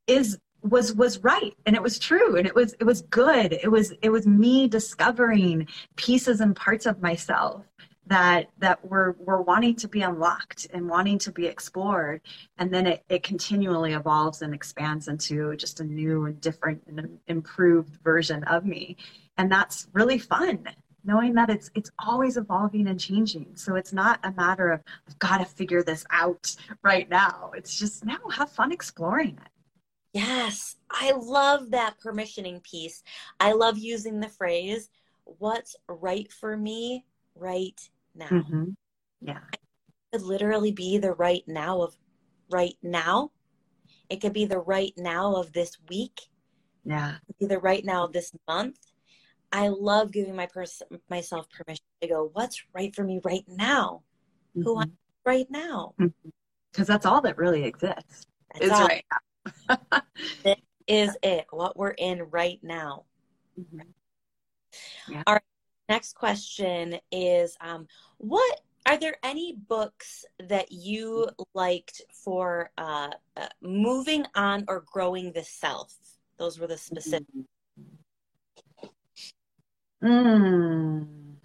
is 0.08 0.38
was 0.64 0.94
was 0.94 1.24
right 1.24 1.56
and 1.66 1.76
it 1.76 1.82
was 1.82 1.98
true 1.98 2.36
and 2.36 2.46
it 2.46 2.54
was 2.54 2.76
it 2.80 2.84
was 2.84 3.02
good 3.04 3.54
it 3.54 3.72
was 3.72 3.94
it 4.02 4.10
was 4.10 4.28
me 4.28 4.68
discovering 4.68 5.68
pieces 5.96 6.40
and 6.40 6.56
parts 6.56 6.86
of 6.86 7.02
myself 7.02 7.66
that 8.12 8.50
that 8.60 8.84
we're 8.86 9.14
we're 9.14 9.42
wanting 9.42 9.74
to 9.74 9.88
be 9.88 10.02
unlocked 10.02 10.68
and 10.74 10.90
wanting 10.90 11.18
to 11.20 11.32
be 11.32 11.46
explored. 11.46 12.20
And 12.58 12.70
then 12.74 12.86
it, 12.86 13.04
it 13.08 13.24
continually 13.24 13.94
evolves 13.94 14.42
and 14.42 14.54
expands 14.54 15.08
into 15.08 15.56
just 15.56 15.80
a 15.80 15.86
new 15.86 16.26
and 16.26 16.40
different 16.42 16.84
and 16.88 17.20
improved 17.28 17.96
version 18.04 18.44
of 18.44 18.66
me. 18.66 18.98
And 19.38 19.50
that's 19.50 19.88
really 19.94 20.18
fun 20.18 20.68
knowing 21.04 21.34
that 21.34 21.50
it's 21.50 21.72
it's 21.74 21.90
always 21.98 22.36
evolving 22.36 22.88
and 22.88 23.00
changing. 23.00 23.48
So 23.56 23.76
it's 23.76 23.94
not 23.94 24.20
a 24.24 24.32
matter 24.34 24.72
of 24.72 24.82
i've 25.08 25.18
got 25.20 25.38
to 25.38 25.46
figure 25.46 25.82
this 25.82 26.06
out 26.12 26.54
right 26.84 27.10
now. 27.10 27.52
It's 27.56 27.80
just 27.80 28.06
now 28.06 28.20
have 28.34 28.52
fun 28.52 28.74
exploring 28.74 29.40
it. 29.42 29.52
Yes. 30.14 30.76
I 30.90 31.14
love 31.14 31.72
that 31.72 31.96
permissioning 32.06 32.62
piece. 32.62 33.04
I 33.40 33.54
love 33.54 33.78
using 33.78 34.20
the 34.20 34.28
phrase 34.28 34.90
what's 35.24 35.78
right 35.88 36.30
for 36.30 36.58
me 36.58 37.06
right 37.36 37.90
now. 38.16 38.28
Mm-hmm. 38.28 38.64
Yeah. 39.22 39.40
It 39.54 39.60
could 40.12 40.22
literally 40.22 40.72
be 40.72 40.98
the 40.98 41.14
right 41.14 41.44
now 41.48 41.82
of 41.82 41.96
right 42.52 42.76
now. 42.82 43.32
It 44.10 44.22
could 44.22 44.34
be 44.34 44.46
the 44.46 44.60
right 44.60 44.94
now 44.98 45.36
of 45.36 45.54
this 45.54 45.78
week. 45.90 46.22
Yeah. 46.84 47.16
be 47.40 47.46
the 47.46 47.60
right 47.60 47.86
now 47.86 48.06
of 48.06 48.14
this 48.14 48.32
month. 48.48 48.78
I 49.52 49.68
love 49.68 50.12
giving 50.12 50.36
my 50.36 50.48
pers- 50.48 50.82
myself 51.10 51.48
permission 51.50 51.84
to 52.02 52.08
go, 52.08 52.30
what's 52.34 52.64
right 52.74 52.94
for 52.96 53.04
me 53.04 53.20
right 53.24 53.46
now? 53.48 54.04
Mm-hmm. 54.56 54.64
Who 54.64 54.80
I 54.80 54.86
right 55.26 55.48
now. 55.50 55.94
Because 55.98 56.14
mm-hmm. 56.14 56.84
that's 56.84 57.06
all 57.06 57.22
that 57.22 57.38
really 57.38 57.64
exists. 57.64 58.26
That's 58.54 58.66
is 58.66 58.72
all. 58.72 58.88
right 58.88 59.06
now. 59.70 60.02
this 60.44 60.56
is 60.88 61.18
it. 61.22 61.46
What 61.52 61.78
we're 61.78 61.92
in 61.92 62.24
right 62.24 62.60
now. 62.62 63.06
Mm-hmm. 63.60 63.82
Yeah. 65.10 65.24
All 65.28 65.34
right. 65.36 65.44
Next 65.92 66.14
question 66.14 67.00
is 67.12 67.58
um, 67.60 67.86
what 68.18 68.62
are 68.86 68.96
there 68.96 69.18
any 69.24 69.58
books 69.68 70.24
that 70.48 70.72
you 70.72 71.28
liked 71.54 72.02
for 72.14 72.72
uh, 72.78 73.10
uh, 73.36 73.48
moving 73.62 74.26
on 74.34 74.64
or 74.70 74.86
growing 74.90 75.34
the 75.34 75.44
self? 75.44 75.94
Those 76.38 76.58
were 76.58 76.68
the 76.68 76.78
specific. 76.78 77.28
Mm. 80.02 81.36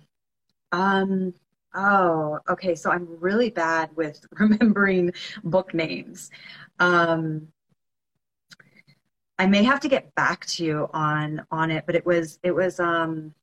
Um. 0.71 1.35
Oh, 1.75 2.39
okay. 2.49 2.77
So 2.77 2.93
I'm 2.93 3.19
really 3.19 3.51
bad 3.51 3.91
with 3.97 4.25
remembering 4.39 5.13
book 5.43 5.75
names. 5.75 6.31
Um, 6.79 7.49
I 9.41 9.47
may 9.47 9.65
have 9.65 9.81
to 9.81 9.89
get 9.89 10.15
back 10.15 10.47
to 10.47 10.65
you 10.65 10.89
on 10.93 11.45
on 11.51 11.73
it, 11.73 11.83
but 11.85 11.97
it 11.97 12.07
was 12.07 12.39
it 12.45 12.53
was 12.53 12.79
um 12.79 13.35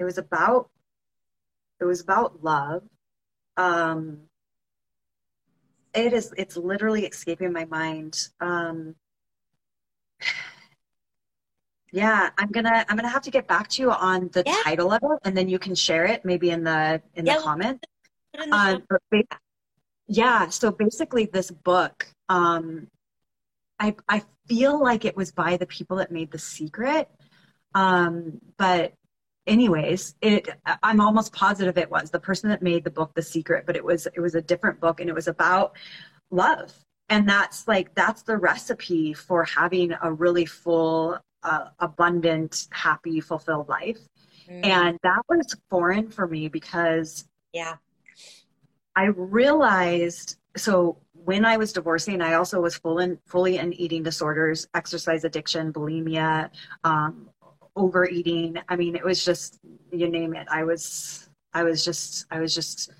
it 0.00 0.04
was 0.04 0.18
about 0.18 0.70
it 1.80 1.84
was 1.84 2.00
about 2.00 2.42
love. 2.42 2.82
Um, 3.56 4.22
it 5.94 6.12
is 6.12 6.32
it's 6.36 6.56
literally 6.56 7.06
escaping 7.06 7.52
my 7.52 7.66
mind. 7.66 8.28
Um, 8.40 8.96
yeah 11.92 12.30
i'm 12.38 12.52
gonna 12.52 12.86
i'm 12.88 12.96
gonna 12.96 13.08
have 13.08 13.22
to 13.22 13.32
get 13.32 13.48
back 13.48 13.66
to 13.66 13.82
you 13.82 13.90
on 13.90 14.28
the 14.32 14.44
yeah. 14.46 14.54
title 14.62 14.92
of 14.92 15.00
it 15.02 15.18
and 15.24 15.36
then 15.36 15.48
you 15.48 15.58
can 15.58 15.74
share 15.74 16.04
it 16.04 16.24
maybe 16.24 16.50
in 16.50 16.62
the 16.62 17.02
in 17.16 17.26
yeah, 17.26 17.34
the 17.34 17.42
comment 17.42 17.84
um, 18.52 18.80
yeah 20.06 20.48
so 20.48 20.70
basically 20.70 21.26
this 21.26 21.50
book 21.50 22.06
um, 22.28 22.86
i 23.80 23.92
i 24.08 24.22
feel 24.50 24.82
like 24.82 25.04
it 25.04 25.16
was 25.16 25.30
by 25.30 25.56
the 25.56 25.66
people 25.66 25.98
that 25.98 26.10
made 26.10 26.32
the 26.32 26.38
secret. 26.38 27.08
Um, 27.72 28.40
but 28.58 28.94
anyways 29.46 30.14
it 30.20 30.48
i'm 30.82 31.00
almost 31.00 31.32
positive 31.32 31.78
it 31.78 31.90
was 31.90 32.10
the 32.10 32.20
person 32.20 32.50
that 32.50 32.62
made 32.62 32.84
the 32.84 32.90
book 32.90 33.12
the 33.14 33.22
secret 33.22 33.64
but 33.66 33.74
it 33.74 33.84
was 33.84 34.06
it 34.14 34.20
was 34.20 34.34
a 34.34 34.42
different 34.42 34.78
book 34.80 35.00
and 35.00 35.08
it 35.08 35.14
was 35.14 35.28
about 35.28 35.76
love. 36.30 36.72
And 37.08 37.28
that's 37.28 37.66
like 37.66 37.94
that's 37.94 38.22
the 38.22 38.36
recipe 38.36 39.12
for 39.12 39.44
having 39.44 39.92
a 40.02 40.12
really 40.12 40.46
full 40.46 41.18
uh, 41.42 41.64
abundant 41.78 42.68
happy 42.70 43.20
fulfilled 43.20 43.68
life. 43.68 43.98
Mm. 44.48 44.64
and 44.64 44.98
that 45.04 45.22
was 45.28 45.54
foreign 45.68 46.08
for 46.08 46.26
me 46.26 46.48
because 46.48 47.24
yeah. 47.52 47.76
I 48.96 49.04
realized 49.04 50.38
so 50.56 50.96
when 51.12 51.44
i 51.44 51.56
was 51.56 51.72
divorcing 51.72 52.20
i 52.20 52.34
also 52.34 52.60
was 52.60 52.74
full 52.74 52.98
in, 52.98 53.16
fully 53.26 53.58
in 53.58 53.72
eating 53.74 54.02
disorders 54.02 54.66
exercise 54.74 55.22
addiction 55.22 55.72
bulimia 55.72 56.50
um, 56.82 57.28
overeating. 57.80 58.58
I 58.68 58.76
mean, 58.76 58.94
it 58.94 59.04
was 59.04 59.24
just 59.24 59.58
you 59.90 60.08
name 60.08 60.34
it. 60.34 60.46
I 60.50 60.64
was 60.64 61.28
I 61.54 61.62
was 61.64 61.84
just 61.84 62.26
I 62.30 62.38
was 62.40 62.54
just 62.54 62.90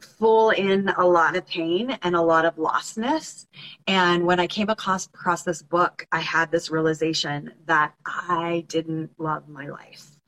full 0.00 0.50
in 0.50 0.90
a 0.90 1.04
lot 1.04 1.36
of 1.36 1.46
pain 1.46 1.98
and 2.02 2.14
a 2.14 2.20
lot 2.20 2.44
of 2.44 2.56
lostness. 2.56 3.46
And 3.86 4.24
when 4.24 4.38
I 4.38 4.46
came 4.46 4.68
across 4.68 5.06
across 5.06 5.42
this 5.42 5.62
book, 5.62 6.06
I 6.12 6.20
had 6.20 6.50
this 6.50 6.70
realization 6.70 7.52
that 7.66 7.94
I 8.04 8.64
didn't 8.68 9.10
love 9.18 9.48
my 9.48 9.66
life. 9.66 10.18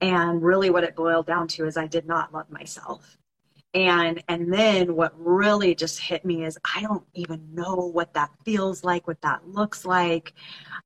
And 0.00 0.42
really 0.42 0.70
what 0.70 0.84
it 0.84 0.94
boiled 0.94 1.26
down 1.26 1.48
to 1.48 1.66
is 1.66 1.76
I 1.76 1.86
did 1.86 2.06
not 2.06 2.32
love 2.32 2.50
myself 2.50 3.16
and 3.76 4.22
and 4.28 4.50
then 4.50 4.96
what 4.96 5.12
really 5.18 5.74
just 5.74 6.00
hit 6.00 6.24
me 6.24 6.44
is 6.44 6.58
i 6.74 6.80
don't 6.80 7.04
even 7.12 7.40
know 7.54 7.74
what 7.74 8.12
that 8.14 8.30
feels 8.42 8.82
like 8.82 9.06
what 9.06 9.20
that 9.20 9.46
looks 9.46 9.84
like. 9.84 10.32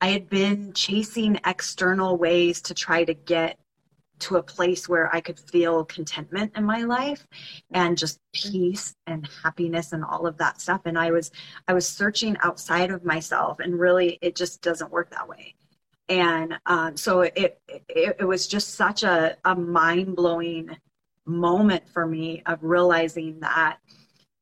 I 0.00 0.08
had 0.08 0.28
been 0.28 0.72
chasing 0.72 1.38
external 1.46 2.16
ways 2.16 2.60
to 2.62 2.74
try 2.74 3.04
to 3.04 3.14
get 3.14 3.58
to 4.20 4.36
a 4.36 4.42
place 4.42 4.88
where 4.88 5.14
i 5.14 5.20
could 5.20 5.38
feel 5.38 5.84
contentment 5.84 6.52
in 6.56 6.64
my 6.64 6.82
life 6.82 7.26
and 7.70 7.96
just 7.96 8.18
peace 8.34 8.94
and 9.06 9.28
happiness 9.44 9.92
and 9.92 10.04
all 10.04 10.26
of 10.26 10.36
that 10.38 10.60
stuff. 10.60 10.82
And 10.84 10.98
i 10.98 11.10
was 11.12 11.30
i 11.68 11.72
was 11.72 11.88
searching 11.88 12.36
outside 12.42 12.90
of 12.90 13.04
myself 13.04 13.60
and 13.60 13.78
really 13.78 14.18
it 14.20 14.34
just 14.34 14.62
doesn't 14.62 14.90
work 14.90 15.10
that 15.10 15.28
way. 15.28 15.54
And 16.08 16.58
um, 16.66 16.96
so 16.96 17.20
it, 17.20 17.60
it 17.68 18.16
it 18.18 18.24
was 18.26 18.48
just 18.48 18.74
such 18.74 19.04
a, 19.04 19.36
a 19.44 19.54
mind-blowing 19.54 20.76
moment 21.30 21.88
for 21.88 22.06
me 22.06 22.42
of 22.46 22.58
realizing 22.62 23.40
that 23.40 23.78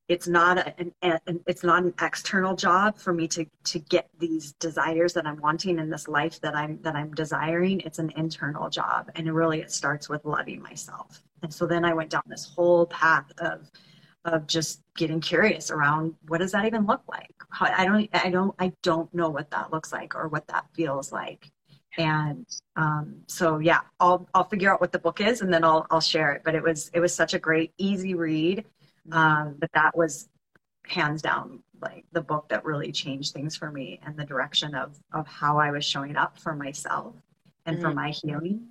it's 0.09 0.27
not 0.27 0.57
a, 0.59 0.75
an, 0.81 0.93
an, 1.03 1.41
it's 1.47 1.63
not 1.63 1.83
an 1.83 1.93
external 2.01 2.57
job 2.57 2.99
for 2.99 3.13
me 3.13 3.29
to 3.29 3.45
to 3.65 3.79
get 3.79 4.09
these 4.19 4.53
desires 4.55 5.13
that 5.13 5.27
I'm 5.27 5.41
wanting 5.41 5.79
in 5.79 5.91
this 5.91 6.09
life 6.09 6.41
that 6.41 6.57
I'm 6.57 6.81
that 6.83 6.97
I'm 6.97 7.13
desiring. 7.13 7.81
It's 7.81 7.99
an 7.99 8.11
internal 8.17 8.71
job, 8.71 9.11
and 9.15 9.33
really 9.35 9.61
it 9.61 9.71
starts 9.71 10.09
with 10.09 10.25
loving 10.25 10.63
myself. 10.63 11.23
And 11.43 11.53
so 11.53 11.67
then 11.67 11.85
I 11.85 11.93
went 11.93 12.11
down 12.11 12.23
this 12.27 12.51
whole 12.57 12.87
path 12.87 13.31
of 13.39 13.71
of 14.25 14.47
just 14.47 14.83
getting 14.97 15.21
curious 15.21 15.71
around 15.71 16.15
what 16.27 16.39
does 16.39 16.53
that 16.53 16.65
even 16.67 16.87
look 16.87 17.03
like? 17.09 17.35
I 17.61 17.85
don't 17.85 18.09
I 18.13 18.31
don't 18.31 18.55
I 18.59 18.73
don't 18.83 19.13
know 19.15 19.29
what 19.29 19.51
that 19.51 19.73
looks 19.73 19.93
like 19.93 20.15
or 20.15 20.29
what 20.29 20.47
that 20.49 20.67
feels 20.75 21.13
like 21.13 21.51
and 21.99 22.47
um, 22.77 23.17
so 23.27 23.59
yeah 23.59 23.81
i'll 24.01 24.27
i'll 24.33 24.45
figure 24.45 24.73
out 24.73 24.81
what 24.81 24.93
the 24.93 24.99
book 24.99 25.21
is 25.21 25.43
and 25.43 25.53
then 25.53 25.65
i'll 25.65 25.87
i'll 25.91 26.01
share 26.01 26.33
it. 26.33 26.43
But 26.45 26.55
it 26.55 26.63
was 26.63 26.91
it 26.95 27.01
was 27.01 27.15
such 27.15 27.35
a 27.35 27.39
great 27.39 27.73
easy 27.77 28.15
read 28.15 28.65
um, 29.13 29.57
but 29.59 29.71
that 29.75 29.97
was 29.97 30.29
hands 30.87 31.21
down 31.21 31.63
like 31.83 32.05
the 32.13 32.23
book 32.23 32.49
that 32.49 32.65
really 32.65 32.91
changed 32.93 33.35
things 33.35 33.57
for 33.57 33.71
me 33.71 34.01
and 34.07 34.17
the 34.17 34.25
direction 34.25 34.75
of 34.75 34.99
of 35.13 35.27
how 35.27 35.59
i 35.59 35.71
was 35.71 35.85
showing 35.85 36.17
up 36.17 36.39
for 36.39 36.55
myself 36.55 37.15
and 37.67 37.77
mm-hmm. 37.77 37.87
for 37.87 37.95
my 37.95 38.11
healing. 38.11 38.69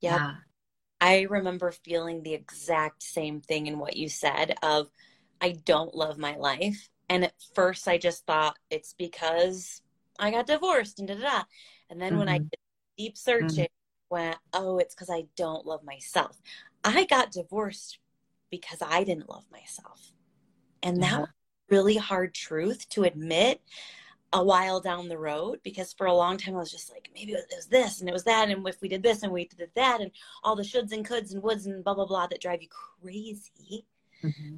Yep. 0.00 0.12
yeah. 0.20 0.34
I 1.00 1.22
remember 1.22 1.72
feeling 1.72 2.22
the 2.22 2.34
exact 2.34 3.02
same 3.02 3.40
thing 3.40 3.66
in 3.66 3.78
what 3.78 3.96
you 3.96 4.08
said 4.08 4.54
of 4.62 4.88
i 5.40 5.52
don't 5.64 5.94
love 5.94 6.18
my 6.18 6.36
life. 6.36 6.88
And 7.08 7.24
at 7.24 7.34
first 7.54 7.88
i 7.88 7.98
just 7.98 8.24
thought 8.26 8.56
it's 8.70 8.94
because 8.96 9.82
i 10.18 10.30
got 10.30 10.46
divorced 10.46 10.98
and 10.98 11.08
da 11.08 11.14
da 11.14 11.20
da 11.20 11.42
and 11.90 12.00
then 12.00 12.10
mm-hmm. 12.10 12.18
when 12.18 12.28
I 12.28 12.38
mm-hmm. 12.38 12.48
did 12.48 12.58
deep 12.96 13.16
searching, 13.16 13.64
mm-hmm. 13.64 14.14
went, 14.14 14.36
oh, 14.52 14.78
it's 14.78 14.94
because 14.94 15.10
I 15.10 15.24
don't 15.36 15.66
love 15.66 15.84
myself. 15.84 16.40
I 16.84 17.04
got 17.04 17.32
divorced 17.32 17.98
because 18.50 18.80
I 18.80 19.04
didn't 19.04 19.28
love 19.28 19.44
myself. 19.50 20.12
And 20.82 21.02
that 21.02 21.12
mm-hmm. 21.12 21.20
was 21.22 21.30
really 21.68 21.96
hard 21.96 22.34
truth 22.34 22.88
to 22.90 23.04
admit 23.04 23.60
a 24.32 24.42
while 24.42 24.80
down 24.80 25.08
the 25.08 25.18
road 25.18 25.60
because 25.62 25.92
for 25.92 26.06
a 26.06 26.14
long 26.14 26.36
time 26.36 26.54
I 26.54 26.58
was 26.58 26.70
just 26.70 26.90
like, 26.90 27.10
maybe 27.14 27.32
it 27.32 27.46
was 27.54 27.66
this 27.66 28.00
and 28.00 28.08
it 28.08 28.12
was 28.12 28.24
that. 28.24 28.48
And 28.48 28.66
if 28.68 28.80
we 28.80 28.88
did 28.88 29.02
this 29.02 29.22
and 29.22 29.32
we 29.32 29.48
did 29.48 29.70
that 29.74 30.00
and 30.00 30.10
all 30.44 30.56
the 30.56 30.62
shoulds 30.62 30.92
and 30.92 31.06
coulds 31.06 31.32
and 31.32 31.42
woulds 31.42 31.66
and 31.66 31.82
blah, 31.82 31.94
blah, 31.94 32.06
blah 32.06 32.26
that 32.26 32.40
drive 32.40 32.62
you 32.62 32.68
crazy 32.68 33.86
mm-hmm. 34.22 34.56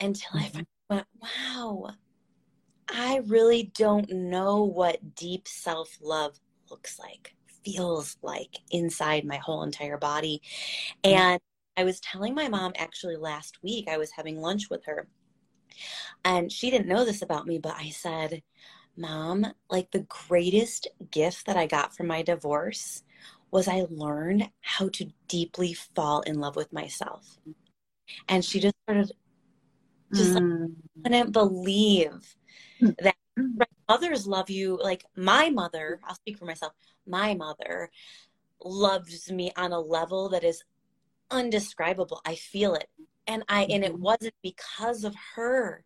until 0.00 0.30
I 0.34 0.48
mm-hmm. 0.48 0.60
went, 0.88 1.06
wow, 1.20 1.90
I 2.88 3.20
really 3.26 3.70
don't 3.74 4.10
know 4.10 4.64
what 4.64 5.14
deep 5.14 5.46
self 5.46 5.98
love 6.00 6.38
looks 6.70 6.98
like, 6.98 7.34
feels 7.64 8.16
like 8.22 8.56
inside 8.70 9.24
my 9.24 9.36
whole 9.36 9.62
entire 9.62 9.98
body. 9.98 10.42
And 11.04 11.40
I 11.76 11.84
was 11.84 12.00
telling 12.00 12.34
my 12.34 12.48
mom 12.48 12.72
actually 12.76 13.16
last 13.16 13.58
week, 13.62 13.88
I 13.88 13.98
was 13.98 14.10
having 14.10 14.40
lunch 14.40 14.70
with 14.70 14.84
her. 14.86 15.08
And 16.24 16.50
she 16.50 16.70
didn't 16.70 16.88
know 16.88 17.04
this 17.04 17.22
about 17.22 17.46
me, 17.46 17.58
but 17.58 17.74
I 17.76 17.90
said, 17.90 18.42
Mom, 18.96 19.46
like 19.70 19.90
the 19.90 20.06
greatest 20.28 20.88
gift 21.10 21.46
that 21.46 21.56
I 21.56 21.66
got 21.66 21.96
from 21.96 22.08
my 22.08 22.22
divorce 22.22 23.02
was 23.50 23.66
I 23.66 23.86
learned 23.88 24.48
how 24.60 24.88
to 24.90 25.10
deeply 25.28 25.72
fall 25.72 26.20
in 26.22 26.38
love 26.38 26.56
with 26.56 26.72
myself. 26.72 27.38
And 28.28 28.44
she 28.44 28.60
just 28.60 28.74
started, 28.82 29.12
just 30.14 30.34
mm. 30.34 30.74
couldn't 31.02 31.32
believe 31.32 32.36
hmm. 32.78 32.90
that 32.98 33.16
others 33.90 34.26
love 34.26 34.48
you 34.48 34.78
like 34.82 35.04
my 35.16 35.50
mother 35.50 36.00
i'll 36.06 36.14
speak 36.14 36.38
for 36.38 36.46
myself 36.46 36.72
my 37.06 37.34
mother 37.34 37.90
loves 38.64 39.30
me 39.30 39.52
on 39.56 39.72
a 39.72 39.80
level 39.80 40.28
that 40.30 40.44
is 40.44 40.62
undescribable. 41.30 42.20
I 42.24 42.34
feel 42.34 42.74
it. 42.74 42.88
And 43.26 43.44
i 43.48 43.64
and 43.64 43.84
it 43.84 43.92
mm-hmm. 43.92 44.02
wasn't 44.02 44.34
because 44.42 45.04
of 45.04 45.14
her 45.36 45.84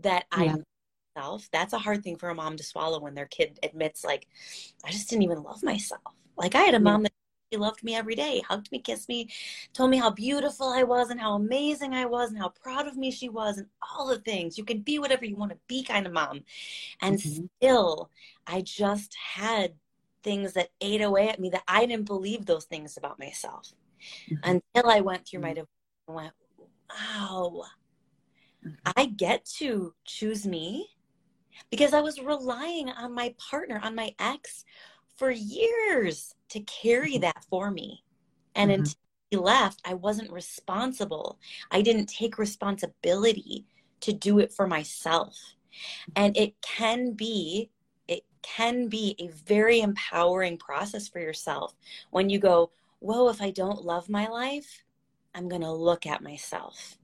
that 0.00 0.26
i 0.30 0.44
yeah. 0.44 0.56
myself. 1.16 1.48
That's 1.52 1.72
a 1.72 1.78
hard 1.78 2.02
thing 2.02 2.16
for 2.16 2.28
a 2.28 2.34
mom 2.34 2.56
to 2.56 2.62
swallow 2.62 3.00
when 3.00 3.14
their 3.14 3.26
kid 3.26 3.58
admits 3.62 4.04
like 4.04 4.26
i 4.84 4.90
just 4.90 5.08
didn't 5.10 5.22
even 5.22 5.42
love 5.42 5.62
myself. 5.62 6.02
Like 6.36 6.54
i 6.54 6.60
had 6.60 6.74
a 6.74 6.80
mom 6.80 7.02
that 7.02 7.12
loved 7.56 7.82
me 7.82 7.94
every 7.94 8.14
day, 8.14 8.42
hugged 8.48 8.70
me, 8.72 8.78
kissed 8.78 9.08
me, 9.08 9.30
told 9.72 9.90
me 9.90 9.96
how 9.96 10.10
beautiful 10.10 10.68
I 10.68 10.82
was 10.82 11.10
and 11.10 11.20
how 11.20 11.34
amazing 11.34 11.94
I 11.94 12.06
was 12.06 12.30
and 12.30 12.38
how 12.38 12.48
proud 12.48 12.86
of 12.86 12.96
me 12.96 13.10
she 13.10 13.28
was 13.28 13.58
and 13.58 13.66
all 13.82 14.06
the 14.06 14.18
things. 14.18 14.58
You 14.58 14.64
can 14.64 14.80
be 14.80 14.98
whatever 14.98 15.24
you 15.24 15.36
want 15.36 15.52
to 15.52 15.58
be 15.68 15.82
kind 15.82 16.06
of 16.06 16.12
mom. 16.12 16.42
And 17.00 17.18
mm-hmm. 17.18 17.44
still, 17.58 18.10
I 18.46 18.62
just 18.62 19.14
had 19.14 19.74
things 20.22 20.54
that 20.54 20.70
ate 20.80 21.02
away 21.02 21.28
at 21.28 21.40
me 21.40 21.50
that 21.50 21.64
I 21.68 21.86
didn't 21.86 22.06
believe 22.06 22.46
those 22.46 22.64
things 22.64 22.96
about 22.96 23.18
myself 23.18 23.72
mm-hmm. 24.30 24.36
until 24.74 24.90
I 24.90 25.00
went 25.00 25.26
through 25.26 25.40
my 25.40 25.48
mm-hmm. 25.48 25.54
divorce 25.54 25.68
and 26.08 26.16
went, 26.16 26.32
wow, 26.90 27.62
mm-hmm. 28.66 28.92
I 28.96 29.06
get 29.06 29.44
to 29.58 29.94
choose 30.04 30.46
me 30.46 30.88
because 31.70 31.94
I 31.94 32.00
was 32.00 32.20
relying 32.20 32.88
on 32.90 33.14
my 33.14 33.34
partner, 33.38 33.80
on 33.82 33.94
my 33.94 34.14
ex 34.18 34.64
for 35.16 35.30
years 35.30 36.34
to 36.50 36.60
carry 36.60 37.12
mm-hmm. 37.12 37.22
that 37.22 37.44
for 37.48 37.70
me. 37.70 38.02
And 38.54 38.70
mm-hmm. 38.70 38.80
until 38.80 38.98
he 39.30 39.36
left, 39.36 39.80
I 39.84 39.94
wasn't 39.94 40.32
responsible. 40.32 41.38
I 41.70 41.82
didn't 41.82 42.06
take 42.06 42.38
responsibility 42.38 43.66
to 44.00 44.12
do 44.12 44.38
it 44.38 44.52
for 44.52 44.66
myself. 44.66 45.36
And 46.14 46.36
it 46.36 46.60
can 46.60 47.12
be 47.12 47.70
it 48.06 48.22
can 48.42 48.88
be 48.88 49.16
a 49.18 49.28
very 49.28 49.80
empowering 49.80 50.58
process 50.58 51.08
for 51.08 51.18
yourself 51.18 51.74
when 52.10 52.28
you 52.28 52.38
go, 52.38 52.70
"Whoa, 53.00 53.28
if 53.28 53.40
I 53.40 53.50
don't 53.50 53.84
love 53.84 54.08
my 54.08 54.28
life, 54.28 54.84
I'm 55.34 55.48
going 55.48 55.62
to 55.62 55.72
look 55.72 56.06
at 56.06 56.22
myself 56.22 56.96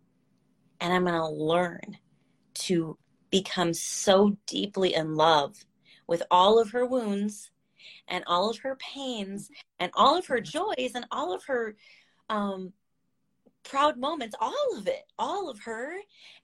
and 0.80 0.92
I'm 0.92 1.04
going 1.04 1.14
to 1.14 1.28
learn 1.28 1.98
to 2.54 2.96
become 3.30 3.74
so 3.74 4.36
deeply 4.46 4.94
in 4.94 5.14
love 5.14 5.64
with 6.06 6.22
all 6.30 6.58
of 6.58 6.70
her 6.70 6.86
wounds 6.86 7.50
and 8.08 8.24
all 8.26 8.50
of 8.50 8.58
her 8.58 8.76
pains 8.76 9.50
and 9.78 9.90
all 9.94 10.16
of 10.16 10.26
her 10.26 10.40
joys 10.40 10.92
and 10.94 11.06
all 11.10 11.32
of 11.32 11.44
her 11.44 11.76
um, 12.28 12.72
proud 13.62 13.98
moments, 13.98 14.36
all 14.40 14.78
of 14.78 14.86
it, 14.86 15.04
all 15.18 15.48
of 15.48 15.60
her, 15.60 15.96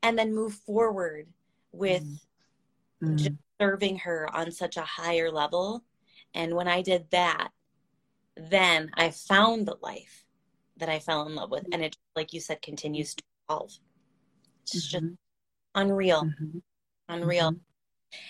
and 0.03 0.19
then 0.19 0.35
move 0.35 0.55
forward 0.55 1.27
with 1.73 2.05
just 3.17 3.33
serving 3.61 3.99
her 3.99 4.29
on 4.35 4.51
such 4.51 4.77
a 4.77 4.83
higher 4.83 5.31
level. 5.31 5.85
And 6.35 6.55
when 6.55 6.69
I 6.69 6.83
did 6.83 7.07
that, 7.11 7.49
then 8.37 8.91
I 8.95 9.11
found 9.11 9.67
the 9.67 9.77
life 9.81 10.25
that 10.77 10.89
I 10.89 10.99
fell 10.99 11.27
in 11.27 11.35
love 11.35 11.51
with. 11.51 11.67
And 11.73 11.83
it, 11.83 11.97
like 12.15 12.33
you 12.33 12.41
said, 12.41 12.61
continues 12.63 13.15
to 13.15 13.23
evolve. 13.49 13.73
It's 14.63 14.95
mm-hmm. 14.95 15.07
just 15.07 15.17
unreal. 15.75 16.25
Mm-hmm. 16.25 16.59
Unreal. 17.09 17.53
Mm-hmm. 17.53 17.66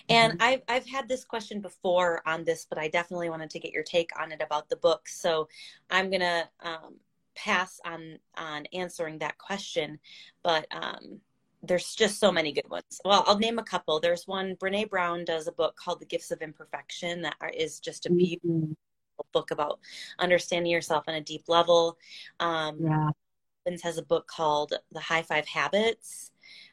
And 0.08 0.34
mm-hmm. 0.34 0.42
I've 0.42 0.62
I've 0.68 0.86
had 0.86 1.08
this 1.08 1.24
question 1.24 1.60
before 1.60 2.22
on 2.26 2.44
this, 2.44 2.66
but 2.68 2.78
I 2.78 2.88
definitely 2.88 3.30
wanted 3.30 3.50
to 3.50 3.58
get 3.58 3.72
your 3.72 3.82
take 3.82 4.10
on 4.20 4.32
it 4.32 4.42
about 4.42 4.68
the 4.68 4.76
book. 4.76 5.08
So 5.08 5.48
I'm 5.90 6.10
gonna 6.10 6.48
um, 6.62 6.96
pass 7.34 7.80
on 7.84 8.18
on 8.36 8.66
answering 8.72 9.18
that 9.18 9.38
question, 9.38 9.98
but 10.42 10.66
um, 10.70 11.20
there's 11.62 11.94
just 11.94 12.18
so 12.18 12.32
many 12.32 12.52
good 12.52 12.68
ones. 12.68 13.00
Well, 13.04 13.24
I'll 13.26 13.38
name 13.38 13.58
a 13.58 13.64
couple. 13.64 14.00
There's 14.00 14.26
one 14.26 14.56
Brene 14.56 14.90
Brown 14.90 15.24
does 15.24 15.46
a 15.46 15.52
book 15.52 15.76
called 15.76 16.00
The 16.00 16.06
Gifts 16.06 16.30
of 16.30 16.42
Imperfection 16.42 17.22
that 17.22 17.36
is 17.56 17.80
just 17.80 18.06
a 18.06 18.12
beautiful 18.12 18.50
mm-hmm. 18.50 18.72
book 19.32 19.50
about 19.50 19.80
understanding 20.18 20.72
yourself 20.72 21.04
on 21.08 21.14
a 21.14 21.20
deep 21.20 21.44
level. 21.48 21.98
Um, 22.40 22.78
yeah. 22.80 23.10
has 23.82 23.98
a 23.98 24.02
book 24.02 24.26
called 24.26 24.74
The 24.92 25.00
High 25.00 25.22
Five 25.22 25.46
Habits 25.46 26.30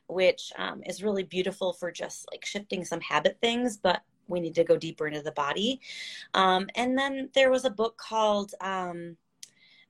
which 0.08 0.52
um, 0.58 0.82
is 0.86 1.04
really 1.04 1.24
beautiful 1.24 1.74
for 1.74 1.92
just 1.92 2.26
like 2.32 2.46
shifting 2.46 2.86
some 2.86 3.02
habit 3.02 3.38
things, 3.42 3.78
but 3.78 4.02
we 4.28 4.40
need 4.40 4.56
to 4.56 4.64
go 4.64 4.78
deeper 4.78 5.08
into 5.08 5.22
the 5.22 5.32
body. 5.32 5.80
Um, 6.34 6.68
and 6.76 6.98
then 6.98 7.30
there 7.34 7.52
was 7.52 7.66
a 7.66 7.70
book 7.70 7.98
called 7.98 8.54
um, 8.62 9.18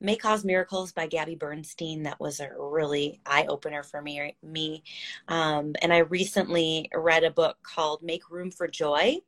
May 0.00 0.16
Cause 0.16 0.44
Miracles 0.44 0.92
by 0.92 1.06
Gabby 1.06 1.34
Bernstein 1.34 2.02
that 2.02 2.20
was 2.20 2.40
a 2.40 2.50
really 2.58 3.20
eye 3.26 3.46
opener 3.48 3.82
for 3.82 4.02
me. 4.02 4.36
me. 4.42 4.82
Um, 5.28 5.74
and 5.82 5.92
I 5.92 5.98
recently 5.98 6.90
read 6.94 7.24
a 7.24 7.30
book 7.30 7.58
called 7.62 8.02
Make 8.02 8.30
Room 8.30 8.50
for 8.50 8.68
Joy, 8.68 9.18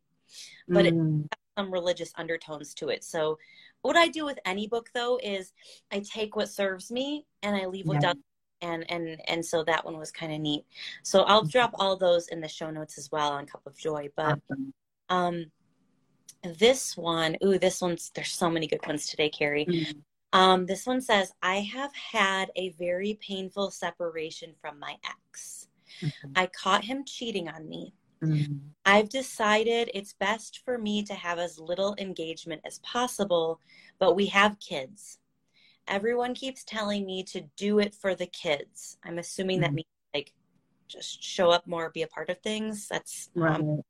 but 0.69 0.85
mm. 0.85 0.89
it 0.89 0.95
has 0.95 1.65
some 1.65 1.73
religious 1.73 2.13
undertones 2.17 2.75
to 2.75 2.89
it. 2.89 3.05
So 3.05 3.39
what 3.83 3.97
I 3.97 4.09
do 4.09 4.25
with 4.25 4.39
any 4.45 4.67
book 4.67 4.91
though 4.93 5.19
is 5.23 5.53
I 5.93 6.01
take 6.01 6.37
what 6.37 6.49
serves 6.49 6.91
me 6.91 7.25
and 7.43 7.55
I 7.57 7.67
leave 7.67 7.87
what 7.87 7.95
yeah. 7.95 8.01
doesn't 8.01 8.25
and 8.63 8.91
and 8.91 9.21
and 9.29 9.45
so 9.45 9.63
that 9.65 9.85
one 9.85 9.99
was 9.99 10.11
kind 10.11 10.33
of 10.33 10.41
neat 10.41 10.65
so 11.03 11.23
i'll 11.23 11.43
mm-hmm. 11.43 11.51
drop 11.51 11.73
all 11.75 11.97
those 11.97 12.29
in 12.29 12.41
the 12.41 12.49
show 12.49 12.71
notes 12.71 12.99
as 12.99 13.11
well 13.13 13.33
on 13.33 13.47
cup 13.47 13.63
of 13.67 13.77
joy 13.77 14.09
but 14.17 14.39
um 15.09 15.45
this 16.59 16.97
one 16.97 17.37
ooh 17.45 17.59
this 17.59 17.81
one's 17.81 18.11
there's 18.15 18.33
so 18.33 18.51
many 18.51 18.67
good 18.67 18.85
ones 18.87 19.07
today 19.07 19.29
carrie 19.29 19.67
mm-hmm. 19.67 20.39
um 20.39 20.65
this 20.67 20.87
one 20.87 21.01
says 21.01 21.33
i 21.43 21.57
have 21.57 21.95
had 21.95 22.51
a 22.57 22.71
very 22.71 23.19
painful 23.21 23.71
separation 23.71 24.53
from 24.61 24.79
my 24.79 24.95
ex 25.05 25.69
mm-hmm. 26.01 26.31
i 26.37 26.47
caught 26.47 26.85
him 26.85 27.05
cheating 27.05 27.49
on 27.49 27.69
me 27.69 27.93
mm-hmm. 28.23 28.55
I've 28.85 29.09
decided 29.09 29.91
it's 29.93 30.15
best 30.15 30.63
for 30.65 30.79
me 30.79 31.03
to 31.05 31.15
have 31.15 31.39
as 31.39 31.59
little 31.59 31.95
engagement 31.99 32.63
as 32.65 32.79
possible, 32.79 33.61
but 33.99 34.15
we 34.15 34.27
have 34.27 34.59
kids 34.59 35.19
everyone 35.89 36.35
keeps 36.35 36.65
telling 36.65 37.07
me 37.07 37.23
to 37.25 37.43
do 37.57 37.79
it 37.79 37.95
for 37.95 38.15
the 38.15 38.27
kids. 38.27 38.99
I'm 39.05 39.19
assuming 39.19 39.57
mm-hmm. 39.57 39.63
that 39.63 39.75
means 39.75 39.87
like 40.15 40.33
just 40.89 41.23
show 41.23 41.51
up 41.51 41.67
more, 41.67 41.91
be 41.91 42.03
a 42.03 42.09
part 42.09 42.31
of 42.31 42.39
things. 42.39 42.89
That's 42.89 43.31
um, 43.37 43.43
right. 43.43 43.61
Um, 43.61 43.83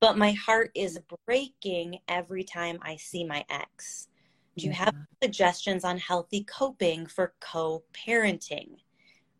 but 0.00 0.18
my 0.18 0.32
heart 0.32 0.70
is 0.74 0.98
breaking 1.26 1.98
every 2.08 2.44
time 2.44 2.78
I 2.82 2.96
see 2.96 3.24
my 3.24 3.44
ex. 3.48 4.08
Do 4.56 4.66
you 4.66 4.70
yeah. 4.70 4.84
have 4.84 4.94
suggestions 5.22 5.84
on 5.84 5.98
healthy 5.98 6.44
coping 6.44 7.06
for 7.06 7.34
co-parenting? 7.40 8.76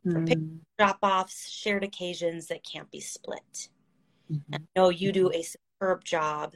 For 0.04 0.20
mm. 0.20 0.58
drop-offs, 0.78 1.48
shared 1.48 1.82
occasions 1.82 2.48
that 2.48 2.64
can't 2.64 2.90
be 2.90 3.00
split. 3.00 3.68
Mm-hmm. 4.30 4.54
I 4.54 4.58
know 4.76 4.88
you 4.90 5.12
do 5.12 5.30
a 5.32 5.42
superb 5.42 6.04
job 6.04 6.54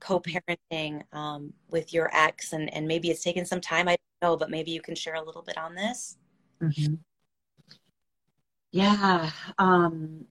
co-parenting 0.00 1.02
um, 1.12 1.52
with 1.70 1.92
your 1.92 2.10
ex 2.14 2.52
and, 2.52 2.72
and 2.72 2.86
maybe 2.86 3.10
it's 3.10 3.22
taken 3.22 3.44
some 3.44 3.60
time 3.60 3.88
i 3.88 3.96
know 4.22 4.36
but 4.36 4.50
maybe 4.50 4.70
you 4.70 4.80
can 4.80 4.94
share 4.94 5.14
a 5.14 5.22
little 5.22 5.42
bit 5.42 5.58
on 5.58 5.74
this. 5.74 6.16
Mm-hmm. 6.62 6.94
yeah 8.72 9.30
um, 9.58 10.24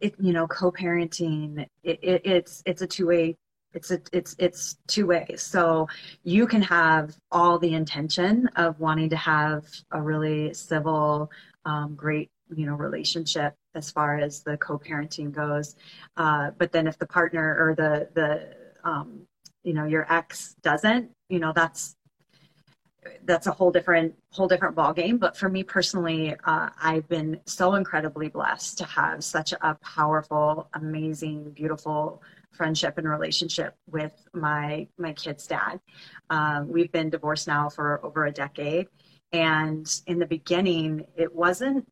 it, 0.00 0.14
you 0.18 0.32
know 0.32 0.46
co-parenting 0.46 1.66
it, 1.82 1.98
it, 2.02 2.22
it's 2.24 2.62
it's 2.66 2.82
a 2.82 2.86
two-way 2.86 3.36
it's 3.74 3.90
a, 3.90 4.00
it's 4.12 4.34
it's 4.38 4.76
two 4.86 5.06
ways. 5.06 5.42
So 5.42 5.88
you 6.24 6.46
can 6.46 6.62
have 6.62 7.16
all 7.30 7.58
the 7.58 7.74
intention 7.74 8.48
of 8.56 8.78
wanting 8.78 9.08
to 9.10 9.16
have 9.16 9.64
a 9.90 10.00
really 10.00 10.52
civil 10.54 11.30
um, 11.64 11.94
great 11.94 12.30
you 12.54 12.66
know 12.66 12.74
relationship 12.74 13.54
as 13.74 13.90
far 13.90 14.18
as 14.18 14.42
the 14.42 14.56
co-parenting 14.58 15.32
goes. 15.32 15.76
Uh, 16.16 16.50
but 16.58 16.72
then 16.72 16.86
if 16.86 16.98
the 16.98 17.06
partner 17.06 17.56
or 17.58 17.74
the 17.74 18.08
the 18.14 18.88
um, 18.88 19.22
you 19.62 19.72
know 19.72 19.84
your 19.84 20.12
ex 20.12 20.54
doesn't 20.62 21.10
you 21.28 21.38
know 21.38 21.52
that's 21.54 21.96
that's 23.24 23.46
a 23.46 23.50
whole 23.50 23.70
different 23.70 24.14
whole 24.30 24.46
different 24.46 24.74
ball 24.74 24.92
game 24.92 25.18
but 25.18 25.36
for 25.36 25.48
me 25.48 25.62
personally 25.62 26.36
uh, 26.44 26.68
i've 26.80 27.08
been 27.08 27.40
so 27.46 27.74
incredibly 27.74 28.28
blessed 28.28 28.78
to 28.78 28.84
have 28.84 29.24
such 29.24 29.52
a 29.52 29.74
powerful 29.82 30.68
amazing 30.74 31.50
beautiful 31.50 32.22
friendship 32.52 32.98
and 32.98 33.08
relationship 33.08 33.74
with 33.90 34.12
my 34.32 34.86
my 34.98 35.12
kid's 35.12 35.46
dad. 35.46 35.80
Um, 36.30 36.68
we've 36.68 36.92
been 36.92 37.10
divorced 37.10 37.48
now 37.48 37.68
for 37.68 38.04
over 38.04 38.26
a 38.26 38.32
decade. 38.32 38.88
And 39.32 39.86
in 40.06 40.18
the 40.18 40.26
beginning 40.26 41.06
it 41.16 41.34
wasn't 41.34 41.88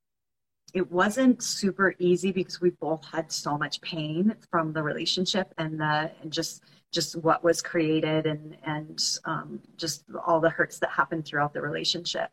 it 0.72 0.90
wasn't 0.90 1.42
super 1.42 1.94
easy 1.98 2.30
because 2.30 2.60
we 2.60 2.70
both 2.70 3.04
had 3.04 3.32
so 3.32 3.58
much 3.58 3.80
pain 3.80 4.36
from 4.50 4.72
the 4.72 4.82
relationship 4.82 5.52
and 5.58 5.80
the 5.80 6.12
and 6.22 6.32
just 6.32 6.62
just 6.92 7.16
what 7.16 7.42
was 7.44 7.62
created 7.62 8.26
and 8.26 8.56
and 8.64 9.00
um, 9.24 9.60
just 9.76 10.04
all 10.26 10.40
the 10.40 10.50
hurts 10.50 10.78
that 10.78 10.90
happened 10.90 11.24
throughout 11.24 11.52
the 11.52 11.60
relationship. 11.60 12.30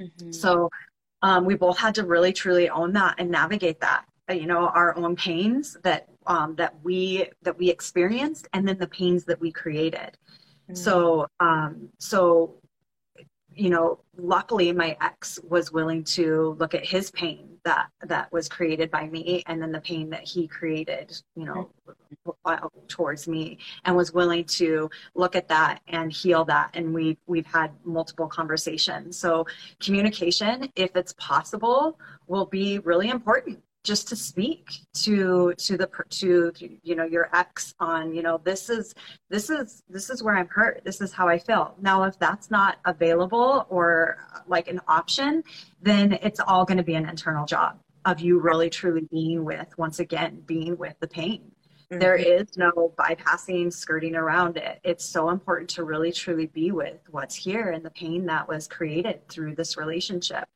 Mm-hmm. 0.00 0.32
So 0.32 0.70
um, 1.22 1.44
we 1.44 1.54
both 1.54 1.78
had 1.78 1.94
to 1.96 2.04
really 2.04 2.32
truly 2.32 2.68
own 2.68 2.92
that 2.94 3.14
and 3.18 3.30
navigate 3.30 3.80
that. 3.80 4.04
Uh, 4.28 4.34
you 4.34 4.46
know, 4.46 4.68
our 4.68 4.96
own 4.96 5.16
pains 5.16 5.76
that 5.82 6.08
um, 6.26 6.54
that 6.56 6.74
we 6.82 7.28
that 7.42 7.58
we 7.58 7.70
experienced, 7.70 8.48
and 8.52 8.66
then 8.66 8.78
the 8.78 8.88
pains 8.88 9.24
that 9.24 9.40
we 9.40 9.50
created. 9.52 10.18
Mm-hmm. 10.68 10.74
So 10.74 11.26
um, 11.40 11.88
so 11.98 12.56
you 13.56 13.70
know, 13.70 13.98
luckily 14.16 14.72
my 14.72 14.96
ex 15.00 15.38
was 15.48 15.72
willing 15.72 16.04
to 16.04 16.56
look 16.58 16.74
at 16.74 16.84
his 16.84 17.10
pain 17.10 17.48
that 17.64 17.88
that 18.02 18.30
was 18.32 18.48
created 18.48 18.90
by 18.90 19.08
me 19.08 19.42
and 19.46 19.60
then 19.60 19.72
the 19.72 19.80
pain 19.80 20.10
that 20.10 20.22
he 20.22 20.46
created, 20.46 21.18
you 21.34 21.44
know, 21.44 21.70
towards 22.88 23.26
me 23.26 23.58
and 23.84 23.96
was 23.96 24.12
willing 24.12 24.44
to 24.44 24.88
look 25.14 25.34
at 25.34 25.48
that 25.48 25.80
and 25.88 26.12
heal 26.12 26.44
that 26.44 26.70
and 26.74 26.92
we 26.92 27.16
we've 27.26 27.46
had 27.46 27.72
multiple 27.84 28.28
conversations. 28.28 29.16
So 29.16 29.46
communication 29.80 30.68
if 30.76 30.94
it's 30.94 31.14
possible 31.14 31.98
will 32.26 32.46
be 32.46 32.78
really 32.80 33.08
important 33.08 33.63
just 33.84 34.08
to 34.08 34.16
speak 34.16 34.80
to 34.94 35.54
to 35.58 35.76
the 35.76 35.88
to 36.10 36.52
you 36.82 36.96
know 36.96 37.04
your 37.04 37.28
ex 37.34 37.74
on 37.78 38.12
you 38.14 38.22
know 38.22 38.40
this 38.42 38.70
is 38.70 38.94
this 39.28 39.50
is 39.50 39.82
this 39.88 40.10
is 40.10 40.22
where 40.22 40.36
i'm 40.36 40.48
hurt. 40.48 40.82
This 40.84 41.00
is 41.00 41.12
how 41.12 41.28
i 41.28 41.38
feel. 41.38 41.76
Now 41.80 42.02
if 42.04 42.18
that's 42.18 42.50
not 42.50 42.78
available 42.86 43.66
or 43.68 44.16
like 44.48 44.68
an 44.68 44.80
option 44.88 45.44
then 45.82 46.14
it's 46.14 46.40
all 46.40 46.64
going 46.64 46.78
to 46.78 46.82
be 46.82 46.94
an 46.94 47.08
internal 47.08 47.46
job 47.46 47.78
of 48.06 48.20
you 48.20 48.38
really 48.40 48.70
truly 48.70 49.06
being 49.10 49.44
with 49.44 49.66
once 49.78 50.00
again 50.00 50.42
being 50.46 50.76
with 50.76 50.98
the 51.00 51.06
pain 51.06 51.52
Mm-hmm. 51.94 52.00
There 52.00 52.16
is 52.16 52.56
no 52.56 52.92
bypassing, 52.98 53.72
skirting 53.72 54.16
around 54.16 54.56
it. 54.56 54.80
It's 54.82 55.04
so 55.04 55.30
important 55.30 55.70
to 55.70 55.84
really 55.84 56.10
truly 56.10 56.46
be 56.46 56.72
with 56.72 56.98
what's 57.10 57.34
here 57.34 57.70
and 57.70 57.84
the 57.84 57.90
pain 57.90 58.26
that 58.26 58.46
was 58.48 58.66
created 58.66 59.26
through 59.28 59.54
this 59.54 59.76
relationship. 59.76 60.48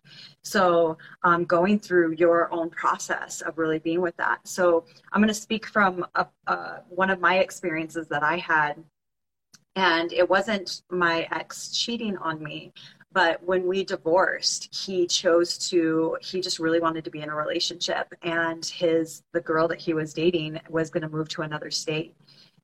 So, 0.42 0.98
um, 1.22 1.44
going 1.44 1.78
through 1.78 2.12
your 2.12 2.52
own 2.52 2.70
process 2.70 3.40
of 3.40 3.58
really 3.58 3.78
being 3.78 4.00
with 4.00 4.16
that. 4.16 4.40
So, 4.44 4.84
I'm 5.12 5.20
going 5.20 5.28
to 5.28 5.34
speak 5.34 5.66
from 5.66 6.04
a, 6.16 6.26
uh, 6.46 6.78
one 6.88 7.10
of 7.10 7.20
my 7.20 7.38
experiences 7.38 8.08
that 8.08 8.22
I 8.22 8.38
had. 8.38 8.82
And 9.76 10.12
it 10.12 10.28
wasn't 10.28 10.82
my 10.90 11.28
ex 11.30 11.70
cheating 11.70 12.16
on 12.16 12.42
me, 12.42 12.72
but 13.12 13.42
when 13.42 13.66
we 13.66 13.84
divorced 13.84 14.74
he 14.74 15.06
chose 15.06 15.56
to 15.70 16.16
he 16.20 16.40
just 16.40 16.58
really 16.58 16.80
wanted 16.80 17.04
to 17.04 17.10
be 17.10 17.20
in 17.20 17.28
a 17.28 17.34
relationship. 17.34 18.12
And 18.22 18.64
his 18.64 19.22
the 19.32 19.40
girl 19.40 19.68
that 19.68 19.80
he 19.80 19.94
was 19.94 20.12
dating 20.12 20.60
was 20.68 20.90
going 20.90 21.02
to 21.02 21.08
move 21.08 21.28
to 21.30 21.42
another 21.42 21.70
state. 21.70 22.14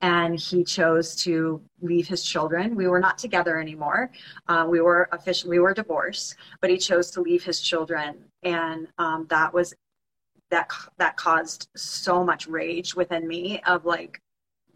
And 0.01 0.38
he 0.38 0.64
chose 0.64 1.14
to 1.24 1.62
leave 1.80 2.07
his 2.07 2.22
children. 2.22 2.74
We 2.74 2.88
were 2.88 3.01
not 3.01 3.16
together 3.16 3.59
anymore. 3.59 4.11
Uh, 4.49 4.66
we 4.68 4.80
were 4.80 5.09
official. 5.12 5.49
we 5.51 5.61
were 5.61 5.74
divorced 5.74 6.36
but 6.61 6.70
he 6.70 6.76
chose 6.76 7.11
to 7.12 7.20
leave 7.20 7.45
his 7.45 7.61
children. 7.61 8.16
And 8.42 8.88
um, 8.99 9.26
that 9.30 9.53
was 9.53 9.74
that 10.51 10.70
that 10.99 11.16
caused 11.16 11.68
so 11.74 12.22
much 12.22 12.47
rage 12.47 12.95
within 12.95 13.26
me 13.26 13.61
of 13.66 13.84
like 13.86 14.20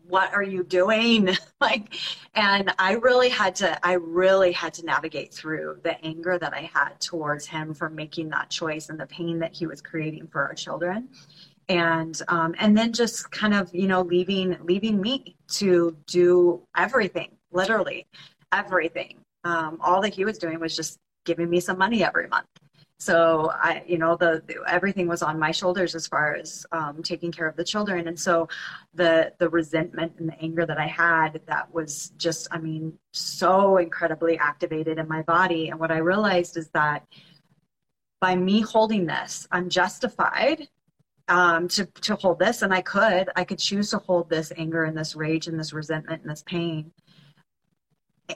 what 0.09 0.33
are 0.33 0.43
you 0.43 0.65
doing? 0.65 1.31
Like 1.61 1.95
and 2.37 2.73
i 2.79 2.93
really 2.93 3.29
had 3.29 3.57
to 3.57 3.85
i 3.85 3.95
really 3.95 4.53
had 4.53 4.73
to 4.75 4.85
navigate 4.85 5.35
through 5.35 5.81
the 5.83 6.01
anger 6.05 6.39
that 6.39 6.55
i 6.55 6.71
had 6.73 7.01
towards 7.01 7.47
him 7.47 7.75
for 7.75 7.91
making 7.91 8.29
that 8.29 8.49
choice 8.49 8.91
and 8.91 9.01
the 9.01 9.07
pain 9.07 9.41
that 9.41 9.53
he 9.53 9.67
was 9.67 9.83
creating 9.83 10.29
for 10.29 10.45
our 10.45 10.55
children. 10.55 11.09
And 11.69 12.23
um, 12.29 12.55
and 12.61 12.79
then 12.79 12.93
just 12.93 13.31
kind 13.33 13.53
of 13.55 13.75
you 13.75 13.89
know 13.89 14.03
leaving 14.03 14.57
leaving 14.63 15.01
me 15.01 15.37
to 15.49 15.97
do 16.07 16.63
everything 16.77 17.37
literally 17.51 18.07
everything. 18.53 19.19
Um, 19.45 19.79
all 19.81 20.01
that 20.03 20.15
he 20.15 20.25
was 20.25 20.39
doing 20.39 20.61
was 20.61 20.77
just 20.77 20.99
giving 21.25 21.51
me 21.51 21.61
some 21.61 21.77
money 21.77 22.05
every 22.05 22.29
month 22.29 22.47
so 23.01 23.53
I, 23.55 23.85
you 23.87 23.97
know, 23.97 24.17
the, 24.17 24.43
the, 24.47 24.57
everything 24.67 25.07
was 25.07 25.23
on 25.23 25.39
my 25.39 25.53
shoulders 25.53 25.95
as 25.95 26.09
far 26.09 26.35
as 26.35 26.67
um, 26.73 27.01
taking 27.03 27.31
care 27.31 27.47
of 27.47 27.55
the 27.55 27.63
children, 27.63 28.09
and 28.09 28.19
so 28.19 28.49
the 28.95 29.33
the 29.39 29.49
resentment 29.49 30.15
and 30.19 30.29
the 30.29 30.41
anger 30.41 30.67
that 30.67 30.79
I 30.79 30.89
had 30.89 31.41
that 31.47 31.73
was 31.73 32.11
just, 32.17 32.49
I 32.51 32.59
mean, 32.59 32.99
so 33.13 33.77
incredibly 33.77 34.37
activated 34.39 34.99
in 34.99 35.07
my 35.07 35.23
body. 35.23 35.69
And 35.69 35.79
what 35.79 35.93
I 35.93 35.99
realized 35.99 36.57
is 36.57 36.71
that 36.71 37.07
by 38.21 38.35
me 38.35 38.63
holding 38.63 39.07
this, 39.07 39.47
I'm 39.53 39.69
justified 39.69 40.69
um, 41.29 41.69
to 41.69 41.87
to 41.87 42.17
hold 42.17 42.41
this, 42.41 42.63
and 42.63 42.75
I 42.75 42.83
could 42.83 43.29
I 43.37 43.45
could 43.45 43.61
choose 43.61 43.91
to 43.91 43.99
hold 43.99 44.29
this 44.29 44.53
anger 44.57 44.85
and 44.85 44.99
this 44.99 45.15
rage 45.15 45.47
and 45.47 45.59
this 45.59 45.73
resentment 45.73 46.23
and 46.23 46.31
this 46.33 46.43
pain, 46.43 46.91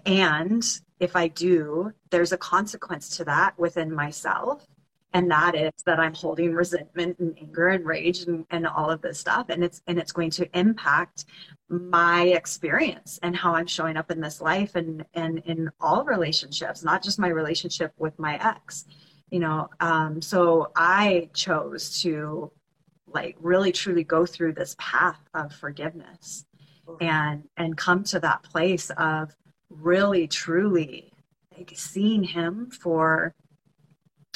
and 0.06 0.64
if 1.00 1.16
I 1.16 1.28
do, 1.28 1.92
there's 2.10 2.32
a 2.32 2.38
consequence 2.38 3.16
to 3.16 3.24
that 3.24 3.58
within 3.58 3.92
myself. 3.92 4.66
And 5.14 5.30
that 5.30 5.54
is 5.54 5.72
that 5.84 6.00
I'm 6.00 6.14
holding 6.14 6.54
resentment 6.54 7.18
and 7.18 7.36
anger 7.38 7.68
and 7.68 7.84
rage 7.84 8.22
and, 8.22 8.46
and 8.50 8.66
all 8.66 8.90
of 8.90 9.02
this 9.02 9.18
stuff. 9.18 9.46
And 9.50 9.62
it's 9.62 9.82
and 9.86 9.98
it's 9.98 10.12
going 10.12 10.30
to 10.30 10.58
impact 10.58 11.26
my 11.68 12.22
experience 12.28 13.18
and 13.22 13.36
how 13.36 13.54
I'm 13.54 13.66
showing 13.66 13.96
up 13.98 14.10
in 14.10 14.20
this 14.20 14.40
life 14.40 14.74
and 14.74 15.04
and 15.12 15.38
in 15.44 15.70
all 15.80 16.04
relationships, 16.04 16.82
not 16.82 17.02
just 17.02 17.18
my 17.18 17.28
relationship 17.28 17.92
with 17.98 18.18
my 18.18 18.36
ex. 18.36 18.86
You 19.30 19.40
know, 19.40 19.68
um, 19.80 20.22
so 20.22 20.72
I 20.76 21.28
chose 21.34 22.00
to 22.02 22.50
like 23.06 23.36
really 23.40 23.72
truly 23.72 24.04
go 24.04 24.24
through 24.24 24.54
this 24.54 24.74
path 24.78 25.20
of 25.34 25.52
forgiveness 25.52 26.46
and 27.00 27.44
and 27.56 27.76
come 27.76 28.04
to 28.04 28.20
that 28.20 28.42
place 28.42 28.90
of 28.96 29.34
really 29.80 30.26
truly 30.26 31.12
like 31.56 31.72
seeing 31.74 32.22
him 32.22 32.70
for 32.70 33.34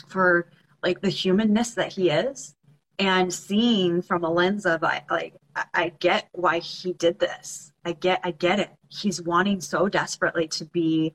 for 0.09 0.51
like 0.83 1.01
the 1.01 1.09
humanness 1.09 1.73
that 1.75 1.93
he 1.93 2.11
is 2.11 2.55
and 2.99 3.33
seeing 3.33 4.03
from 4.03 4.25
a 4.25 4.31
lens 4.31 4.67
of 4.67 4.83
I 4.85 5.03
like 5.11 5.35
I 5.75 5.93
get 5.99 6.29
why 6.33 6.59
he 6.59 6.93
did 6.93 7.19
this. 7.19 7.73
I 7.85 7.93
get 7.93 8.21
I 8.25 8.31
get 8.33 8.61
it. 8.61 8.71
He's 8.89 9.23
wanting 9.23 9.61
so 9.61 9.89
desperately 9.89 10.49
to 10.49 10.65
be 10.67 11.15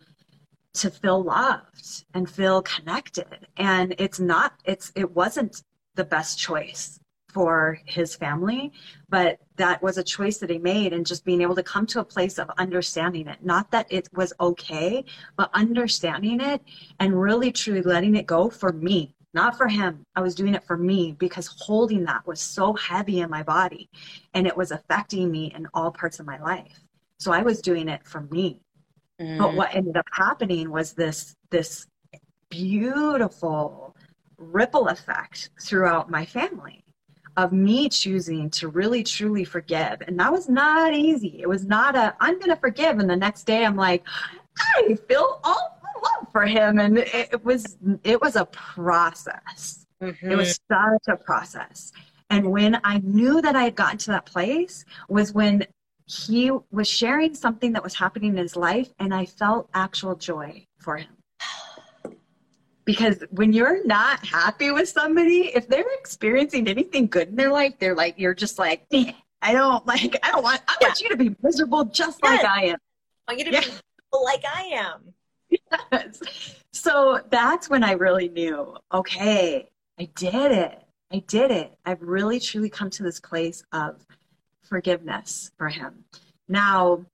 to 0.74 0.89
feel 0.89 1.22
loved 1.22 2.05
and 2.13 2.30
feel 2.30 2.61
connected 2.61 3.47
and 3.57 3.93
it's 3.97 4.22
not 4.22 4.53
it's 4.63 4.91
it 4.95 5.11
wasn't 5.11 5.63
the 5.95 6.05
best 6.05 6.39
choice 6.39 7.01
for 7.34 7.79
his 7.86 8.15
family, 8.15 8.71
but 9.09 9.39
that 9.57 9.82
was 9.82 9.97
a 9.97 10.03
choice 10.03 10.38
that 10.39 10.49
he 10.49 10.57
made 10.57 10.93
and 10.93 11.05
just 11.05 11.25
being 11.25 11.41
able 11.41 11.55
to 11.55 11.63
come 11.63 11.86
to 11.88 11.99
a 11.99 12.03
place 12.03 12.39
of 12.39 12.49
understanding 12.57 13.27
it. 13.27 13.43
Not 13.43 13.71
that 13.71 13.88
it 13.89 14.07
was 14.13 14.34
okay, 14.39 15.05
but 15.38 15.49
understanding 15.53 16.41
it 16.41 16.61
and 16.99 17.19
really 17.19 17.51
truly 17.51 17.82
letting 17.82 18.15
it 18.15 18.25
go 18.25 18.49
for 18.49 18.71
me, 18.71 19.15
not 19.34 19.57
for 19.57 19.67
him. 19.67 20.05
I 20.15 20.21
was 20.21 20.36
doing 20.36 20.55
it 20.55 20.63
for 20.63 20.77
me 20.77 21.15
because 21.19 21.47
holding 21.59 22.03
that 22.05 22.25
was 22.25 22.41
so 22.41 22.73
heavy 22.73 23.21
in 23.21 23.29
my 23.29 23.43
body 23.43 23.89
and 24.34 24.47
it 24.47 24.55
was 24.55 24.71
affecting 24.71 25.32
me 25.32 25.53
in 25.55 25.67
all 25.73 25.91
parts 25.91 26.19
of 26.19 26.25
my 26.25 26.39
life. 26.41 26.79
So 27.19 27.32
I 27.32 27.43
was 27.43 27.61
doing 27.61 27.88
it 27.88 28.05
for 28.05 28.21
me. 28.32 28.59
Mm. 29.21 29.38
But 29.38 29.53
what 29.53 29.75
ended 29.75 29.95
up 29.97 30.07
happening 30.11 30.71
was 30.71 30.93
this 30.93 31.36
this 31.51 31.86
beautiful 32.49 33.95
ripple 34.38 34.88
effect 34.88 35.51
throughout 35.61 36.09
my 36.09 36.25
family 36.25 36.84
of 37.38 37.51
me 37.51 37.89
choosing 37.89 38.49
to 38.51 38.67
really 38.67 39.03
truly 39.03 39.43
forgive. 39.43 40.01
And 40.01 40.19
that 40.19 40.32
was 40.32 40.49
not 40.49 40.93
easy. 40.93 41.39
It 41.39 41.47
was 41.47 41.65
not 41.65 41.95
a, 41.95 42.15
I'm 42.19 42.36
going 42.39 42.49
to 42.49 42.55
forgive. 42.55 42.99
And 42.99 43.09
the 43.09 43.15
next 43.15 43.43
day 43.43 43.65
I'm 43.65 43.75
like, 43.75 44.03
I 44.57 44.97
feel 45.07 45.39
all 45.43 45.79
love 46.03 46.32
for 46.32 46.45
him. 46.45 46.79
And 46.79 46.99
it, 46.99 47.29
it 47.34 47.45
was, 47.45 47.77
it 48.03 48.21
was 48.21 48.36
a 48.36 48.45
process. 48.45 49.86
Mm-hmm. 50.01 50.32
It 50.32 50.36
was 50.36 50.59
such 50.71 51.07
a 51.07 51.17
process. 51.17 51.91
And 52.29 52.51
when 52.51 52.79
I 52.84 52.99
knew 52.99 53.41
that 53.41 53.55
I 53.55 53.63
had 53.63 53.75
gotten 53.75 53.97
to 53.99 54.11
that 54.11 54.25
place 54.25 54.86
was 55.09 55.34
when 55.34 55.65
he 56.05 56.51
was 56.71 56.88
sharing 56.88 57.34
something 57.34 57.73
that 57.73 57.84
was 57.84 57.95
happening 57.95 58.32
in 58.32 58.38
his 58.38 58.55
life 58.55 58.89
and 58.99 59.13
I 59.13 59.25
felt 59.25 59.69
actual 59.73 60.15
joy 60.15 60.65
for 60.79 60.97
him 60.97 61.20
because 62.86 63.23
when 63.32 63.53
you're 63.53 63.86
not 63.86 64.25
happy 64.25 64.71
with 64.71 64.89
somebody, 64.89 65.51
if 65.53 65.67
they're 65.67 65.93
experiencing 65.99 66.67
anything 66.67 67.07
good 67.07 67.29
in 67.29 67.36
their 67.36 67.51
life, 67.51 67.73
they're 67.79 67.95
like, 67.95 68.15
you're 68.17 68.34
just 68.34 68.59
like, 68.59 68.86
I 69.41 69.53
don't 69.53 69.86
like, 69.88 70.17
I 70.23 70.32
don't 70.32 70.43
want, 70.43 70.61
I 70.67 70.75
yeah. 70.82 70.88
want 70.88 71.01
you 71.01 71.09
to 71.09 71.17
be 71.17 71.36
miserable 71.41 71.86
just 71.86 72.19
yes. 72.23 72.43
like 72.43 72.49
I 72.49 72.65
am. 72.65 72.77
I 73.27 73.34
want 73.34 73.39
you 73.39 73.45
to 73.45 73.51
yeah. 73.51 73.61
be 73.61 74.19
like 74.23 74.43
I 74.45 74.61
am. 74.73 75.13
Yes. 75.91 76.21
So 76.73 77.21
that's 77.29 77.69
when 77.69 77.84
I 77.84 77.93
really 77.93 78.29
knew, 78.29 78.75
okay, 78.93 79.69
I 79.99 80.09
did 80.15 80.51
it. 80.51 80.82
I 81.11 81.19
did 81.27 81.51
it. 81.51 81.73
I've 81.86 82.01
really 82.01 82.39
truly 82.39 82.69
come 82.69 82.89
to 82.91 83.03
this 83.03 83.19
place 83.19 83.63
of 83.73 84.05
forgiveness 84.61 85.51
for 85.57 85.67
him. 85.67 86.05
Now, 86.47 87.05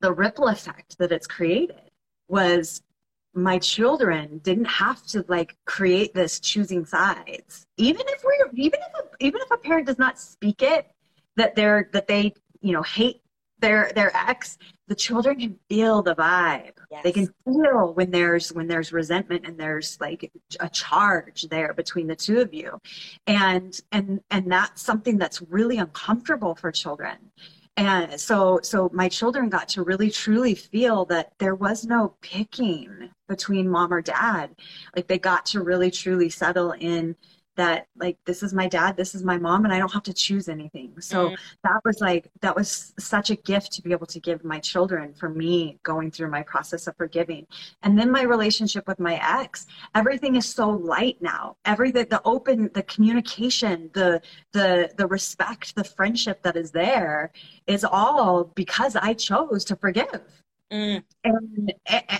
the 0.00 0.12
ripple 0.12 0.48
effect 0.48 0.96
that 0.98 1.10
it's 1.10 1.26
created 1.26 1.90
was 2.28 2.80
my 3.42 3.58
children 3.58 4.38
didn't 4.38 4.66
have 4.66 5.02
to 5.06 5.24
like 5.28 5.56
create 5.64 6.14
this 6.14 6.40
choosing 6.40 6.84
sides. 6.84 7.66
Even 7.76 8.02
if 8.08 8.22
we're 8.24 8.50
even 8.54 8.80
if 8.80 9.04
a, 9.04 9.24
even 9.24 9.40
if 9.40 9.50
a 9.50 9.56
parent 9.56 9.86
does 9.86 9.98
not 9.98 10.18
speak 10.18 10.62
it 10.62 10.90
that 11.36 11.54
they're 11.54 11.88
that 11.92 12.06
they 12.06 12.34
you 12.60 12.72
know 12.72 12.82
hate 12.82 13.22
their 13.60 13.90
their 13.94 14.14
ex 14.16 14.58
the 14.86 14.94
children 14.94 15.38
can 15.38 15.58
feel 15.68 16.02
the 16.02 16.14
vibe. 16.14 16.72
Yes. 16.90 17.04
they 17.04 17.12
can 17.12 17.28
feel 17.44 17.92
when 17.94 18.10
there's 18.10 18.52
when 18.52 18.66
there's 18.66 18.92
resentment 18.92 19.46
and 19.46 19.58
there's 19.58 19.98
like 20.00 20.32
a 20.60 20.68
charge 20.68 21.42
there 21.50 21.74
between 21.74 22.06
the 22.06 22.16
two 22.16 22.40
of 22.40 22.54
you. 22.54 22.80
And 23.26 23.78
and 23.92 24.20
and 24.30 24.50
that's 24.50 24.82
something 24.82 25.18
that's 25.18 25.42
really 25.42 25.78
uncomfortable 25.78 26.54
for 26.54 26.72
children 26.72 27.18
and 27.78 28.20
so 28.20 28.58
so 28.64 28.90
my 28.92 29.08
children 29.08 29.48
got 29.48 29.68
to 29.68 29.84
really 29.84 30.10
truly 30.10 30.54
feel 30.54 31.04
that 31.04 31.32
there 31.38 31.54
was 31.54 31.84
no 31.84 32.14
picking 32.20 33.08
between 33.28 33.68
mom 33.68 33.92
or 33.92 34.02
dad. 34.02 34.50
Like 34.96 35.06
they 35.06 35.18
got 35.18 35.46
to 35.46 35.62
really 35.62 35.90
truly 35.90 36.28
settle 36.28 36.72
in 36.72 37.14
that 37.58 37.86
like 37.98 38.16
this 38.24 38.42
is 38.42 38.54
my 38.54 38.66
dad 38.66 38.96
this 38.96 39.14
is 39.14 39.22
my 39.22 39.36
mom 39.36 39.64
and 39.64 39.74
i 39.74 39.78
don't 39.78 39.92
have 39.92 40.02
to 40.04 40.12
choose 40.12 40.48
anything. 40.48 40.92
So 41.00 41.30
mm. 41.30 41.36
that 41.64 41.80
was 41.84 42.00
like 42.00 42.30
that 42.40 42.54
was 42.54 42.92
such 42.98 43.30
a 43.30 43.36
gift 43.36 43.72
to 43.72 43.82
be 43.82 43.92
able 43.92 44.06
to 44.06 44.20
give 44.20 44.44
my 44.44 44.58
children 44.58 45.14
for 45.14 45.28
me 45.28 45.78
going 45.82 46.10
through 46.10 46.30
my 46.30 46.42
process 46.42 46.86
of 46.86 46.96
forgiving. 46.96 47.46
And 47.82 47.98
then 47.98 48.10
my 48.10 48.22
relationship 48.22 48.86
with 48.86 49.00
my 49.00 49.16
ex 49.40 49.66
everything 49.94 50.36
is 50.36 50.46
so 50.46 50.68
light 50.70 51.18
now. 51.20 51.56
Everything 51.64 52.06
the 52.08 52.22
open 52.24 52.70
the 52.74 52.82
communication 52.84 53.90
the 53.92 54.20
the 54.52 54.90
the 54.96 55.06
respect 55.06 55.74
the 55.74 55.84
friendship 55.84 56.42
that 56.42 56.56
is 56.56 56.70
there 56.70 57.32
is 57.66 57.84
all 57.84 58.44
because 58.54 58.96
i 58.96 59.12
chose 59.14 59.64
to 59.64 59.76
forgive. 59.76 60.22
Mm. 60.70 61.02
and 61.24 61.72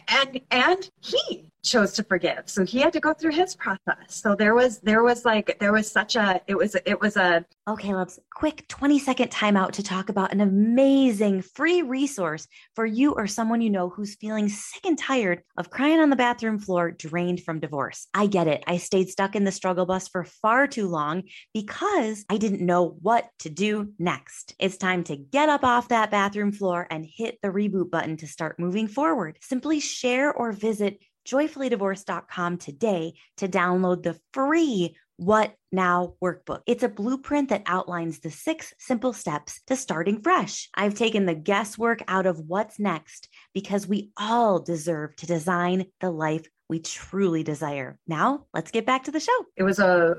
and 0.09 0.41
and 0.51 0.91
he 1.01 1.45
chose 1.63 1.93
to 1.95 2.05
forgive. 2.05 2.43
So 2.47 2.65
he 2.65 2.81
had 2.81 2.93
to 2.93 3.01
go 3.01 3.13
through 3.13 3.33
his 3.33 3.55
process. 3.55 3.97
So 4.09 4.35
there 4.35 4.55
was 4.55 4.79
there 4.81 5.03
was 5.03 5.25
like 5.25 5.59
there 5.59 5.73
was 5.73 5.91
such 5.91 6.17
a 6.17 6.41
it 6.47 6.57
was 6.57 6.77
it 6.87 7.01
was 7.01 7.17
a 7.17 7.45
okay 7.69 7.95
let's 7.95 8.19
quick 8.33 8.67
20 8.69 8.99
second 8.99 9.31
timeout 9.31 9.73
to 9.73 9.83
talk 9.83 10.09
about 10.09 10.33
an 10.33 10.41
amazing 10.41 11.43
free 11.43 11.83
resource 11.83 12.47
for 12.75 12.87
you 12.87 13.13
or 13.13 13.27
someone 13.27 13.61
you 13.61 13.71
know 13.71 13.89
who's 13.89 14.15
feeling 14.17 14.49
sick 14.49 14.85
and 14.87 14.99
tired 14.99 15.43
of 15.57 15.71
crying 15.71 16.01
on 16.01 16.11
the 16.11 16.17
bathroom 16.17 16.59
floor 16.59 16.91
drained 16.91 17.43
from 17.43 17.61
divorce. 17.61 18.07
I 18.15 18.27
get 18.27 18.47
it. 18.47 18.63
I 18.67 18.79
stayed 18.79 19.09
stuck 19.09 19.35
in 19.35 19.45
the 19.45 19.53
struggle 19.53 19.87
bus 19.87 20.09
for 20.09 20.25
far 20.25 20.67
too 20.67 20.89
long 20.89 21.25
because 21.53 22.25
i 22.31 22.37
didn't 22.37 22.65
know 22.65 22.97
what 23.01 23.29
to 23.41 23.51
do 23.51 23.93
next. 23.99 24.55
It's 24.59 24.77
time 24.77 25.05
to 25.05 25.17
get 25.17 25.49
up 25.49 25.65
off 25.65 25.89
that 25.89 26.11
bathroom 26.11 26.53
floor 26.53 26.87
and 26.91 27.05
hit 27.05 27.39
the 27.43 27.49
reboot 27.49 27.91
button 27.91 28.17
to 28.19 28.27
start 28.27 28.59
moving 28.59 28.89
forward. 28.89 29.39
Simply 29.41 29.81
share 29.81 30.33
or 30.33 30.53
visit 30.53 31.01
joyfullydivorced.com 31.29 32.59
today 32.59 33.15
to 33.37 33.49
download 33.49 34.03
the 34.03 34.19
free 34.33 34.97
What 35.17 35.55
Now 35.71 36.15
workbook. 36.23 36.63
It's 36.67 36.83
a 36.83 36.89
blueprint 36.89 37.51
that 37.51 37.63
outlines 37.67 38.21
the 38.21 38.31
six 38.31 38.73
simple 38.79 39.13
steps 39.13 39.61
to 39.67 39.77
starting 39.77 40.23
fresh. 40.23 40.69
I've 40.75 40.95
taken 40.95 41.27
the 41.27 41.35
guesswork 41.35 42.03
out 42.09 42.27
of 42.27 42.39
what's 42.39 42.79
next 42.79 43.29
because 43.53 43.87
we 43.87 44.11
all 44.17 44.61
deserve 44.61 45.17
to 45.17 45.27
design 45.27 45.87
the 46.01 46.11
life 46.11 46.47
we 46.69 46.81
truly 46.81 47.43
desire. 47.43 47.99
Now, 48.07 48.47
let's 48.53 48.71
get 48.71 48.87
back 48.87 49.05
to 49.05 49.11
the 49.11 49.21
show. 49.21 49.45
It 49.57 49.63
was 49.63 49.79
a 49.79 50.15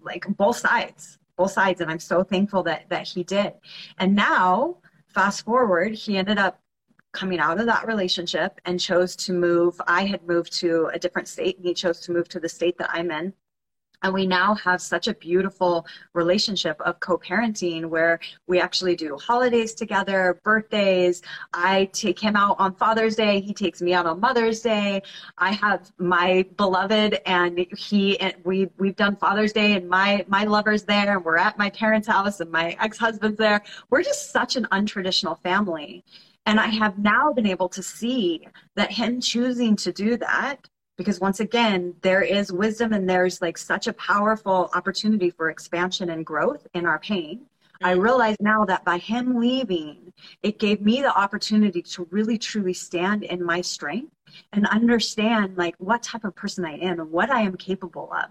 like 0.00 0.24
both 0.36 0.56
sides, 0.56 1.18
both 1.36 1.52
sides 1.52 1.80
and 1.80 1.90
I'm 1.90 1.98
so 1.98 2.22
thankful 2.22 2.62
that 2.64 2.88
that 2.88 3.06
he 3.06 3.24
did. 3.24 3.52
And 3.98 4.14
now, 4.14 4.78
fast 5.08 5.44
forward, 5.44 5.94
he 5.94 6.16
ended 6.16 6.38
up 6.38 6.59
coming 7.12 7.40
out 7.40 7.60
of 7.60 7.66
that 7.66 7.86
relationship 7.86 8.60
and 8.64 8.78
chose 8.78 9.16
to 9.16 9.32
move. 9.32 9.80
I 9.86 10.04
had 10.04 10.26
moved 10.26 10.52
to 10.60 10.90
a 10.92 10.98
different 10.98 11.28
state 11.28 11.56
and 11.56 11.66
he 11.66 11.74
chose 11.74 12.00
to 12.00 12.12
move 12.12 12.28
to 12.28 12.40
the 12.40 12.48
state 12.48 12.78
that 12.78 12.90
I'm 12.92 13.10
in. 13.10 13.32
And 14.02 14.14
we 14.14 14.26
now 14.26 14.54
have 14.54 14.80
such 14.80 15.08
a 15.08 15.14
beautiful 15.14 15.86
relationship 16.14 16.80
of 16.80 17.00
co 17.00 17.18
parenting 17.18 17.84
where 17.84 18.18
we 18.46 18.58
actually 18.58 18.96
do 18.96 19.18
holidays 19.18 19.74
together, 19.74 20.40
birthdays. 20.42 21.20
I 21.52 21.84
take 21.92 22.18
him 22.18 22.34
out 22.34 22.56
on 22.58 22.74
Father's 22.74 23.14
Day. 23.14 23.40
He 23.40 23.52
takes 23.52 23.82
me 23.82 23.92
out 23.92 24.06
on 24.06 24.18
Mother's 24.18 24.60
Day. 24.62 25.02
I 25.36 25.52
have 25.52 25.92
my 25.98 26.46
beloved 26.56 27.20
and 27.26 27.66
he, 27.76 28.18
and 28.20 28.34
we, 28.44 28.70
we've 28.78 28.96
done 28.96 29.16
Father's 29.16 29.52
Day 29.52 29.74
and 29.74 29.86
my, 29.86 30.24
my 30.28 30.44
lover's 30.44 30.84
there 30.84 31.16
and 31.16 31.24
we're 31.24 31.36
at 31.36 31.58
my 31.58 31.68
parents' 31.68 32.08
house 32.08 32.40
and 32.40 32.50
my 32.50 32.76
ex 32.80 32.96
husband's 32.96 33.36
there. 33.36 33.62
We're 33.90 34.02
just 34.02 34.30
such 34.30 34.56
an 34.56 34.66
untraditional 34.72 35.38
family. 35.42 36.04
And 36.46 36.58
I 36.58 36.66
have 36.68 36.98
now 36.98 37.32
been 37.32 37.46
able 37.46 37.68
to 37.70 37.82
see 37.82 38.46
that 38.76 38.90
him 38.90 39.20
choosing 39.20 39.76
to 39.76 39.92
do 39.92 40.16
that, 40.16 40.68
because 40.96 41.20
once 41.20 41.40
again, 41.40 41.94
there 42.02 42.22
is 42.22 42.52
wisdom 42.52 42.92
and 42.92 43.08
there's 43.08 43.40
like 43.40 43.56
such 43.56 43.86
a 43.86 43.92
powerful 43.94 44.70
opportunity 44.74 45.30
for 45.30 45.50
expansion 45.50 46.10
and 46.10 46.26
growth 46.26 46.66
in 46.74 46.86
our 46.86 46.98
pain. 46.98 47.46
I 47.82 47.92
mm-hmm. 47.92 48.02
realize 48.02 48.36
now 48.40 48.64
that 48.66 48.84
by 48.84 48.98
him 48.98 49.40
leaving, 49.40 50.12
it 50.42 50.58
gave 50.58 50.82
me 50.82 51.00
the 51.00 51.16
opportunity 51.16 51.82
to 51.82 52.06
really 52.10 52.36
truly 52.36 52.74
stand 52.74 53.22
in 53.22 53.42
my 53.42 53.60
strength 53.60 54.12
and 54.52 54.66
understand 54.66 55.56
like 55.56 55.74
what 55.78 56.02
type 56.02 56.24
of 56.24 56.34
person 56.34 56.64
I 56.64 56.76
am 56.76 57.00
and 57.00 57.10
what 57.10 57.30
I 57.30 57.40
am 57.42 57.56
capable 57.56 58.12
of. 58.12 58.30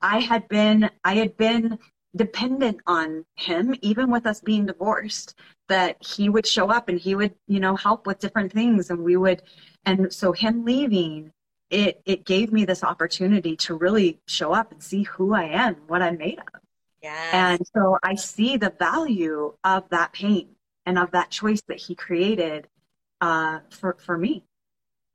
I 0.00 0.20
had 0.20 0.48
been 0.48 0.90
I 1.04 1.14
had 1.14 1.36
been 1.36 1.78
dependent 2.14 2.80
on 2.86 3.24
him 3.34 3.74
even 3.82 4.10
with 4.10 4.26
us 4.26 4.40
being 4.40 4.66
divorced 4.66 5.34
that 5.68 5.96
he 6.02 6.28
would 6.28 6.46
show 6.46 6.70
up 6.70 6.88
and 6.88 6.98
he 6.98 7.14
would 7.14 7.34
you 7.46 7.60
know 7.60 7.76
help 7.76 8.06
with 8.06 8.18
different 8.18 8.52
things 8.52 8.90
and 8.90 9.02
we 9.02 9.16
would 9.16 9.42
and 9.84 10.12
so 10.12 10.32
him 10.32 10.64
leaving 10.64 11.32
it 11.70 12.00
it 12.04 12.24
gave 12.24 12.52
me 12.52 12.64
this 12.64 12.84
opportunity 12.84 13.56
to 13.56 13.74
really 13.74 14.20
show 14.26 14.52
up 14.52 14.70
and 14.72 14.82
see 14.82 15.02
who 15.02 15.34
i 15.34 15.44
am 15.44 15.74
what 15.88 16.00
i'm 16.00 16.16
made 16.16 16.38
of 16.38 16.60
yes. 17.02 17.34
and 17.34 17.60
so 17.74 17.98
i 18.02 18.14
see 18.14 18.56
the 18.56 18.72
value 18.78 19.52
of 19.64 19.88
that 19.90 20.12
pain 20.12 20.48
and 20.86 20.98
of 20.98 21.10
that 21.10 21.30
choice 21.30 21.60
that 21.68 21.78
he 21.78 21.94
created 21.94 22.68
uh, 23.20 23.60
for 23.70 23.96
for 23.98 24.16
me 24.16 24.44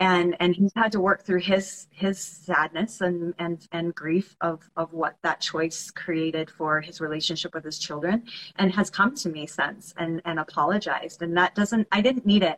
and 0.02 0.36
and 0.40 0.56
he's 0.56 0.72
had 0.76 0.92
to 0.92 1.00
work 1.00 1.24
through 1.24 1.40
his 1.40 1.88
his 1.92 2.20
sadness 2.20 3.02
and 3.02 3.34
and 3.38 3.68
and 3.72 3.94
grief 3.96 4.36
of 4.42 4.70
of 4.76 4.92
what 4.92 5.16
that 5.22 5.40
choice 5.40 5.92
created 5.92 6.50
for 6.50 6.82
his 6.82 7.00
relationship 7.00 7.54
with 7.54 7.64
his 7.64 7.78
children 7.78 8.24
and 8.58 8.74
has 8.74 8.90
come 8.90 9.16
to 9.16 9.30
me 9.30 9.46
since 9.46 9.94
and 9.98 10.22
and 10.26 10.40
apologized. 10.40 11.22
And 11.22 11.38
that 11.38 11.56
doesn't 11.56 11.88
i 11.92 12.02
didn't 12.02 12.26
need 12.26 12.44
it. 12.44 12.58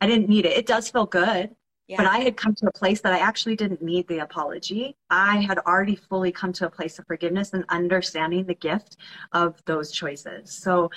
I 0.00 0.06
didn't 0.06 0.28
need 0.28 0.46
it. 0.46 0.56
It 0.56 0.66
does 0.66 0.88
feel 0.88 1.04
good 1.06 1.50
yeah. 1.88 1.96
but 1.96 2.06
i 2.06 2.18
had 2.18 2.36
come 2.36 2.54
to 2.54 2.66
a 2.68 2.72
place 2.72 3.00
that 3.00 3.12
i 3.12 3.18
actually 3.18 3.56
didn't 3.56 3.82
need 3.82 4.06
the 4.06 4.18
apology. 4.18 4.96
I 5.10 5.38
had 5.38 5.58
already 5.58 5.96
fully 5.96 6.30
come 6.30 6.52
to 6.54 6.66
a 6.66 6.70
place 6.70 6.98
of 6.98 7.06
forgiveness 7.06 7.54
and 7.54 7.64
understanding 7.70 8.44
the 8.44 8.54
gift 8.54 8.98
of 9.32 9.60
those 9.64 9.90
choices. 9.90 10.52
So 10.52 10.90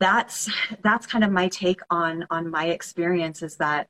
that's 0.00 0.50
that's 0.82 1.06
kind 1.06 1.22
of 1.24 1.30
my 1.30 1.48
take 1.48 1.80
on 1.88 2.26
on 2.28 2.50
my 2.50 2.66
experience 2.66 3.40
is 3.42 3.56
that 3.56 3.88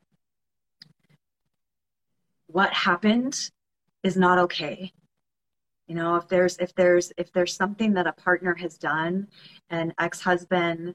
what 2.52 2.72
happened 2.72 3.50
is 4.02 4.16
not 4.16 4.38
okay. 4.38 4.92
You 5.88 5.94
know 5.96 6.16
if 6.16 6.28
there's 6.28 6.56
if 6.58 6.74
there's 6.74 7.12
if 7.16 7.32
there's 7.32 7.54
something 7.54 7.94
that 7.94 8.06
a 8.06 8.12
partner 8.12 8.54
has 8.54 8.78
done 8.78 9.28
an 9.70 9.92
ex-husband 9.98 10.94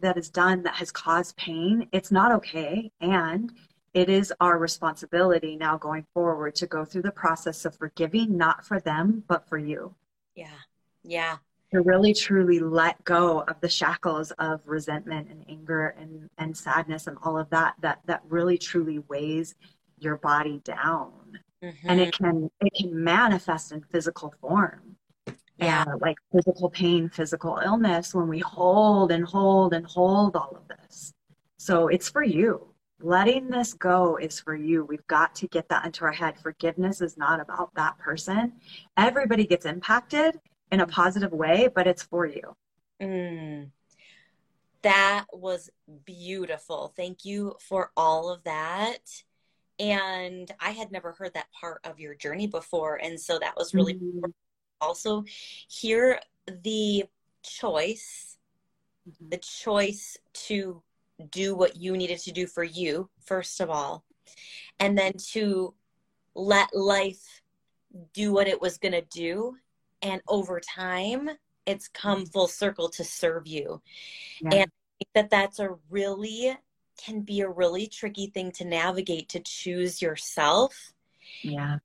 that 0.00 0.16
is 0.16 0.30
done 0.30 0.62
that 0.62 0.74
has 0.74 0.92
caused 0.92 1.36
pain 1.36 1.88
it's 1.92 2.12
not 2.12 2.32
okay. 2.32 2.92
And 3.00 3.52
it 3.94 4.08
is 4.08 4.32
our 4.40 4.58
responsibility 4.58 5.56
now 5.56 5.78
going 5.78 6.04
forward 6.14 6.54
to 6.56 6.66
go 6.66 6.84
through 6.84 7.02
the 7.02 7.10
process 7.10 7.64
of 7.64 7.74
forgiving 7.74 8.36
not 8.36 8.64
for 8.64 8.80
them 8.80 9.24
but 9.26 9.48
for 9.48 9.58
you. 9.58 9.94
Yeah. 10.34 10.58
Yeah. 11.02 11.36
To 11.72 11.82
really 11.82 12.14
truly 12.14 12.60
let 12.60 13.02
go 13.04 13.40
of 13.40 13.60
the 13.60 13.68
shackles 13.68 14.30
of 14.32 14.60
resentment 14.66 15.28
and 15.30 15.44
anger 15.48 15.94
and, 15.98 16.30
and 16.38 16.56
sadness 16.56 17.06
and 17.06 17.18
all 17.22 17.36
of 17.36 17.50
that 17.50 17.74
that 17.80 18.00
that 18.06 18.22
really 18.28 18.58
truly 18.58 19.00
weighs 19.08 19.54
your 20.00 20.16
body 20.16 20.60
down. 20.64 21.12
Mm-hmm. 21.62 21.90
and 21.90 22.00
it 22.00 22.16
can 22.16 22.48
it 22.60 22.72
can 22.72 23.02
manifest 23.02 23.72
in 23.72 23.82
physical 23.90 24.32
form. 24.40 24.94
Yeah. 25.56 25.86
Uh, 25.88 25.96
like 26.00 26.16
physical 26.32 26.70
pain 26.70 27.08
physical 27.08 27.60
illness 27.64 28.14
when 28.14 28.28
we 28.28 28.38
hold 28.38 29.10
and 29.10 29.24
hold 29.24 29.74
and 29.74 29.84
hold 29.84 30.36
all 30.36 30.56
of 30.56 30.68
this. 30.68 31.12
So 31.56 31.88
it's 31.88 32.08
for 32.08 32.22
you. 32.22 32.68
Letting 33.00 33.48
this 33.48 33.74
go 33.74 34.18
is 34.18 34.38
for 34.38 34.54
you. 34.54 34.84
We've 34.84 35.06
got 35.08 35.34
to 35.36 35.48
get 35.48 35.68
that 35.68 35.84
into 35.84 36.04
our 36.04 36.12
head. 36.12 36.38
Forgiveness 36.38 37.00
is 37.00 37.16
not 37.16 37.40
about 37.40 37.74
that 37.74 37.98
person. 37.98 38.52
Everybody 38.96 39.44
gets 39.44 39.66
impacted 39.66 40.38
in 40.70 40.78
a 40.78 40.86
positive 40.86 41.32
way 41.32 41.68
but 41.74 41.88
it's 41.88 42.04
for 42.04 42.24
you. 42.24 42.54
Mm. 43.02 43.70
that 44.82 45.26
was 45.32 45.70
beautiful. 46.04 46.92
Thank 46.96 47.24
you 47.24 47.56
for 47.58 47.90
all 47.96 48.30
of 48.30 48.44
that 48.44 49.24
and 49.78 50.52
i 50.60 50.70
had 50.70 50.90
never 50.90 51.12
heard 51.12 51.32
that 51.34 51.50
part 51.52 51.80
of 51.84 51.98
your 52.00 52.14
journey 52.14 52.46
before 52.46 52.96
and 52.96 53.18
so 53.18 53.38
that 53.38 53.54
was 53.56 53.74
really 53.74 53.94
mm-hmm. 53.94 54.30
also 54.80 55.24
hear 55.68 56.18
the 56.62 57.04
choice 57.42 58.38
mm-hmm. 59.08 59.28
the 59.30 59.38
choice 59.38 60.16
to 60.32 60.82
do 61.30 61.54
what 61.54 61.76
you 61.76 61.96
needed 61.96 62.18
to 62.18 62.32
do 62.32 62.46
for 62.46 62.64
you 62.64 63.08
first 63.24 63.60
of 63.60 63.70
all 63.70 64.04
and 64.78 64.96
then 64.96 65.12
to 65.16 65.74
let 66.34 66.74
life 66.74 67.42
do 68.12 68.32
what 68.32 68.46
it 68.48 68.60
was 68.60 68.78
going 68.78 68.92
to 68.92 69.04
do 69.10 69.56
and 70.02 70.20
over 70.28 70.60
time 70.60 71.28
it's 71.66 71.88
come 71.88 72.20
mm-hmm. 72.20 72.30
full 72.30 72.48
circle 72.48 72.88
to 72.88 73.04
serve 73.04 73.46
you 73.46 73.80
yeah. 74.40 74.62
and 74.62 74.70
that 75.14 75.30
that's 75.30 75.58
a 75.58 75.70
really 75.90 76.56
can 76.98 77.20
be 77.22 77.40
a 77.40 77.48
really 77.48 77.86
tricky 77.86 78.26
thing 78.26 78.50
to 78.52 78.64
navigate 78.64 79.28
to 79.30 79.40
choose 79.40 80.02
yourself. 80.02 80.92
Yeah. 81.42 81.78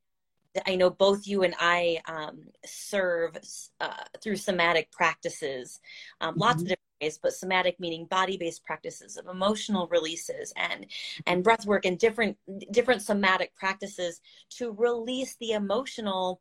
I 0.67 0.75
know 0.75 0.89
both 0.89 1.27
you 1.27 1.43
and 1.43 1.55
I 1.59 1.99
um, 2.05 2.41
serve 2.65 3.37
uh, 3.79 4.03
through 4.21 4.35
somatic 4.35 4.91
practices, 4.91 5.79
um, 6.21 6.31
mm-hmm. 6.31 6.41
lots 6.41 6.61
of 6.61 6.67
different 6.67 6.79
ways, 7.01 7.19
but 7.21 7.33
somatic 7.33 7.79
meaning 7.79 8.05
body-based 8.05 8.63
practices 8.63 9.17
of 9.17 9.27
emotional 9.27 9.87
releases 9.87 10.53
and 10.55 10.85
and 11.25 11.43
breath 11.43 11.65
work 11.65 11.85
and 11.85 11.97
different 11.97 12.37
different 12.71 13.01
somatic 13.01 13.55
practices 13.55 14.21
to 14.51 14.71
release 14.73 15.35
the 15.39 15.53
emotional, 15.53 16.39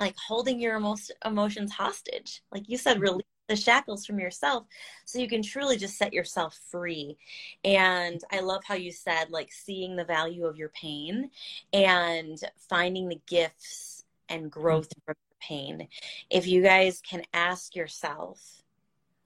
like 0.00 0.16
holding 0.26 0.60
your 0.60 0.80
most 0.80 1.12
emotions 1.24 1.70
hostage, 1.70 2.42
like 2.50 2.68
you 2.68 2.76
said, 2.76 2.94
mm-hmm. 2.94 3.04
release 3.04 3.26
the 3.48 3.56
shackles 3.56 4.06
from 4.06 4.20
yourself 4.20 4.66
so 5.04 5.18
you 5.18 5.28
can 5.28 5.42
truly 5.42 5.76
just 5.76 5.98
set 5.98 6.12
yourself 6.12 6.58
free. 6.70 7.16
And 7.64 8.20
I 8.30 8.40
love 8.40 8.62
how 8.64 8.74
you 8.74 8.92
said, 8.92 9.30
like, 9.30 9.50
seeing 9.50 9.96
the 9.96 10.04
value 10.04 10.46
of 10.46 10.56
your 10.56 10.68
pain 10.68 11.30
and 11.72 12.38
finding 12.68 13.08
the 13.08 13.20
gifts 13.26 14.04
and 14.28 14.50
growth 14.50 14.90
mm-hmm. 14.90 15.04
from 15.06 15.16
pain. 15.40 15.88
If 16.30 16.46
you 16.46 16.62
guys 16.62 17.00
can 17.00 17.22
ask 17.32 17.74
yourself, 17.74 18.62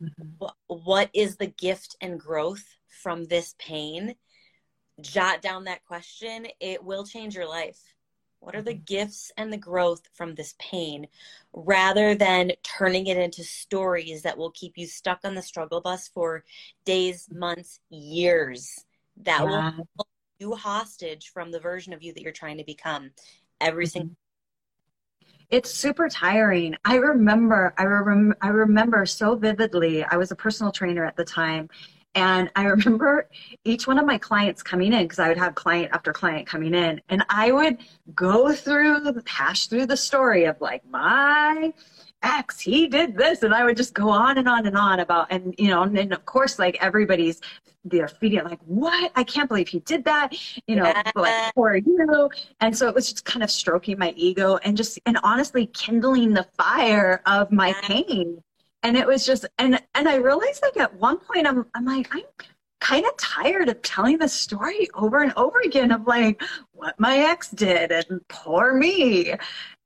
mm-hmm. 0.03 0.29
what, 0.39 0.55
what 0.67 1.11
is 1.13 1.37
the 1.37 1.47
gift 1.47 1.97
and 2.01 2.19
growth 2.19 2.65
from 2.89 3.25
this 3.25 3.55
pain? 3.59 4.15
Jot 5.01 5.43
down 5.43 5.65
that 5.65 5.85
question. 5.85 6.47
It 6.61 6.85
will 6.85 7.05
change 7.05 7.35
your 7.35 7.49
life. 7.49 7.81
What 8.43 8.57
are 8.57 8.63
the 8.63 8.75
gifts 8.75 9.31
and 9.37 9.53
the 9.53 9.57
growth 9.57 10.03
from 10.15 10.35
this 10.35 10.57
pain 10.59 11.07
rather 11.53 12.17
than 12.17 12.51
turning 12.65 13.07
it 13.07 13.17
into 13.17 13.45
stories 13.45 14.23
that 14.23 14.37
will 14.37 14.51
keep 14.51 14.77
you 14.77 14.85
stuck 14.85 15.21
on 15.23 15.37
the 15.37 15.43
struggle 15.43 15.81
bus 15.81 16.09
for 16.09 16.43
days, 16.85 17.29
months, 17.33 17.79
years? 17.89 18.85
That 19.19 19.43
yeah. 19.43 19.45
will 19.45 19.87
hold 19.97 20.09
you 20.41 20.55
hostage 20.57 21.29
from 21.29 21.53
the 21.53 21.61
version 21.61 21.93
of 21.93 22.03
you 22.03 22.13
that 22.15 22.21
you're 22.21 22.33
trying 22.33 22.59
to 22.59 22.65
become 22.65 23.13
every 23.61 23.85
mm-hmm. 23.85 23.91
single 23.91 24.17
it's 25.51 25.71
super 25.71 26.09
tiring. 26.09 26.75
I 26.87 26.97
remember, 26.97 27.75
I, 27.77 27.85
rem- 27.85 28.35
I 28.41 28.49
remember 28.49 29.05
so 29.05 29.37
vividly. 29.37 30.03
I 30.03 30.17
was 30.17 30.33
a 30.33 30.35
personal 30.35 30.73
trainer 30.73 31.05
at 31.05 31.15
the 31.15 31.27
time, 31.27 31.69
and 32.15 32.51
I 32.57 32.65
remember 32.67 33.29
each 33.65 33.87
one 33.87 33.99
of 33.99 34.07
my 34.07 34.19
clients 34.19 34.63
coming 34.63 34.93
in 34.93 35.05
because 35.05 35.19
I 35.19 35.29
would 35.29 35.39
have 35.39 35.55
client 35.55 35.91
after 35.93 36.13
client 36.13 36.47
coming 36.47 36.75
in, 36.75 37.01
and 37.09 37.25
I 37.29 37.53
would 37.53 37.79
go 38.15 38.53
through 38.53 39.01
the 39.01 39.23
hash 39.27 39.67
through 39.67 39.87
the 39.87 39.97
story 39.97 40.45
of 40.45 40.61
like 40.61 40.83
my 40.89 41.73
ex, 42.23 42.61
he 42.61 42.87
did 42.87 43.17
this, 43.17 43.43
and 43.43 43.55
I 43.55 43.65
would 43.65 43.77
just 43.77 43.95
go 43.95 44.09
on 44.09 44.39
and 44.39 44.49
on 44.49 44.67
and 44.67 44.77
on 44.77 45.01
about, 45.01 45.27
and 45.31 45.55
you 45.59 45.69
know, 45.69 45.83
and 45.83 45.97
then 45.97 46.13
of 46.13 46.25
course, 46.25 46.59
like 46.59 46.77
everybody's 46.81 47.41
they're 47.85 48.09
feeding 48.09 48.45
like, 48.45 48.61
what? 48.65 49.11
I 49.17 49.25
can't 49.25 49.49
believe 49.49 49.69
he 49.69 49.81
did 49.81 50.05
that, 50.05 50.33
you 50.69 50.77
know, 50.77 50.85
yeah. 50.85 51.11
like 51.17 51.53
for 51.55 51.77
you. 51.77 52.31
And 52.61 52.77
so 52.77 52.89
it 52.89 52.95
was 52.95 53.11
just 53.11 53.25
kind 53.25 53.43
of 53.43 53.51
stroking 53.51 53.99
my 53.99 54.13
ego 54.17 54.57
and 54.59 54.77
just 54.77 55.01
and 55.05 55.19
honestly 55.25 55.67
kindling 55.67 56.33
the 56.33 56.47
fire 56.57 57.23
of 57.27 57.51
my 57.51 57.73
pain 57.83 58.43
and 58.83 58.97
it 58.97 59.07
was 59.07 59.25
just 59.25 59.47
and 59.59 59.81
and 59.95 60.09
i 60.09 60.17
realized 60.17 60.63
like 60.63 60.77
at 60.77 60.95
one 60.95 61.19
point 61.19 61.47
i'm 61.47 61.67
i'm 61.75 61.85
like 61.85 62.09
i'm 62.13 62.23
kind 62.83 63.07
of 63.07 63.17
tired 63.17 63.69
of 63.69 63.81
telling 63.83 64.19
the 64.19 64.29
story 64.29 64.89
over 64.95 65.23
and 65.23 65.33
over 65.37 65.61
again 65.61 65.93
of 65.93 66.05
like 66.07 66.43
what 66.73 66.99
my 66.99 67.17
ex 67.17 67.49
did 67.51 67.93
and 67.93 68.21
poor 68.29 68.75
me. 68.75 69.33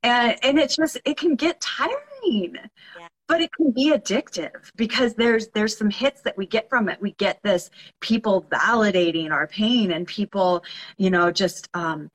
And 0.03 0.35
and 0.43 0.57
it's 0.57 0.75
just 0.75 0.97
it 1.05 1.15
can 1.17 1.35
get 1.35 1.61
tiring. 1.61 1.93
Yeah. 2.23 3.07
but 3.27 3.41
it 3.41 3.51
can 3.53 3.71
be 3.71 3.91
addictive 3.91 4.71
because 4.75 5.13
there's 5.13 5.49
there's 5.49 5.77
some 5.77 5.91
hits 5.91 6.21
that 6.23 6.37
we 6.37 6.47
get 6.47 6.69
from 6.69 6.89
it. 6.89 6.99
We 6.99 7.11
get 7.13 7.39
this 7.43 7.69
people 8.01 8.43
validating 8.49 9.31
our 9.31 9.45
pain 9.47 9.91
and 9.91 10.07
people 10.07 10.63
you 10.97 11.11
know 11.11 11.31
just 11.31 11.69
um, 11.75 12.09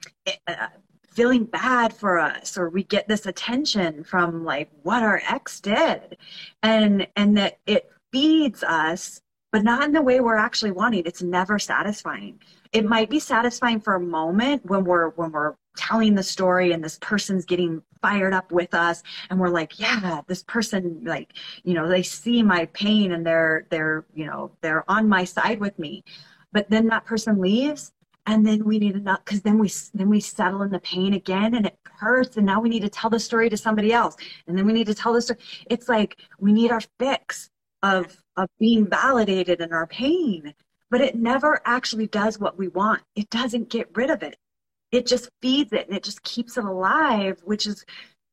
uh, 0.49 0.67
feeling 1.13 1.45
bad 1.45 1.93
for 1.93 2.19
us 2.19 2.57
or 2.57 2.69
we 2.71 2.85
get 2.85 3.09
this 3.09 3.27
attention 3.27 4.03
from 4.05 4.45
like 4.45 4.71
what 4.83 5.03
our 5.03 5.23
ex 5.29 5.61
did. 5.61 6.17
And 6.63 7.07
and 7.17 7.37
that 7.37 7.59
it 7.67 7.91
feeds 8.13 8.63
us 8.63 9.21
but 9.53 9.63
not 9.63 9.85
in 9.85 9.93
the 9.93 10.01
way 10.01 10.19
we're 10.21 10.37
actually 10.37 10.73
wanting. 10.73 11.03
It's 11.05 11.23
never 11.23 11.59
satisfying. 11.59 12.41
It 12.73 12.87
might 12.87 13.11
be 13.11 13.21
satisfying 13.21 13.81
for 13.81 13.95
a 13.95 14.01
moment 14.01 14.65
when 14.65 14.85
we're 14.85 15.11
when 15.11 15.31
we're 15.31 15.55
telling 15.77 16.15
the 16.15 16.23
story 16.23 16.73
and 16.73 16.83
this 16.83 16.99
person's 17.01 17.45
getting 17.45 17.83
fired 18.01 18.35
up 18.35 18.51
with 18.51 18.75
us 18.75 19.03
and 19.31 19.41
we're 19.41 19.49
like 19.49 19.79
yeah 19.79 20.21
this 20.27 20.43
person 20.43 21.01
like 21.05 21.33
you 21.65 21.73
know 21.73 21.89
they 21.89 22.03
see 22.03 22.43
my 22.43 22.67
pain 22.67 23.13
and 23.13 23.25
they're 23.27 23.67
they're 23.71 24.05
you 24.15 24.27
know 24.27 24.51
they're 24.63 24.91
on 24.91 25.09
my 25.09 25.25
side 25.25 25.61
with 25.61 25.79
me. 25.79 26.03
But 26.53 26.69
then 26.71 26.87
that 26.89 27.05
person 27.05 27.41
leaves 27.41 27.93
and 28.27 28.47
then 28.47 28.65
we 28.65 28.79
need 28.79 29.03
not 29.03 29.25
because 29.25 29.43
then 29.43 29.59
we 29.59 29.71
then 29.95 30.09
we 30.09 30.21
settle 30.21 30.63
in 30.63 30.71
the 30.71 30.79
pain 30.81 31.15
again 31.15 31.55
and 31.55 31.67
it 31.67 31.79
hurts 31.85 32.37
and 32.37 32.47
now 32.47 32.61
we 32.61 32.69
need 32.69 32.83
to 32.83 32.89
tell 32.89 33.11
the 33.11 33.19
story 33.19 33.51
to 33.51 33.57
somebody 33.57 33.93
else. 33.93 34.17
And 34.47 34.57
then 34.57 34.67
we 34.67 34.73
need 34.73 34.87
to 34.87 34.95
tell 34.95 35.13
the 35.13 35.23
story 35.23 35.41
it's 35.69 35.89
like 35.89 36.19
we 36.39 36.53
need 36.53 36.71
our 36.71 36.83
fix 36.99 37.51
of 37.83 38.17
of 38.37 38.49
being 38.59 38.87
validated 38.87 39.61
in 39.61 39.73
our 39.73 39.87
pain. 39.87 40.55
But 40.91 41.01
it 41.01 41.17
never 41.17 41.61
actually 41.65 42.07
does 42.07 42.39
what 42.39 42.59
we 42.59 42.69
want. 42.69 43.03
It 43.17 43.29
doesn't 43.31 43.71
get 43.71 43.89
rid 43.97 44.11
of 44.11 44.23
it. 44.23 44.37
It 44.93 45.07
just 45.07 45.31
feeds 45.41 45.73
it 45.73 45.89
and 45.89 45.97
it 45.97 46.05
just 46.05 46.23
keeps 46.23 46.57
it 46.57 46.65
alive 46.65 47.41
which 47.45 47.67
is 47.67 47.85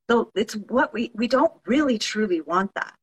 the 0.08 0.26
it's 0.36 0.56
what 0.56 0.94
we 0.94 1.12
we 1.16 1.28
don't 1.28 1.54
really 1.66 1.98
truly 1.98 2.42
want 2.42 2.74
that. 2.76 2.94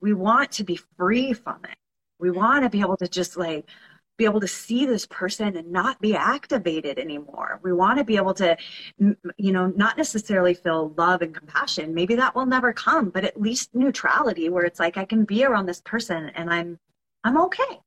We 0.00 0.12
want 0.12 0.52
to 0.52 0.64
be 0.64 0.78
free 0.96 1.32
from 1.32 1.64
it. 1.64 1.76
We 2.20 2.30
want 2.30 2.64
to 2.64 2.70
be 2.70 2.80
able 2.80 2.96
to 2.98 3.08
just 3.08 3.36
like 3.36 3.68
be 4.16 4.24
able 4.24 4.40
to 4.40 4.48
see 4.48 4.86
this 4.86 5.06
person 5.06 5.56
and 5.56 5.70
not 5.70 6.00
be 6.00 6.14
activated 6.14 6.98
anymore. 6.98 7.60
We 7.62 7.72
want 7.72 7.98
to 7.98 8.04
be 8.04 8.16
able 8.16 8.34
to, 8.34 8.56
you 8.98 9.52
know, 9.52 9.66
not 9.76 9.96
necessarily 9.96 10.54
feel 10.54 10.94
love 10.96 11.22
and 11.22 11.34
compassion. 11.34 11.92
Maybe 11.94 12.14
that 12.16 12.34
will 12.34 12.46
never 12.46 12.72
come, 12.72 13.10
but 13.10 13.24
at 13.24 13.40
least 13.40 13.74
neutrality 13.74 14.48
where 14.48 14.64
it's 14.64 14.80
like 14.80 14.96
I 14.96 15.04
can 15.04 15.24
be 15.24 15.44
around 15.44 15.66
this 15.66 15.82
person 15.82 16.30
and 16.34 16.52
I'm, 16.52 16.78
I'm 17.24 17.38
okay. 17.42 17.80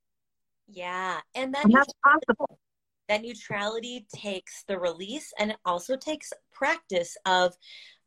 Yeah, 0.71 1.19
and 1.33 1.53
that 1.55 1.65
and 1.65 1.73
that's 1.73 1.93
possible. 2.03 2.59
That 3.07 3.23
neutrality 3.23 4.05
takes 4.15 4.63
the 4.67 4.77
release, 4.77 5.33
and 5.39 5.49
it 5.49 5.57
also 5.65 5.97
takes 5.97 6.31
practice. 6.53 7.17
Of, 7.25 7.55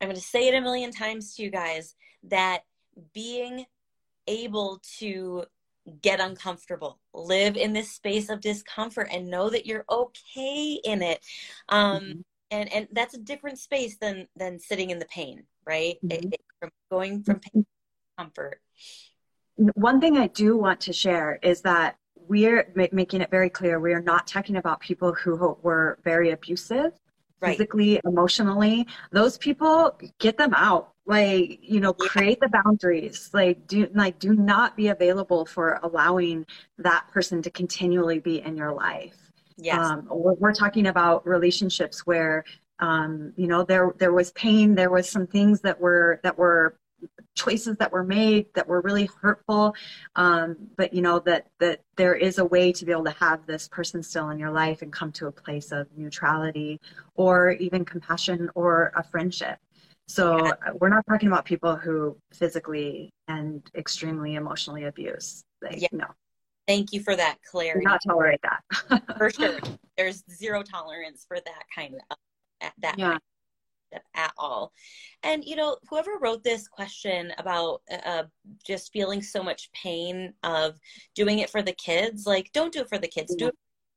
I'm 0.01 0.07
going 0.07 0.15
to 0.15 0.23
say 0.23 0.47
it 0.47 0.55
a 0.55 0.61
million 0.61 0.93
times 0.93 1.35
to 1.35 1.43
you 1.43 1.51
guys 1.51 1.97
that 2.25 2.61
being 3.13 3.65
able 4.29 4.81
to 5.01 5.45
get 6.01 6.21
uncomfortable. 6.21 7.01
Live 7.13 7.57
in 7.57 7.73
this 7.73 7.91
space 7.91 8.29
of 8.29 8.41
discomfort 8.41 9.09
and 9.11 9.29
know 9.29 9.51
that 9.51 9.67
you're 9.67 9.85
okay 9.91 10.81
in 10.85 11.03
it. 11.03 11.21
Um 11.69 12.01
mm-hmm. 12.01 12.21
and 12.51 12.73
and 12.73 12.89
that's 12.93 13.15
a 13.15 13.19
different 13.19 13.59
space 13.59 13.97
than 13.99 14.29
than 14.37 14.59
sitting 14.59 14.91
in 14.91 14.99
the 14.99 15.07
pain 15.07 15.45
right? 15.67 15.97
Mm-hmm. 16.05 16.29
it, 16.29 16.35
it, 16.35 16.41
from 16.61 16.71
going 16.91 17.23
from 17.23 17.41
pain 17.41 17.63
to 17.63 17.67
comfort. 18.19 18.61
One 19.57 20.01
thing 20.01 20.17
i 20.17 20.27
do 20.29 20.57
want 20.57 20.81
to 20.83 20.93
share 20.93 21.39
is 21.43 21.61
that 21.63 21.97
we're 22.29 22.73
ma- 22.75 22.87
making 22.93 23.21
it 23.21 23.31
very 23.31 23.51
clear 23.51 23.79
we 23.79 23.93
are 23.93 24.01
not 24.01 24.27
talking 24.27 24.57
about 24.57 24.81
people 24.81 25.13
who 25.13 25.57
were 25.63 25.99
very 26.05 26.31
abusive 26.31 26.93
right. 27.43 27.53
physically 27.53 28.01
emotionally 28.05 28.87
those 29.11 29.37
people 29.39 29.99
get 30.19 30.39
them 30.39 30.55
out. 30.55 30.91
Like 31.05 31.59
you 31.63 31.81
know 31.81 31.93
create 31.93 32.39
the 32.41 32.49
boundaries. 32.49 33.31
Like 33.35 33.67
do 33.67 33.89
like 33.93 34.21
do 34.21 34.35
not 34.35 34.77
be 34.77 34.89
available 34.89 35.45
for 35.45 35.81
allowing 35.83 36.47
that 36.79 37.09
person 37.11 37.43
to 37.43 37.51
continually 37.51 38.21
be 38.21 38.41
in 38.41 38.57
your 38.57 38.73
life. 38.73 39.17
Yes. 39.57 39.79
Um, 39.79 40.07
we're, 40.09 40.35
we're 40.35 40.55
talking 40.55 40.87
about 40.87 41.27
relationships 41.27 42.07
where 42.07 42.45
um, 42.79 43.33
you 43.37 43.49
know 43.49 43.65
there 43.65 43.93
there 43.99 44.13
was 44.13 44.31
pain 44.33 44.75
there 44.75 44.91
was 44.91 45.09
some 45.09 45.27
things 45.27 45.61
that 45.63 45.81
were 45.81 46.21
that 46.23 46.39
were 46.39 46.77
choices 47.35 47.77
that 47.79 47.91
were 47.91 48.05
made 48.05 48.47
that 48.55 48.67
were 48.67 48.81
really 48.83 49.09
hurtful 49.21 49.75
um, 50.17 50.57
but 50.77 50.93
you 50.93 51.03
know 51.03 51.19
that 51.19 51.47
that 51.59 51.81
there 51.97 52.15
is 52.15 52.39
a 52.39 52.45
way 52.45 52.73
to 52.73 52.85
be 52.85 52.93
able 52.93 53.05
to 53.05 53.17
have 53.19 53.45
this 53.47 53.69
person 53.69 54.03
still 54.03 54.31
in 54.31 54.39
your 54.39 54.51
life 54.51 54.83
and 54.83 54.93
come 54.93 55.11
to 55.11 55.27
a 55.27 55.33
place 55.33 55.73
of 55.73 55.87
neutrality 55.97 56.81
or 57.15 57.53
even 57.53 57.85
compassion 57.85 58.51
or 58.55 58.93
a 58.97 59.03
friendship 59.03 59.59
so 60.09 60.45
yeah. 60.45 60.53
we're 60.81 60.89
not 60.89 61.07
talking 61.09 61.29
about 61.29 61.45
people 61.45 61.77
who 61.77 62.17
physically 62.33 63.13
and 63.29 63.63
extremely 63.75 64.35
emotionally 64.35 64.85
abuse. 64.85 65.43
Like, 65.63 65.81
yeah. 65.81 65.89
No. 65.93 66.07
Thank 66.69 66.93
you 66.93 67.01
for 67.01 67.17
that 67.17 67.39
clarity. 67.51 67.85
not 67.85 68.01
tolerate 68.07 68.41
that. 68.43 69.03
for 69.19 69.31
sure. 69.31 69.59
There's 69.97 70.23
zero 70.31 70.63
tolerance 70.63 71.25
for 71.27 71.39
that 71.39 71.65
kind 71.75 71.95
of 72.11 72.17
that 72.79 72.99
yeah. 72.99 73.19
At 74.15 74.33
all. 74.39 74.73
And 75.23 75.45
you 75.45 75.57
know, 75.57 75.77
whoever 75.89 76.13
wrote 76.21 76.43
this 76.43 76.69
question 76.69 77.33
about 77.39 77.83
uh, 78.05 78.25
just 78.67 78.93
feeling 78.93 79.23
so 79.23 79.43
much 79.43 79.71
pain 79.73 80.33
of 80.43 80.75
doing 81.15 81.41
it 81.41 81.51
for 81.51 81.63
the 81.63 81.73
kids, 81.73 82.27
like 82.27 82.51
don't 82.53 82.73
do 82.73 82.81
it 82.81 82.89
for 82.89 82.99
the 82.99 83.09
kids. 83.09 83.35
Do 83.35 83.49
it, 83.49 83.55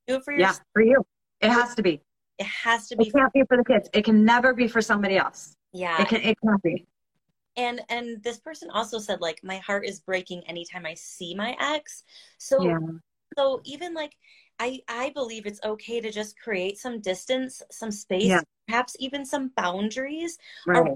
do 0.07 0.15
it 0.15 0.23
for 0.23 0.33
yourself. 0.33 0.57
Yeah, 0.57 0.63
for 0.73 0.81
you. 0.81 1.05
It 1.41 1.49
has 1.49 1.75
to 1.75 1.83
be. 1.83 2.01
It 2.37 2.45
has 2.45 2.87
to 2.89 2.97
be. 2.97 3.07
It 3.07 3.13
can't 3.13 3.33
be 3.33 3.43
for 3.47 3.57
the 3.57 3.63
kids. 3.63 3.89
It 3.93 4.03
can 4.03 4.25
never 4.25 4.53
be 4.53 4.67
for 4.67 4.81
somebody 4.81 5.17
else. 5.17 5.55
Yeah. 5.73 6.01
It 6.01 6.07
can 6.07 6.21
it 6.21 6.37
can 6.39 6.55
be. 6.63 6.85
And 7.57 7.81
and 7.89 8.21
this 8.23 8.39
person 8.39 8.69
also 8.69 8.99
said 8.99 9.21
like 9.21 9.39
my 9.43 9.57
heart 9.57 9.85
is 9.85 9.99
breaking 9.99 10.43
anytime 10.47 10.85
I 10.85 10.93
see 10.95 11.35
my 11.35 11.55
ex. 11.59 12.03
So 12.37 12.63
yeah. 12.63 12.79
so 13.37 13.61
even 13.63 13.93
like 13.93 14.13
I 14.59 14.81
I 14.87 15.11
believe 15.13 15.45
it's 15.45 15.59
okay 15.63 15.99
to 16.01 16.11
just 16.11 16.39
create 16.39 16.77
some 16.77 17.01
distance, 17.01 17.61
some 17.71 17.91
space, 17.91 18.25
yeah. 18.25 18.41
perhaps 18.67 18.95
even 18.99 19.25
some 19.25 19.51
boundaries 19.55 20.37
right 20.65 20.93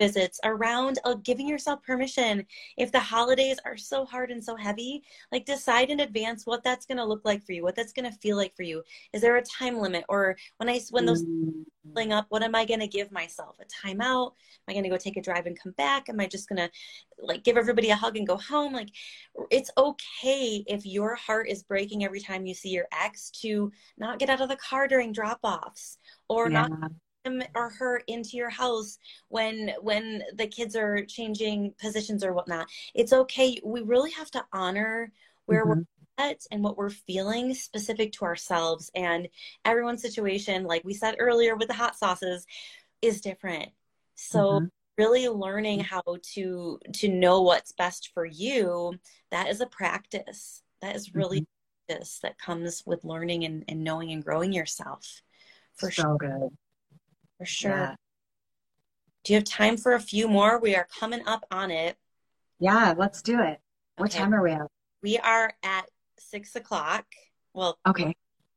visits 0.00 0.40
around 0.44 0.98
uh, 1.04 1.14
giving 1.22 1.46
yourself 1.46 1.82
permission 1.82 2.44
if 2.78 2.90
the 2.90 2.98
holidays 2.98 3.58
are 3.64 3.76
so 3.76 4.04
hard 4.04 4.30
and 4.30 4.42
so 4.42 4.56
heavy 4.56 5.02
like 5.30 5.44
decide 5.44 5.90
in 5.90 6.00
advance 6.00 6.46
what 6.46 6.64
that's 6.64 6.86
going 6.86 6.96
to 6.96 7.04
look 7.04 7.20
like 7.24 7.44
for 7.44 7.52
you 7.52 7.62
what 7.62 7.76
that's 7.76 7.92
going 7.92 8.10
to 8.10 8.18
feel 8.18 8.36
like 8.36 8.56
for 8.56 8.62
you. 8.62 8.82
Is 9.12 9.20
there 9.20 9.36
a 9.36 9.42
time 9.42 9.78
limit? 9.78 10.04
Or 10.08 10.36
when 10.56 10.68
i 10.68 10.80
when 10.90 11.04
those 11.04 11.22
mm. 11.24 11.64
up 12.12 12.26
what 12.30 12.42
am 12.42 12.54
i 12.54 12.64
going 12.64 12.80
to 12.80 12.86
give 12.86 13.12
myself? 13.12 13.56
A 13.60 13.86
timeout? 13.86 14.32
Am 14.32 14.70
i 14.70 14.72
going 14.72 14.84
to 14.84 14.90
go 14.90 14.96
take 14.96 15.16
a 15.16 15.22
drive 15.22 15.46
and 15.46 15.60
come 15.60 15.72
back? 15.72 16.08
Am 16.08 16.18
i 16.18 16.26
just 16.26 16.48
going 16.48 16.56
to 16.56 16.70
like 17.22 17.44
give 17.44 17.58
everybody 17.58 17.90
a 17.90 17.96
hug 17.96 18.16
and 18.16 18.26
go 18.26 18.36
home? 18.36 18.72
Like 18.72 18.90
it's 19.50 19.70
okay 19.76 20.64
if 20.66 20.86
your 20.86 21.14
heart 21.14 21.48
is 21.48 21.62
breaking 21.62 22.04
every 22.04 22.20
time 22.20 22.46
you 22.46 22.54
see 22.54 22.70
your 22.70 22.86
ex 22.92 23.30
to 23.42 23.70
not 23.98 24.18
get 24.18 24.30
out 24.30 24.40
of 24.40 24.48
the 24.48 24.56
car 24.56 24.88
during 24.88 25.12
drop 25.12 25.40
offs 25.42 25.98
or 26.28 26.50
yeah. 26.50 26.66
not 26.66 26.90
him 27.24 27.42
or 27.54 27.70
her 27.70 28.02
into 28.06 28.36
your 28.36 28.50
house 28.50 28.98
when 29.28 29.72
when 29.80 30.22
the 30.36 30.46
kids 30.46 30.74
are 30.74 31.04
changing 31.04 31.74
positions 31.80 32.24
or 32.24 32.32
whatnot 32.32 32.66
it's 32.94 33.12
okay 33.12 33.60
we 33.64 33.82
really 33.82 34.10
have 34.10 34.30
to 34.30 34.42
honor 34.52 35.12
where 35.46 35.66
mm-hmm. 35.66 35.80
we're 36.18 36.26
at 36.30 36.40
and 36.50 36.62
what 36.62 36.78
we're 36.78 36.90
feeling 36.90 37.52
specific 37.54 38.12
to 38.12 38.24
ourselves 38.24 38.90
and 38.94 39.28
everyone's 39.64 40.02
situation 40.02 40.64
like 40.64 40.82
we 40.84 40.94
said 40.94 41.16
earlier 41.18 41.56
with 41.56 41.68
the 41.68 41.74
hot 41.74 41.96
sauces 41.96 42.46
is 43.02 43.20
different. 43.20 43.70
So 44.14 44.38
mm-hmm. 44.38 44.66
really 44.98 45.28
learning 45.28 45.80
how 45.80 46.02
to 46.34 46.78
to 46.94 47.08
know 47.08 47.42
what's 47.42 47.72
best 47.72 48.10
for 48.14 48.24
you, 48.24 48.94
that 49.30 49.48
is 49.48 49.60
a 49.60 49.66
practice. 49.66 50.62
That 50.82 50.96
is 50.96 51.14
really 51.14 51.40
mm-hmm. 51.40 51.94
practice 51.94 52.18
that 52.22 52.38
comes 52.38 52.82
with 52.86 53.04
learning 53.04 53.44
and, 53.44 53.64
and 53.68 53.84
knowing 53.84 54.12
and 54.12 54.24
growing 54.24 54.52
yourself. 54.52 55.22
For 55.76 55.90
so 55.90 56.02
sure. 56.02 56.16
good. 56.18 56.56
For 57.40 57.46
sure. 57.46 57.70
Yeah. 57.70 57.94
Do 59.24 59.32
you 59.32 59.38
have 59.38 59.44
time 59.44 59.78
for 59.78 59.94
a 59.94 60.00
few 60.00 60.28
more? 60.28 60.60
We 60.60 60.76
are 60.76 60.86
coming 60.98 61.26
up 61.26 61.46
on 61.50 61.70
it. 61.70 61.96
Yeah, 62.58 62.92
let's 62.98 63.22
do 63.22 63.40
it. 63.40 63.60
What 63.96 64.10
okay. 64.10 64.18
time 64.18 64.34
are 64.34 64.42
we 64.42 64.52
at? 64.52 64.66
We 65.02 65.16
are 65.16 65.54
at 65.62 65.86
six 66.18 66.54
o'clock. 66.54 67.06
Well, 67.54 67.78
okay. 67.86 68.14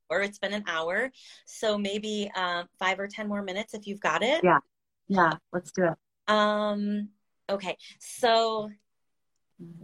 Or 0.10 0.22
it's 0.22 0.38
been 0.38 0.52
an 0.52 0.66
hour. 0.68 1.14
So 1.46 1.78
maybe 1.78 2.30
uh, 2.36 2.64
five 2.78 3.00
or 3.00 3.08
10 3.08 3.26
more 3.30 3.42
minutes 3.42 3.74
if 3.74 3.88
you've 3.88 4.02
got 4.02 4.22
it. 4.22 4.44
Yeah. 4.44 4.60
Yeah. 5.08 5.32
Let's 5.54 5.72
do 5.72 5.86
it. 5.86 5.98
Um, 6.28 7.08
okay. 7.50 7.78
So 8.00 8.70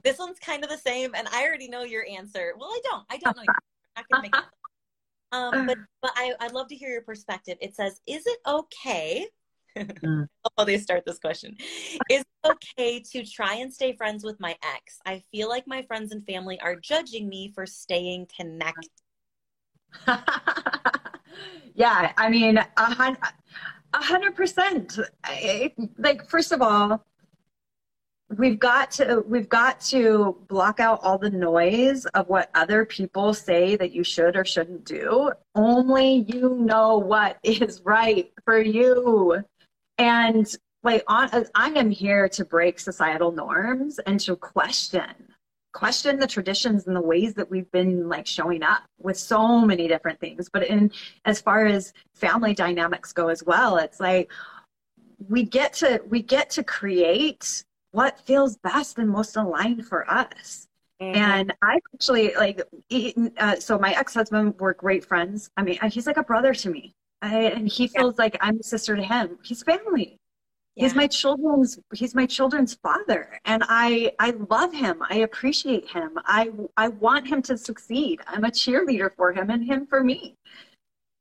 this 0.04 0.20
one's 0.20 0.39
kind 0.39 0.66
of 0.66 0.70
the 0.70 0.78
same, 0.78 1.16
and 1.16 1.26
I 1.30 1.45
already 1.45 1.70
know 1.70 1.84
your 1.84 2.06
answer. 2.06 2.54
Well, 2.60 2.68
I 2.70 2.82
don't. 2.84 3.06
I 3.10 3.18
don't 3.18 3.38
know. 3.38 3.43
I'm 3.95 4.04
not 4.04 4.06
gonna 4.10 4.24
make 4.24 4.36
um, 5.32 5.67
but 5.67 5.77
but 6.01 6.11
I, 6.15 6.34
I'd 6.39 6.53
love 6.53 6.67
to 6.69 6.75
hear 6.75 6.89
your 6.89 7.01
perspective. 7.01 7.57
It 7.61 7.75
says, 7.75 8.01
"Is 8.07 8.23
it 8.25 8.39
okay 8.47 9.27
mm. 9.77 10.27
how 10.57 10.63
they 10.63 10.77
start 10.77 11.03
this 11.05 11.19
question. 11.19 11.55
Is 12.09 12.21
it 12.21 12.27
okay 12.45 12.99
to 13.11 13.25
try 13.25 13.55
and 13.55 13.73
stay 13.73 13.93
friends 13.95 14.23
with 14.23 14.39
my 14.39 14.55
ex? 14.63 14.99
I 15.05 15.23
feel 15.32 15.49
like 15.49 15.67
my 15.67 15.84
friends 15.84 16.11
and 16.11 16.25
family 16.25 16.59
are 16.61 16.75
judging 16.75 17.30
me 17.30 17.51
for 17.53 17.65
staying 17.65 18.27
connected. 18.36 18.89
yeah, 21.73 22.13
I 22.17 22.30
mean, 22.30 22.57
a 22.57 23.17
hundred 23.93 24.36
percent. 24.36 24.99
Like, 25.97 26.30
first 26.30 26.51
of 26.51 26.61
all, 26.61 27.03
we've 28.38 28.59
got 28.59 28.91
to 28.91 29.23
we've 29.27 29.49
got 29.49 29.80
to 29.82 30.38
block 30.47 30.80
out 30.80 30.99
all 31.01 31.17
the 31.17 31.30
noise 31.30 32.05
of 32.07 32.27
what 32.30 32.49
other 32.53 32.86
people 32.86 33.34
say 33.34 33.75
that 33.75 33.91
you 33.91 34.03
should 34.03 34.36
or 34.36 34.45
shouldn't 34.45 34.86
do. 34.86 35.32
Only 35.55 36.25
you 36.27 36.55
know 36.55 36.97
what 36.97 37.38
is 37.43 37.82
right 37.84 38.32
for 38.45 38.59
you. 38.59 39.43
And 39.97 40.47
like 40.84 41.03
on, 41.07 41.30
I 41.55 41.69
am 41.69 41.89
here 41.89 42.30
to 42.30 42.45
break 42.45 42.80
societal 42.80 43.32
norms 43.32 43.99
and 43.99 44.19
to 44.21 44.36
question 44.36 45.03
question 45.71 46.19
the 46.19 46.27
traditions 46.27 46.88
and 46.88 46.95
the 46.95 47.01
ways 47.01 47.36
that 47.36 47.49
we've 47.49 47.71
been 47.71 48.09
like 48.09 48.25
showing 48.25 48.63
up 48.63 48.84
with 48.99 49.17
so 49.17 49.59
many 49.61 49.88
different 49.88 50.19
things. 50.19 50.49
But 50.51 50.67
in 50.67 50.91
as 51.25 51.41
far 51.41 51.65
as 51.65 51.93
family 52.13 52.53
dynamics 52.53 53.11
go 53.11 53.27
as 53.30 53.43
well 53.43 53.77
it's 53.77 53.99
like 53.99 54.32
we 55.27 55.43
get 55.43 55.73
to 55.73 56.01
we 56.07 56.21
get 56.21 56.49
to 56.51 56.63
create 56.63 57.63
what 57.91 58.19
feels 58.19 58.57
best 58.57 58.97
and 58.97 59.09
most 59.09 59.35
aligned 59.35 59.85
for 59.85 60.09
us 60.09 60.67
mm-hmm. 61.01 61.15
and 61.15 61.53
i 61.61 61.79
actually 61.93 62.33
like 62.35 62.61
uh, 63.37 63.55
so 63.55 63.77
my 63.77 63.93
ex-husband 63.93 64.53
were 64.59 64.73
great 64.73 65.03
friends 65.03 65.49
i 65.57 65.63
mean 65.63 65.77
he's 65.89 66.07
like 66.07 66.17
a 66.17 66.23
brother 66.23 66.53
to 66.53 66.69
me 66.69 66.93
I, 67.21 67.35
and 67.45 67.67
he 67.67 67.87
feels 67.87 68.15
yeah. 68.17 68.23
like 68.23 68.37
I'm 68.41 68.59
a 68.59 68.63
sister 68.63 68.95
to 68.95 69.03
him. 69.03 69.39
He's 69.43 69.63
family. 69.63 70.17
Yeah. 70.75 70.85
He's 70.85 70.95
my 70.95 71.07
children's 71.07 71.79
he's 71.93 72.15
my 72.15 72.25
children's 72.25 72.75
father 72.75 73.39
and 73.45 73.63
I 73.67 74.13
I 74.19 74.31
love 74.49 74.73
him. 74.73 75.03
I 75.09 75.17
appreciate 75.17 75.89
him. 75.89 76.17
I 76.25 76.51
I 76.77 76.87
want 76.87 77.27
him 77.27 77.41
to 77.43 77.57
succeed. 77.57 78.21
I'm 78.27 78.45
a 78.45 78.49
cheerleader 78.49 79.13
for 79.15 79.33
him 79.33 79.49
and 79.49 79.63
him 79.63 79.85
for 79.87 80.03
me. 80.03 80.35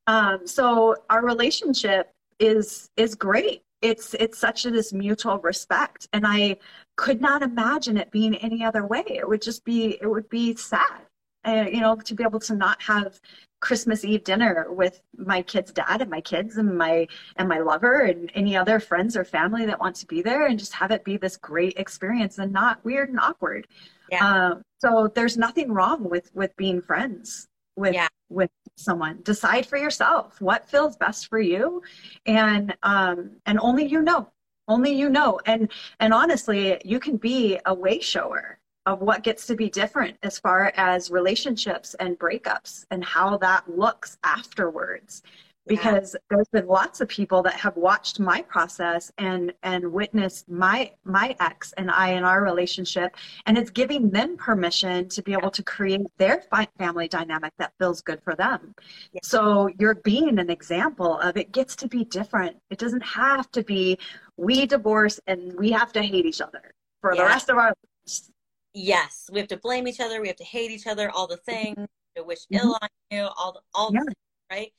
Um, 0.07 0.47
so 0.47 0.97
our 1.11 1.25
relationship 1.25 2.13
is 2.39 2.89
is 2.97 3.15
great. 3.15 3.63
It's 3.81 4.15
it's 4.15 4.39
such 4.39 4.67
a, 4.67 4.71
this 4.71 4.93
mutual 4.93 5.39
respect 5.39 6.09
and 6.13 6.27
I 6.27 6.57
could 6.97 7.21
not 7.21 7.43
imagine 7.43 7.97
it 7.97 8.11
being 8.11 8.35
any 8.37 8.65
other 8.65 8.85
way. 8.87 9.05
It 9.07 9.29
would 9.29 9.43
just 9.43 9.65
be 9.65 9.99
it 10.01 10.07
would 10.07 10.29
be 10.29 10.57
sad. 10.57 11.03
and 11.45 11.69
you 11.73 11.81
know, 11.81 11.97
to 11.97 12.15
be 12.15 12.25
able 12.25 12.41
to 12.41 12.55
not 12.55 12.83
have 12.83 13.21
Christmas 13.61 14.05
Eve 14.05 14.25
dinner 14.25 14.67
with 14.71 15.01
my 15.17 15.43
kid's 15.43 15.73
dad 15.73 16.01
and 16.01 16.11
my 16.11 16.21
kids 16.21 16.57
and 16.57 16.77
my 16.77 17.07
and 17.37 17.49
my 17.49 17.59
lover 17.59 18.01
and 18.01 18.31
any 18.35 18.57
other 18.57 18.79
friends 18.81 19.17
or 19.17 19.25
family 19.25 19.67
that 19.67 19.81
want 19.81 19.97
to 19.97 20.07
be 20.07 20.23
there 20.23 20.47
and 20.47 20.59
just 20.59 20.73
have 20.75 20.91
it 20.91 21.05
be 21.05 21.17
this 21.17 21.37
great 21.37 21.75
experience 21.77 22.39
and 22.39 22.53
not 22.53 22.85
weird 22.85 23.09
and 23.09 23.21
awkward. 23.21 23.67
Yeah. 24.11 24.49
Um, 24.51 24.63
so 24.79 25.11
there's 25.15 25.37
nothing 25.37 25.73
wrong 25.73 26.09
with 26.09 26.31
with 26.35 26.57
being 26.57 26.81
friends 26.81 27.49
with 27.77 27.95
yeah. 27.95 28.09
with 28.29 28.51
someone. 28.79 29.21
Decide 29.23 29.67
for 29.67 29.77
yourself 29.77 30.41
what 30.41 30.69
feels 30.69 30.97
best 30.97 31.29
for 31.29 31.41
you, 31.41 31.83
and 32.27 32.77
um, 32.83 33.31
and 33.47 33.59
only 33.61 33.85
you 33.87 34.03
know. 34.03 34.31
Only 34.69 34.93
you 34.93 35.09
know. 35.09 35.41
And 35.47 35.71
and 36.01 36.13
honestly, 36.13 36.81
you 36.85 37.01
can 37.01 37.17
be 37.17 37.59
a 37.67 37.75
way 37.75 38.01
shower 38.01 38.59
of 38.87 39.01
what 39.01 39.23
gets 39.23 39.47
to 39.47 39.55
be 39.55 39.69
different 39.69 40.17
as 40.23 40.39
far 40.39 40.73
as 40.77 41.11
relationships 41.11 41.95
and 42.01 42.19
breakups 42.19 42.87
and 42.91 43.05
how 43.05 43.37
that 43.39 43.69
looks 43.69 44.17
afterwards 44.25 45.23
because 45.69 46.15
yeah. 46.15 46.21
there's 46.31 46.49
been 46.49 46.67
lots 46.67 47.01
of 47.01 47.09
people 47.09 47.43
that 47.43 47.55
have 47.55 47.77
watched 47.77 48.19
my 48.19 48.43
process 48.43 49.13
and 49.19 49.53
and 49.63 49.93
witnessed 49.93 50.49
my 50.49 50.91
my 51.05 51.37
ex 51.41 51.73
and 51.77 51.91
I 51.91 52.11
in 52.11 52.25
our 52.25 52.43
relationship 52.43 53.17
and 53.47 53.57
it's 53.57 53.71
giving 53.71 54.11
them 54.11 54.37
permission 54.37 55.09
to 55.11 55.23
be 55.23 55.33
able 55.33 55.51
to 55.51 55.63
create 55.63 56.07
their 56.17 56.43
family 56.79 57.09
dynamic 57.09 57.53
that 57.59 57.73
feels 57.79 58.01
good 58.01 58.21
for 58.23 58.35
them. 58.35 58.75
Yeah. 59.13 59.21
So 59.23 59.69
you're 59.79 59.97
being 59.97 60.39
an 60.39 60.51
example 60.51 61.19
of 61.21 61.37
it 61.37 61.53
gets 61.53 61.77
to 61.77 61.89
be 61.89 62.05
different. 62.05 62.57
It 62.71 62.79
doesn't 62.79 63.05
have 63.05 63.51
to 63.53 63.63
be 63.63 63.99
we 64.37 64.67
divorce 64.67 65.21
and 65.27 65.53
we 65.59 65.71
have 65.73 65.93
to 65.93 66.03
hate 66.03 66.27
each 66.27 66.41
other 66.41 66.75
for 67.01 67.15
yeah. 67.15 67.23
the 67.23 67.27
rest 67.29 67.49
of 67.49 67.57
our 67.57 67.69
lives 67.69 68.31
yes, 68.75 69.29
we 69.33 69.41
have 69.41 69.49
to 69.49 69.57
blame 69.57 69.89
each 69.89 70.01
other. 70.01 70.21
We 70.21 70.29
have 70.29 70.37
to 70.37 70.45
hate 70.45 70.71
each 70.71 70.87
other. 70.87 71.11
All 71.11 71.27
the 71.27 71.37
things 71.37 71.87
to 72.17 72.25
wish 72.25 72.41
mm-hmm. 72.53 72.67
ill 72.67 72.79
on 72.81 72.89
you. 73.11 73.29
All 73.37 73.53
the 73.53 73.61
all 73.75 73.91
the 73.91 73.99
things, 73.99 74.15
right? 74.51 74.73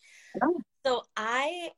So 0.90 1.04
I 1.16 1.70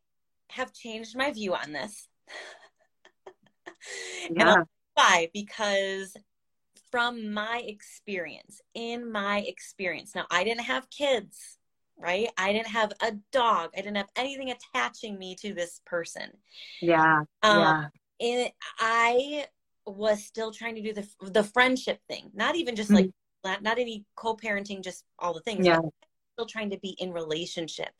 have 0.51 0.71
changed 0.71 1.17
my 1.17 1.31
view 1.31 1.53
on 1.53 1.73
this. 1.73 2.07
yeah. 4.31 4.63
Why? 4.93 5.27
Because 5.33 6.15
from 6.91 7.33
my 7.33 7.61
experience, 7.67 8.61
in 8.73 9.11
my 9.11 9.39
experience, 9.39 10.15
now 10.15 10.27
I 10.31 10.45
didn't 10.45 10.61
have 10.61 10.89
kids, 10.89 11.57
right? 11.99 12.29
I 12.37 12.53
didn't 12.53 12.67
have 12.67 12.93
a 13.01 13.11
dog. 13.33 13.71
I 13.75 13.81
didn't 13.81 13.97
have 13.97 14.11
anything 14.15 14.49
attaching 14.49 15.19
me 15.19 15.35
to 15.41 15.53
this 15.53 15.81
person. 15.85 16.29
Yeah. 16.81 17.23
Um, 17.43 17.59
yeah. 17.59 17.87
And 18.21 18.51
I 18.79 19.45
was 19.85 20.23
still 20.23 20.53
trying 20.53 20.75
to 20.75 20.81
do 20.81 20.93
the 20.93 21.05
the 21.31 21.43
friendship 21.43 21.99
thing, 22.07 22.31
not 22.33 22.55
even 22.55 22.77
just 22.77 22.91
mm-hmm. 22.91 23.09
like 23.43 23.61
not 23.61 23.77
any 23.77 24.05
co-parenting, 24.15 24.81
just 24.81 25.03
all 25.19 25.33
the 25.33 25.41
things. 25.41 25.65
Yeah. 25.65 25.81
Still 26.33 26.45
trying 26.45 26.69
to 26.71 26.79
be 26.79 26.95
in 26.99 27.11
relationship 27.11 27.91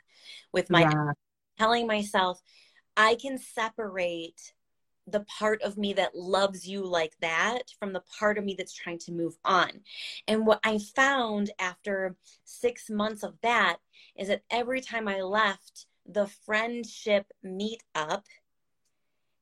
with 0.53 0.69
my 0.69 0.81
yeah. 0.81 1.11
telling 1.57 1.87
myself 1.87 2.41
I 2.95 3.15
can 3.15 3.37
separate 3.37 4.53
the 5.07 5.21
part 5.21 5.61
of 5.61 5.77
me 5.77 5.93
that 5.93 6.15
loves 6.15 6.67
you 6.67 6.85
like 6.85 7.13
that 7.21 7.63
from 7.79 7.93
the 7.93 8.03
part 8.19 8.37
of 8.37 8.43
me 8.43 8.55
that's 8.57 8.73
trying 8.73 8.99
to 8.99 9.11
move 9.11 9.35
on. 9.43 9.81
And 10.27 10.45
what 10.45 10.59
I 10.63 10.77
found 10.77 11.51
after 11.59 12.15
six 12.43 12.89
months 12.89 13.23
of 13.23 13.35
that 13.41 13.77
is 14.15 14.27
that 14.27 14.43
every 14.49 14.81
time 14.81 15.07
I 15.07 15.21
left 15.21 15.87
the 16.05 16.27
friendship 16.45 17.25
meet 17.43 17.83
up, 17.95 18.25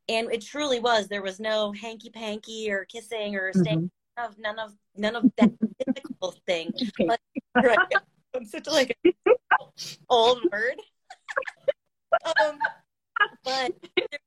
and 0.08 0.32
it 0.32 0.42
truly 0.42 0.80
was 0.80 1.08
there 1.08 1.22
was 1.22 1.40
no 1.40 1.72
hanky 1.72 2.10
panky 2.10 2.72
or 2.72 2.86
kissing 2.86 3.36
or 3.36 3.54
staying 3.54 3.92
mm-hmm. 4.18 4.26
of 4.26 4.40
none 4.40 4.58
of 4.58 4.74
none 4.96 5.16
of 5.16 5.24
that 5.38 5.52
typical 5.86 6.34
thing 6.48 6.74
but 7.08 7.20
right, 7.56 7.78
i'm 8.36 8.46
such 8.46 8.68
a, 8.68 8.72
like 8.72 8.98
old 10.10 10.40
word 10.52 10.76
um, 12.42 12.58
but 13.44 13.74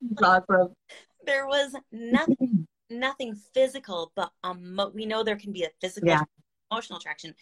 there 0.00 0.42
was, 0.48 0.70
there 1.26 1.46
was 1.46 1.74
nothing 1.90 2.66
nothing 2.90 3.34
physical 3.54 4.12
but 4.14 4.30
um 4.44 4.78
we 4.94 5.06
know 5.06 5.22
there 5.22 5.36
can 5.36 5.52
be 5.52 5.64
a 5.64 5.70
physical 5.80 6.08
yeah. 6.08 6.22
emotional 6.70 6.98
attraction 6.98 7.34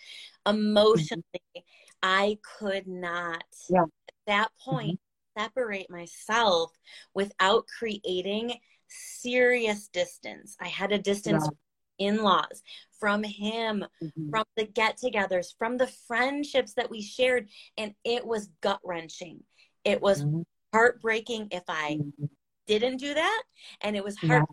emotionally 0.47 1.25
mm-hmm. 1.57 1.61
i 2.03 2.39
could 2.59 2.87
not 2.87 3.43
yeah. 3.69 3.83
at 3.83 4.15
that 4.27 4.49
point 4.65 4.91
mm-hmm 4.91 5.05
separate 5.39 5.91
myself 5.91 6.73
without 7.15 7.67
creating 7.67 8.55
serious 8.89 9.89
distance. 9.89 10.57
I 10.61 10.69
had 10.69 10.93
a 10.93 10.99
distance 10.99 11.45
yeah. 11.45 11.57
In 12.01 12.23
laws 12.23 12.63
from 12.99 13.23
him, 13.23 13.85
mm-hmm. 14.03 14.31
from 14.31 14.45
the 14.57 14.65
get 14.65 14.99
togethers, 14.99 15.55
from 15.57 15.77
the 15.77 15.87
friendships 16.09 16.75
that 16.75 16.91
we 16.91 17.01
shared. 17.01 17.49
And 17.79 17.95
it 18.05 18.27
was 18.27 18.51
gut 18.61 18.81
wrenching. 18.85 19.45
It 19.85 20.03
was 20.03 20.25
mm-hmm. 20.25 20.43
heartbreaking 20.73 21.49
if 21.53 21.63
I 21.69 21.99
mm-hmm. 22.01 22.25
didn't 22.67 22.97
do 22.97 23.15
that. 23.15 23.43
And 23.83 23.95
it 23.95 24.03
was 24.03 24.19
hard 24.19 24.45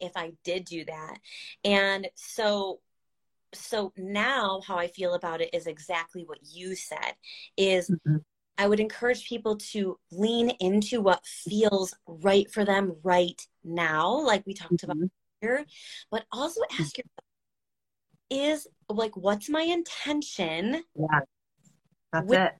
yeah. 0.00 0.08
if 0.08 0.12
I 0.16 0.32
did 0.44 0.66
do 0.66 0.84
that. 0.84 1.18
And 1.64 2.08
so 2.16 2.80
so 3.54 3.92
now 3.98 4.62
how 4.66 4.76
I 4.76 4.86
feel 4.86 5.12
about 5.12 5.42
it 5.42 5.50
is 5.52 5.66
exactly 5.66 6.24
what 6.24 6.38
you 6.42 6.74
said 6.74 7.14
is 7.56 7.88
mm-hmm 7.88 8.16
I 8.58 8.68
would 8.68 8.80
encourage 8.80 9.28
people 9.28 9.56
to 9.72 9.98
lean 10.10 10.50
into 10.60 11.00
what 11.00 11.26
feels 11.26 11.94
right 12.06 12.50
for 12.50 12.64
them 12.64 12.96
right 13.02 13.40
now, 13.64 14.20
like 14.20 14.46
we 14.46 14.54
talked 14.54 14.74
Mhm. 14.74 14.84
about 14.84 15.10
here, 15.42 15.66
but 16.10 16.24
also 16.32 16.60
ask 16.80 16.96
yourself 16.96 17.06
is 18.30 18.66
like, 18.88 19.14
what's 19.14 19.50
my 19.50 19.60
intention 19.62 20.82
Yeah. 20.94 21.20
That's 22.12 22.26
With- 22.26 22.38
it. 22.40 22.54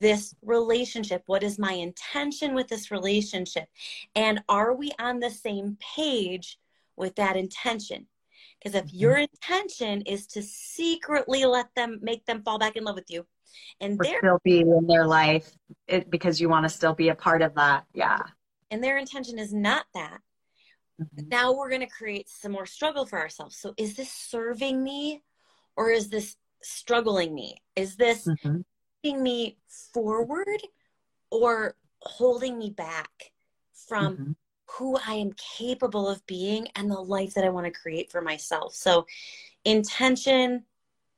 this 0.00 0.34
relationship? 0.42 1.22
What 1.26 1.42
is 1.42 1.58
my 1.58 1.72
intention 1.72 2.54
with 2.54 2.68
this 2.68 2.90
relationship? 2.90 3.68
And 4.14 4.42
are 4.48 4.74
we 4.74 4.92
on 4.98 5.18
the 5.20 5.30
same 5.30 5.76
page 5.80 6.58
with 6.96 7.14
that 7.16 7.36
intention? 7.36 8.06
Because 8.58 8.74
if 8.74 8.86
Mhm. 8.86 9.00
your 9.00 9.16
intention 9.16 10.02
is 10.02 10.26
to 10.28 10.42
secretly 10.42 11.44
let 11.46 11.74
them 11.74 11.98
make 12.02 12.24
them 12.26 12.42
fall 12.42 12.58
back 12.58 12.76
in 12.76 12.84
love 12.84 12.96
with 12.96 13.10
you, 13.10 13.26
and 13.80 13.98
their 13.98 14.18
still 14.18 14.38
be 14.44 14.60
in 14.60 14.86
their 14.86 15.06
life 15.06 15.56
it, 15.86 16.10
because 16.10 16.38
you 16.40 16.48
want 16.50 16.64
to 16.64 16.68
still 16.68 16.94
be 16.94 17.08
a 17.08 17.14
part 17.14 17.42
of 17.42 17.54
that. 17.54 17.86
Yeah. 17.94 18.18
and 18.70 18.84
their 18.84 18.98
intention 18.98 19.38
is 19.38 19.54
not 19.54 19.86
that, 19.94 20.20
Mhm. 21.00 21.28
now 21.30 21.52
we're 21.52 21.68
going 21.68 21.80
to 21.80 21.86
create 21.86 22.28
some 22.28 22.52
more 22.52 22.66
struggle 22.66 23.06
for 23.06 23.18
ourselves. 23.18 23.56
So 23.56 23.74
is 23.76 23.94
this 23.94 24.12
serving 24.12 24.82
me, 24.82 25.22
or 25.76 25.90
is 25.90 26.08
this 26.10 26.36
struggling 26.62 27.34
me? 27.34 27.62
Is 27.76 27.96
this 27.96 28.26
Mhm. 28.26 28.64
moving 29.04 29.22
me 29.22 29.58
forward, 29.92 30.60
or 31.30 31.76
holding 32.00 32.58
me 32.58 32.70
back 32.70 33.32
from 33.72 34.16
Mhm. 34.16 34.36
who 34.70 34.96
I 34.98 35.14
am 35.14 35.32
capable 35.34 36.08
of 36.08 36.24
being 36.26 36.68
and 36.74 36.90
the 36.90 37.00
life 37.00 37.34
that 37.34 37.44
I 37.44 37.50
want 37.50 37.66
to 37.66 37.80
create 37.80 38.10
for 38.10 38.20
myself. 38.20 38.74
So, 38.74 39.06
intention, 39.64 40.66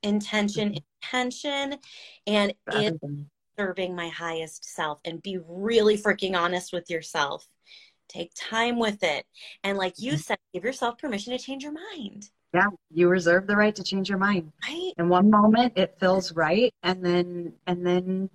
intention, 0.03 0.77
intention, 1.03 1.79
and 2.27 2.53
serving 3.57 3.95
my 3.95 4.09
highest 4.09 4.63
self. 4.65 4.99
And 5.05 5.21
be 5.21 5.37
really 5.37 5.97
freaking 5.97 6.37
honest 6.37 6.71
with 6.73 6.89
yourself. 6.89 7.47
Take 8.11 8.31
time 8.35 8.77
with 8.77 9.01
it. 9.03 9.25
And, 9.63 9.77
like 9.77 9.95
you 9.97 10.13
Mhm. 10.13 10.19
said, 10.19 10.37
give 10.53 10.63
yourself 10.65 10.97
permission 10.97 11.31
to 11.31 11.39
change 11.39 11.63
your 11.63 11.71
mind, 11.73 12.29
Yeah. 12.53 12.67
You 12.93 13.07
reserve 13.07 13.47
the 13.47 13.55
right 13.55 13.73
to 13.75 13.83
change 13.83 14.09
your 14.09 14.17
mind. 14.17 14.51
right? 14.67 14.91
in 14.97 15.07
one 15.07 15.29
moment 15.29 15.71
it 15.77 15.97
feels 15.99 16.33
right 16.33 16.73
and 16.83 17.03
then 17.05 17.53
and 17.65 17.85
then 17.87 18.29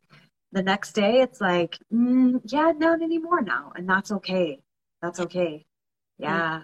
the 0.53 0.63
next 0.63 0.93
day 0.93 1.21
it's 1.21 1.41
like 1.41 1.79
mm, 1.93 2.41
yeah 2.47 2.73
not 2.73 3.03
anymore 3.03 3.43
now 3.43 3.73
and 3.77 3.87
that's 3.89 4.11
okay 4.11 4.59
that's 5.03 5.21
okay 5.21 5.65
yeah 6.19 6.63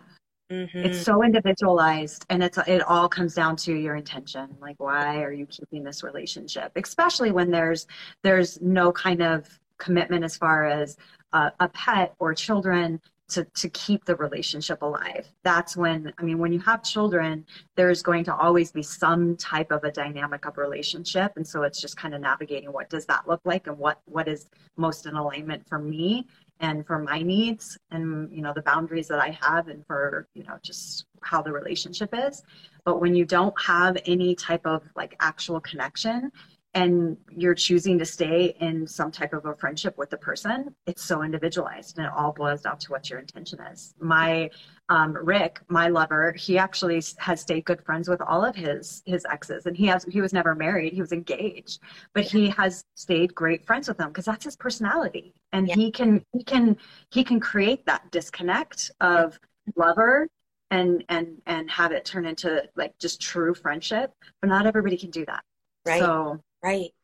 Mm-hmm. 0.51 0.85
it's 0.85 1.01
so 1.03 1.23
individualized 1.23 2.27
and 2.31 2.43
it's 2.43 2.59
it 2.67 2.83
all 2.83 3.09
comes 3.09 3.35
down 3.35 3.55
to 3.57 3.73
your 3.75 3.95
intention 3.97 4.55
like 4.61 4.77
why 4.79 5.23
are 5.23 5.33
you 5.33 5.47
keeping 5.47 5.83
this 5.85 6.03
relationship 6.03 6.73
especially 6.77 7.31
when 7.33 7.51
there's 7.51 7.87
there's 8.23 8.61
no 8.61 8.93
kind 8.93 9.23
of 9.23 9.49
commitment 9.79 10.25
as 10.25 10.37
far 10.37 10.67
as 10.67 10.97
a 11.33 11.69
pet 11.69 12.15
or 12.19 12.35
children 12.35 13.01
to, 13.33 13.45
to 13.55 13.69
keep 13.71 14.05
the 14.05 14.15
relationship 14.17 14.83
alive. 14.83 15.27
That's 15.43 15.77
when 15.77 16.13
i 16.19 16.23
mean 16.23 16.39
when 16.39 16.53
you 16.53 16.59
have 16.61 16.83
children 16.83 17.47
there's 17.77 18.03
going 18.03 18.25
to 18.25 18.35
always 18.35 18.71
be 18.71 18.83
some 18.83 19.37
type 19.37 19.73
of 19.73 19.85
a 19.85 19.91
dynamic 19.91 20.47
of 20.47 20.59
relationship. 20.59 21.33
And 21.37 21.47
so 21.47 21.63
it's 21.63 21.81
just 21.81 21.97
kind 21.97 22.15
of 22.15 22.21
navigating 22.21 22.73
what 22.73 22.91
does 22.91 23.07
that 23.07 23.27
look 23.27 23.41
like 23.45 23.67
and 23.67 23.79
what 23.79 24.01
what 24.05 24.29
is 24.29 24.49
most 24.77 25.07
in 25.07 25.15
alignment 25.15 25.67
for 25.69 25.79
me 25.79 26.27
and 26.61 26.87
for 26.87 26.99
my 26.99 27.23
needs 27.23 27.79
and 27.91 28.31
you 28.31 28.43
know 28.43 28.53
the 28.55 28.63
boundaries 28.63 29.09
that 29.09 29.19
i 29.19 29.37
have 29.41 29.69
and 29.69 29.85
for 29.87 30.29
you 30.35 30.45
know 30.45 30.59
just 30.63 31.07
how 31.23 31.41
the 31.41 31.53
relationship 31.53 32.11
is. 32.13 32.43
But 32.85 33.01
when 33.01 33.15
you 33.15 33.25
don't 33.25 33.55
have 33.61 33.97
any 34.07 34.35
type 34.35 34.67
of 34.67 34.83
like 34.97 35.17
actual 35.21 35.61
connection 35.61 36.33
and 36.75 37.17
you're 37.31 37.55
choosing 37.55 37.99
to 37.99 38.05
stay 38.05 38.57
in 38.61 38.87
some 38.87 39.11
type 39.11 39.35
of 39.35 39.45
a 39.45 39.55
friendship 39.57 39.97
with 39.99 40.09
the 40.11 40.17
person 40.17 40.75
it's 40.87 41.03
so 41.03 41.23
individualized 41.23 41.99
and 41.99 42.07
it 42.07 42.13
all 42.17 42.33
boils 42.33 42.63
down 42.63 42.79
to 42.79 42.91
what 42.91 43.09
your 43.11 43.19
intention 43.19 43.61
is 43.73 43.95
my 44.01 44.49
um, 44.89 45.13
rick 45.23 45.61
my 45.69 45.89
lover 45.89 46.33
he 46.33 46.57
actually 46.59 47.03
has 47.19 47.41
stayed 47.41 47.65
good 47.65 47.83
friends 47.85 48.09
with 48.09 48.21
all 48.23 48.45
of 48.45 48.57
his 48.57 49.03
his 49.05 49.25
exes 49.31 49.67
and 49.67 49.77
he 49.77 49.87
has 49.87 50.05
he 50.05 50.21
was 50.21 50.33
never 50.33 50.55
married 50.55 50.93
he 50.93 51.01
was 51.01 51.13
engaged 51.13 51.81
but 52.15 52.25
he 52.25 52.49
has 52.49 52.85
stayed 52.95 53.35
great 53.35 53.67
friends 53.67 53.87
with 53.89 53.99
them 53.99 54.09
because 54.09 54.25
that's 54.25 54.45
his 54.45 54.57
personality 54.57 55.35
and 55.53 55.69
Yeah. 55.69 55.75
he 55.75 55.91
can 55.91 56.25
he 56.33 56.43
can 56.43 56.77
he 57.11 57.23
can 57.23 57.39
create 57.39 57.85
that 57.87 58.11
disconnect 58.11 58.91
of 59.01 59.39
lover 59.77 60.27
and 60.71 61.05
and 61.11 61.41
and 61.47 61.71
have 61.71 61.93
it 61.93 62.05
turn 62.05 62.25
into 62.25 62.63
like 62.77 62.99
just 62.99 63.21
true 63.21 63.53
friendship 63.55 64.11
but 64.41 64.49
not 64.49 64.67
everybody 64.67 64.97
can 64.97 65.11
do 65.11 65.25
that 65.27 65.43
Right. 65.85 66.01
so 66.01 66.41
Right. 66.63 66.95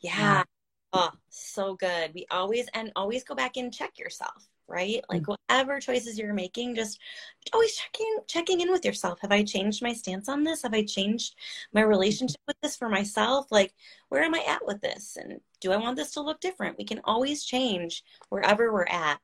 Yeah. 0.00 0.18
Yeah. 0.18 0.42
Oh, 0.92 1.10
so 1.28 1.74
good. 1.74 2.12
We 2.14 2.26
always 2.30 2.66
and 2.74 2.90
always 2.96 3.22
go 3.22 3.34
back 3.34 3.56
and 3.56 3.72
check 3.72 3.98
yourself, 3.98 4.48
right? 4.66 5.00
Like 5.08 5.22
Mm. 5.22 5.36
whatever 5.48 5.78
choices 5.78 6.18
you're 6.18 6.34
making, 6.34 6.74
just 6.74 6.98
always 7.52 7.76
checking 7.76 8.18
checking 8.26 8.60
in 8.60 8.72
with 8.72 8.84
yourself. 8.84 9.20
Have 9.20 9.30
I 9.30 9.44
changed 9.44 9.82
my 9.82 9.92
stance 9.92 10.28
on 10.28 10.42
this? 10.42 10.62
Have 10.62 10.74
I 10.74 10.82
changed 10.84 11.36
my 11.72 11.82
relationship 11.82 12.40
with 12.46 12.56
this 12.60 12.76
for 12.76 12.88
myself? 12.88 13.52
Like 13.52 13.72
where 14.08 14.22
am 14.22 14.34
I 14.34 14.42
at 14.48 14.66
with 14.66 14.80
this? 14.80 15.16
And 15.16 15.40
do 15.60 15.70
I 15.70 15.76
want 15.76 15.96
this 15.96 16.12
to 16.12 16.22
look 16.22 16.40
different? 16.40 16.76
We 16.78 16.84
can 16.84 17.00
always 17.04 17.44
change 17.44 18.02
wherever 18.28 18.72
we're 18.72 18.86
at. 18.86 19.20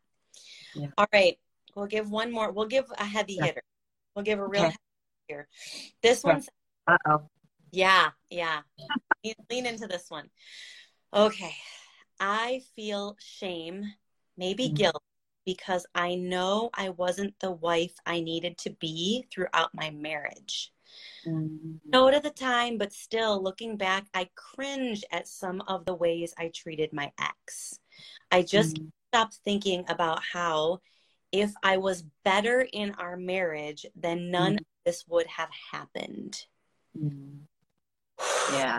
Yeah. 0.74 0.89
All 0.99 1.07
right. 1.12 1.37
We'll 1.74 1.87
give 1.87 2.11
one 2.11 2.30
more. 2.30 2.53
We'll 2.53 2.68
give 2.68 2.87
a 2.97 3.05
heavy 3.05 3.34
Yeah. 3.34 3.47
hitter. 3.47 3.62
We'll 4.14 4.24
give 4.24 4.39
a 4.39 4.47
real 4.47 4.62
Okay. 4.62 4.70
heavy 4.70 4.78
here. 5.28 5.49
This 6.01 6.22
Yeah. 6.22 6.32
one's 6.32 6.49
uh-oh 6.87 7.28
yeah, 7.72 8.11
yeah. 8.31 8.62
lean, 9.51 9.66
into 9.66 9.87
this 9.87 10.11
one. 10.11 10.31
Okay. 11.12 11.55
I 12.20 12.62
feel 12.74 13.16
shame, 13.20 13.95
maybe 14.37 14.68
Mhm. 14.68 14.74
guilt, 14.74 15.03
because 15.45 15.87
I 15.95 16.14
know 16.14 16.70
I 16.74 16.91
wasn't 16.91 17.39
the 17.41 17.53
wife 17.53 17.95
I 18.07 18.20
needed 18.20 18.59
to 18.59 18.70
be 18.70 19.27
throughout 19.31 19.74
my 19.74 19.91
marriage. 19.91 20.72
Mm, 21.27 21.81
Know 21.85 22.09
it 22.09 22.14
at 22.14 22.22
the 22.22 22.31
time, 22.31 22.79
but 22.79 22.93
still 22.93 23.43
looking 23.43 23.77
back, 23.77 24.07
I 24.14 24.31
cringe 24.35 25.05
at 25.12 25.29
some 25.29 25.61
of 25.62 25.85
the 25.85 25.95
ways 25.95 26.35
I 26.39 26.49
treated 26.49 26.93
my 26.93 27.12
ex. 27.18 27.79
I 28.31 28.43
just 28.43 28.77
mm, 28.77 28.91
stopped 29.09 29.35
thinking 29.45 29.85
about 29.89 30.22
how 30.22 30.81
if 31.33 31.53
I 31.62 31.77
was 31.77 32.03
better 32.24 32.62
in 32.72 32.93
our 32.93 33.16
marriage, 33.16 33.87
then 33.95 34.31
none 34.31 34.55
Mhm. 34.55 34.59
of 34.59 34.66
this 34.85 35.07
would 35.09 35.27
have 35.27 35.51
happened. 35.72 36.47
Yeah 38.53 38.79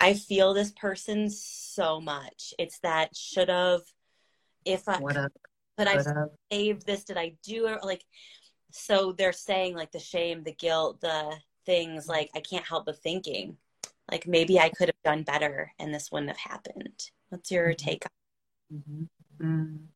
I 0.00 0.14
feel 0.14 0.54
this 0.54 0.72
person 0.72 1.30
so 1.30 2.00
much. 2.00 2.52
It's 2.58 2.78
that 2.80 3.16
should 3.16 3.48
have, 3.48 3.80
if 4.64 4.88
I 4.88 4.98
could 5.78 5.88
I 5.88 5.96
what 5.96 6.30
saved 6.50 6.86
this, 6.86 7.04
did 7.04 7.16
I 7.16 7.36
do 7.42 7.68
it? 7.68 7.84
Like, 7.84 8.04
so 8.70 9.12
they're 9.12 9.32
saying 9.32 9.76
like 9.76 9.92
the 9.92 9.98
shame, 9.98 10.42
the 10.42 10.52
guilt, 10.52 11.00
the 11.00 11.36
things 11.64 12.08
like 12.08 12.30
I 12.34 12.40
can't 12.40 12.64
help 12.64 12.86
but 12.86 12.98
thinking, 12.98 13.56
like 14.10 14.26
maybe 14.26 14.58
I 14.58 14.68
could 14.68 14.88
have 14.88 15.02
done 15.04 15.22
better 15.22 15.72
and 15.78 15.94
this 15.94 16.10
wouldn't 16.10 16.30
have 16.30 16.52
happened. 16.52 17.10
What's 17.28 17.50
your 17.50 17.72
Mhm. 17.72 17.78
take? 17.78 18.04
Mhm. 18.72 19.08
Mm. 19.38 19.86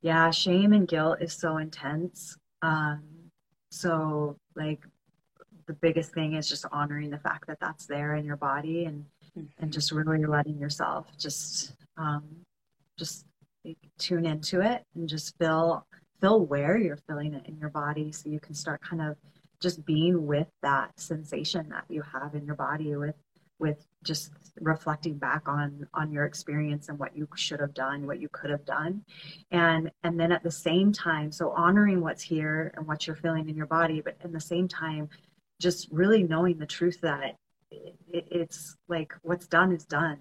Yeah, 0.00 0.30
shame 0.30 0.72
and 0.72 0.86
guilt 0.86 1.20
is 1.20 1.32
so 1.32 1.56
intense. 1.56 2.36
Um, 2.62 3.30
so 3.70 4.38
like 4.54 4.86
the 5.68 5.74
biggest 5.74 6.12
thing 6.12 6.34
is 6.34 6.48
just 6.48 6.64
honoring 6.72 7.10
the 7.10 7.18
fact 7.18 7.46
that 7.46 7.60
that's 7.60 7.86
there 7.86 8.16
in 8.16 8.24
your 8.24 8.36
body 8.36 8.86
and 8.86 9.04
on? 9.36 9.48
and 9.60 9.72
just 9.72 9.92
really 9.92 10.24
letting 10.24 10.58
yourself 10.58 11.06
just 11.18 11.74
um, 11.96 12.24
just 12.98 13.24
tune 13.98 14.26
into 14.26 14.60
it 14.60 14.84
and 14.94 15.08
just 15.08 15.36
feel 15.38 15.86
feel 16.20 16.44
where 16.46 16.76
you're 16.76 16.98
feeling 17.06 17.34
it 17.34 17.46
in 17.46 17.56
your 17.58 17.70
body 17.70 18.10
so 18.10 18.28
you 18.28 18.40
can 18.40 18.54
start 18.54 18.80
kind 18.80 19.02
of 19.02 19.16
just 19.60 19.84
being 19.84 20.26
with 20.26 20.48
that 20.62 20.90
sensation 20.98 21.68
that 21.68 21.84
you 21.88 22.02
have 22.02 22.34
in 22.34 22.44
your 22.44 22.54
body 22.54 22.96
with 22.96 23.14
with 23.60 23.84
just 24.04 24.30
reflecting 24.60 25.18
back 25.18 25.48
on 25.48 25.86
on 25.94 26.12
your 26.12 26.24
experience 26.24 26.88
and 26.88 26.98
what 26.98 27.16
you 27.16 27.28
should 27.34 27.60
have 27.60 27.74
done 27.74 28.06
what 28.06 28.20
you 28.20 28.28
could 28.32 28.50
have 28.50 28.64
done 28.64 29.02
and 29.50 29.90
and 30.02 30.18
then 30.18 30.32
at 30.32 30.42
the 30.42 30.50
same 30.50 30.92
time 30.92 31.30
so 31.30 31.50
honoring 31.50 32.00
what's 32.00 32.22
here 32.22 32.72
and 32.76 32.86
what 32.86 33.06
you're 33.06 33.16
feeling 33.16 33.48
in 33.48 33.56
your 33.56 33.66
body 33.66 34.00
but 34.00 34.16
in 34.24 34.32
the 34.32 34.40
same 34.40 34.66
time 34.66 35.08
just 35.60 35.88
really 35.90 36.22
knowing 36.22 36.58
the 36.58 36.66
truth 36.66 37.00
that 37.00 37.36
it, 37.70 37.96
it's 38.12 38.76
like 38.88 39.12
what's 39.22 39.46
done 39.46 39.72
is 39.72 39.84
done 39.84 40.18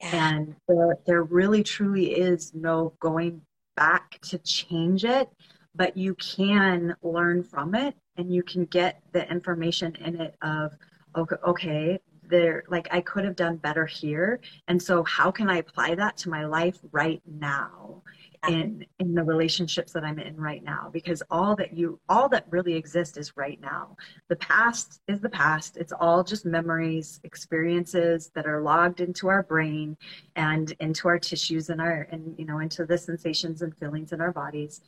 Yeah. 0.00 0.36
and 0.36 0.56
there, 0.68 0.98
there 1.06 1.22
really 1.22 1.62
truly 1.62 2.12
is 2.14 2.54
no 2.54 2.94
going 3.00 3.40
back 3.76 4.20
to 4.22 4.38
change 4.38 5.04
it 5.04 5.28
but 5.74 5.96
you 5.96 6.14
can 6.14 6.94
learn 7.02 7.42
from 7.42 7.74
it 7.74 7.96
and 8.16 8.32
you 8.32 8.42
can 8.42 8.64
get 8.66 9.02
the 9.12 9.28
information 9.30 9.94
in 9.96 10.20
it 10.20 10.36
of 10.42 10.72
okay, 11.16 11.36
okay 11.46 12.00
there 12.28 12.64
like 12.68 12.88
I 12.90 13.00
could 13.00 13.24
have 13.24 13.36
done 13.36 13.56
better 13.56 13.86
here. 13.86 14.40
And 14.68 14.82
so 14.82 15.02
how 15.04 15.30
can 15.30 15.48
I 15.50 15.58
apply 15.58 15.94
that 15.96 16.16
to 16.18 16.30
my 16.30 16.44
life 16.46 16.78
right 16.92 17.20
now? 17.26 18.02
In 18.48 18.84
in 18.98 19.14
the 19.14 19.22
relationships 19.22 19.92
that 19.92 20.04
I'm 20.04 20.18
in 20.18 20.36
right 20.36 20.62
now 20.62 20.90
because 20.92 21.22
all 21.30 21.56
that 21.56 21.76
you 21.76 22.00
all 22.08 22.28
that 22.30 22.46
really 22.50 22.74
exists 22.74 23.16
is 23.16 23.36
right 23.36 23.60
now. 23.60 23.96
The 24.28 24.36
past 24.36 25.00
is 25.08 25.20
the 25.20 25.28
past. 25.28 25.76
It's 25.76 25.92
all 25.92 26.24
just 26.24 26.44
memories, 26.44 27.20
experiences 27.24 28.30
that 28.34 28.46
are 28.46 28.62
logged 28.62 29.00
into 29.00 29.28
our 29.28 29.42
brain 29.42 29.96
and 30.36 30.72
into 30.80 31.08
our 31.08 31.18
tissues 31.18 31.70
and 31.70 31.80
our 31.80 32.08
and 32.10 32.38
you 32.38 32.44
know 32.44 32.58
into 32.58 32.84
the 32.84 32.98
sensations 32.98 33.62
and 33.62 33.76
feelings 33.76 34.12
in 34.12 34.20
our 34.20 34.32
bodies. 34.32 34.80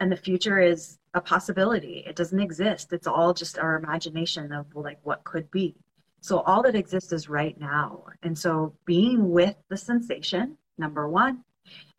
And 0.00 0.10
the 0.10 0.16
future 0.16 0.60
is 0.60 0.98
a 1.14 1.20
possibility. 1.20 2.04
It 2.06 2.16
doesn't 2.16 2.40
exist. 2.40 2.92
It's 2.92 3.06
all 3.06 3.32
just 3.32 3.58
our 3.58 3.76
imagination 3.76 4.52
of 4.52 4.66
like 4.74 4.98
what 5.02 5.24
could 5.24 5.50
be. 5.50 5.76
So 6.20 6.40
all 6.40 6.62
that 6.62 6.74
exists 6.74 7.12
is 7.12 7.28
right 7.28 7.58
now. 7.60 8.04
And 8.22 8.36
so 8.36 8.74
being 8.86 9.30
with 9.30 9.56
the 9.68 9.76
sensation, 9.76 10.56
number 10.78 11.06
1, 11.06 11.44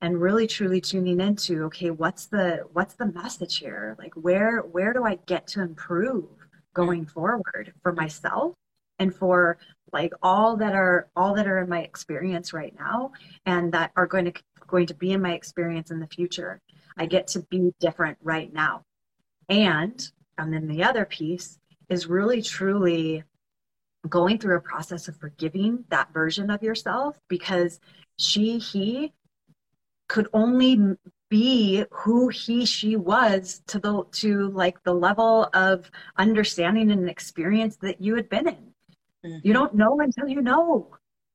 and 0.02 0.22
really 0.22 0.48
truly 0.48 0.82
tuning 0.82 1.20
into 1.20 1.64
okay 1.66 1.90
what's 1.92 2.26
the 2.28 2.64
what's 2.74 2.96
the 2.96 3.08
message 3.08 3.58
here? 3.58 3.96
Like 4.00 4.14
where 4.16 4.60
where 4.60 4.94
do 4.94 5.04
i 5.06 5.16
get 5.26 5.48
to 5.48 5.62
improve 5.62 6.30
going 6.74 7.02
mm-hmm. 7.02 7.12
forward 7.12 7.74
for 7.82 7.94
myself 7.94 8.54
and 9.00 9.14
for 9.16 9.58
like 9.92 10.14
all 10.22 10.58
that 10.58 10.76
are 10.76 11.10
all 11.16 11.34
that 11.36 11.48
are 11.48 11.60
in 11.60 11.70
my 11.70 11.82
experience 11.82 12.54
right 12.54 12.76
now 12.78 13.12
and 13.46 13.72
that 13.72 13.92
are 13.96 14.08
going 14.08 14.26
to 14.26 14.34
going 14.68 14.88
to 14.88 14.96
be 14.96 15.12
in 15.12 15.22
my 15.22 15.34
experience 15.34 15.92
in 15.92 16.00
the 16.00 16.08
future? 16.08 16.62
I 16.98 17.06
get 17.06 17.28
to 17.30 17.40
be 17.40 17.74
different 17.80 18.18
right 18.22 18.52
now. 18.54 18.84
And 19.50 20.12
and 20.38 20.54
then 20.54 20.68
the 20.68 20.84
other 20.84 21.06
piece 21.06 21.60
is 21.90 22.08
really 22.08 22.42
truly 22.42 23.24
going 24.08 24.38
through 24.38 24.58
a 24.58 24.62
process 24.62 25.08
of 25.08 25.18
forgiving 25.18 25.86
that 25.90 26.14
version 26.14 26.50
of 26.50 26.62
yourself 26.62 27.18
because 27.28 27.80
she 28.18 28.58
he 28.58 29.14
could 30.08 30.28
only 30.34 30.98
be 31.30 31.84
who 31.92 32.30
he 32.30 32.66
she 32.66 32.96
was 32.96 33.62
to 33.68 33.80
the 33.80 34.04
to 34.12 34.50
like 34.52 34.82
the 34.84 34.94
level 34.94 35.50
of 35.54 35.90
understanding 36.18 36.92
and 36.92 37.10
experience 37.10 37.78
that 37.78 38.00
you 38.00 38.16
had 38.16 38.30
been 38.30 38.48
in 38.48 38.56
mm-hmm. 39.26 39.38
you 39.44 39.52
don't 39.52 39.74
know 39.74 40.00
until 40.00 40.28
you 40.28 40.42
know 40.42 40.88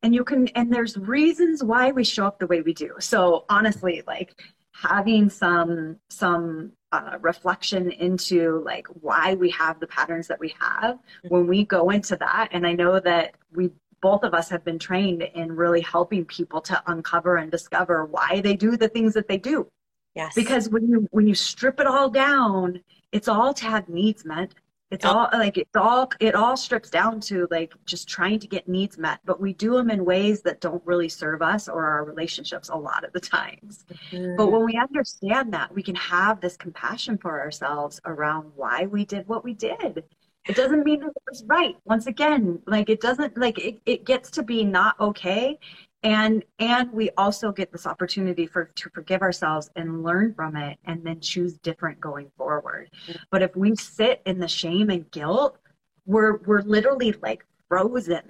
and 0.03 0.15
you 0.15 0.23
can 0.23 0.47
and 0.49 0.73
there's 0.73 0.97
reasons 0.97 1.65
why 1.65 1.91
we 1.91 2.05
show 2.05 2.27
up 2.27 2.39
the 2.39 2.47
way 2.47 2.61
we 2.61 2.73
do 2.73 2.95
so 3.01 3.45
honestly 3.49 4.03
like 4.07 4.41
having 4.73 5.29
some 5.29 5.97
some 6.09 6.73
uh, 6.93 7.19
reflection 7.21 7.91
into 7.91 8.63
like 8.65 8.87
why 9.01 9.35
we 9.35 9.51
have 9.51 9.79
the 9.81 9.87
patterns 9.87 10.29
that 10.29 10.41
we 10.41 10.55
have 10.59 10.95
mm-hmm. 10.95 11.29
when 11.29 11.47
we 11.47 11.65
go 11.65 11.91
into 11.91 12.17
that 12.17 12.49
and 12.53 12.65
i 12.67 12.73
know 12.73 13.01
that 13.01 13.35
we 13.53 13.71
both 14.01 14.23
of 14.23 14.35
us 14.35 14.49
have 14.49 14.65
been 14.65 14.79
trained 14.79 15.23
in 15.23 15.55
really 15.55 15.81
helping 15.81 16.25
people 16.25 16.61
to 16.63 16.83
uncover 16.87 17.37
and 17.37 17.51
discover 17.51 18.05
why 18.05 18.41
they 18.41 18.55
do 18.55 18.77
the 18.77 18.89
things 18.89 19.15
that 19.15 19.29
they 19.29 19.39
do. 19.39 19.67
Yes. 20.15 20.35
Because 20.35 20.69
when 20.69 20.89
you 20.89 21.09
when 21.11 21.27
you 21.27 21.35
strip 21.35 21.81
it 21.81 21.87
all 21.87 22.11
down, 22.11 22.83
it's 23.13 23.29
all 23.29 23.55
to 23.55 23.65
have 23.65 23.89
needs 23.89 24.25
met. 24.25 24.55
It's 24.91 25.05
all 25.05 25.29
like 25.33 25.57
it's 25.57 25.77
all 25.77 26.11
it 26.19 26.35
all 26.35 26.57
strips 26.57 26.91
down 26.91 27.21
to 27.21 27.47
like 27.53 27.73
just 27.87 28.09
trying 28.09 28.41
to 28.41 28.49
get 28.49 28.69
needs 28.69 28.99
met, 28.99 29.21
but 29.25 29.41
we 29.41 29.53
do 29.53 29.77
them 29.77 29.89
in 29.89 30.05
ways 30.05 30.43
that 30.43 30.61
don't 30.61 30.85
really 30.85 31.09
serve 31.09 31.43
us 31.43 31.69
or 31.69 31.85
our 31.87 32.05
relationships 32.05 32.71
a 32.71 32.75
lot 32.75 33.05
of 33.05 33.13
the 33.13 33.21
times. 33.21 33.85
Mm-hmm. 34.11 34.35
But 34.37 34.51
when 34.51 34.65
we 34.65 34.77
understand 34.77 35.55
that, 35.55 35.73
we 35.73 35.85
can 35.85 35.95
have 35.95 36.41
this 36.41 36.57
compassion 36.57 37.19
for 37.19 37.41
ourselves 37.41 38.01
around 38.05 38.51
why 38.57 38.87
we 38.87 39.05
did 39.05 39.29
what 39.29 39.45
we 39.45 39.55
did 39.55 40.03
it 40.49 40.57
doesn't 40.57 40.85
mean 40.85 41.01
that 41.01 41.09
it 41.09 41.23
was 41.29 41.45
right. 41.47 41.77
Once 41.85 42.07
again 42.07 42.61
like 42.67 42.89
it 42.89 43.01
doesn't 43.01 43.37
like 43.37 43.59
it, 43.59 43.81
it 43.87 44.05
gets 44.05 44.31
to 44.33 44.43
be 44.43 44.65
not 44.65 44.99
okay. 45.01 45.59
And 46.03 46.45
and 46.59 46.91
we 46.93 47.11
also 47.19 47.53
get 47.53 47.73
this 47.73 47.87
opportunity 47.87 48.47
for 48.47 48.71
to 48.75 48.91
forgive 48.91 49.21
ourselves 49.21 49.71
and 49.77 50.03
learn 50.03 50.35
from 50.35 50.57
it 50.57 50.79
and 50.87 51.05
then 51.05 51.21
choose 51.21 51.59
different 51.59 52.01
going 52.01 52.31
forward. 52.37 52.91
But 53.31 53.43
if 53.43 53.55
we 53.55 53.77
sit 53.77 54.23
in 54.25 54.39
the 54.39 54.49
shame 54.49 54.91
and 54.91 55.11
guilt 55.11 55.59
we're 56.07 56.39
we're 56.39 56.63
literally 56.63 57.15
like 57.23 57.45
frozen 57.69 58.23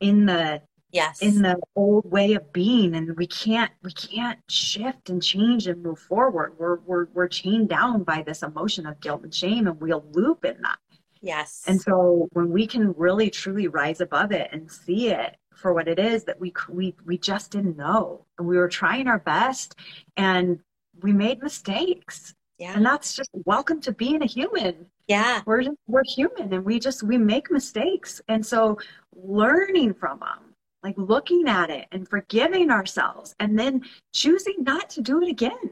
in 0.00 0.26
the 0.26 0.60
yes. 0.90 1.22
in 1.22 1.42
the 1.42 1.58
old 1.74 2.10
way 2.10 2.34
of 2.34 2.52
being. 2.52 2.94
And 2.94 3.16
we 3.16 3.26
can't 3.26 3.72
we 3.82 3.92
can't 3.92 4.38
shift 4.48 5.10
and 5.10 5.22
change 5.22 5.66
and 5.66 5.82
move 5.82 5.98
forward. 5.98 6.54
We're 6.58 6.78
we're, 6.80 7.06
we're 7.14 7.28
chained 7.28 7.68
down 7.68 8.04
by 8.04 8.22
this 8.22 8.42
emotion 8.42 8.86
of 8.86 9.00
guilt 9.00 9.22
and 9.24 9.34
shame 9.34 9.66
and 9.66 9.80
we'll 9.80 10.04
loop 10.12 10.44
in 10.44 10.60
that 10.62 10.78
Yes. 11.22 11.62
And 11.68 11.80
so 11.80 12.28
when 12.32 12.50
we 12.50 12.66
can 12.66 12.92
really 12.94 13.30
truly 13.30 13.68
rise 13.68 14.00
above 14.00 14.32
it 14.32 14.48
and 14.52 14.70
see 14.70 15.08
it 15.08 15.36
for 15.54 15.72
what 15.72 15.86
it 15.86 15.98
is 16.00 16.24
that 16.24 16.40
we 16.40 16.52
we 16.68 16.96
we 17.06 17.16
just 17.16 17.52
didn't 17.52 17.76
know, 17.76 18.26
and 18.38 18.48
we 18.48 18.58
were 18.58 18.68
trying 18.68 19.06
our 19.06 19.20
best, 19.20 19.76
and 20.16 20.58
we 21.00 21.12
made 21.12 21.40
mistakes. 21.40 22.34
Yeah. 22.58 22.74
And 22.74 22.84
that's 22.84 23.14
just 23.14 23.30
welcome 23.44 23.80
to 23.82 23.92
being 23.92 24.22
a 24.22 24.26
human. 24.26 24.86
Yeah. 25.08 25.42
We're 25.46 25.62
just, 25.62 25.76
we're 25.86 26.02
human, 26.04 26.52
and 26.52 26.64
we 26.64 26.80
just 26.80 27.04
we 27.04 27.16
make 27.16 27.50
mistakes, 27.50 28.20
and 28.28 28.44
so 28.44 28.78
learning 29.14 29.94
from 29.94 30.18
them, 30.18 30.54
like 30.82 30.94
looking 30.98 31.48
at 31.48 31.70
it 31.70 31.86
and 31.92 32.08
forgiving 32.08 32.70
ourselves, 32.70 33.34
and 33.38 33.56
then 33.56 33.82
choosing 34.12 34.56
not 34.64 34.90
to 34.90 35.00
do 35.00 35.22
it 35.22 35.28
again 35.28 35.70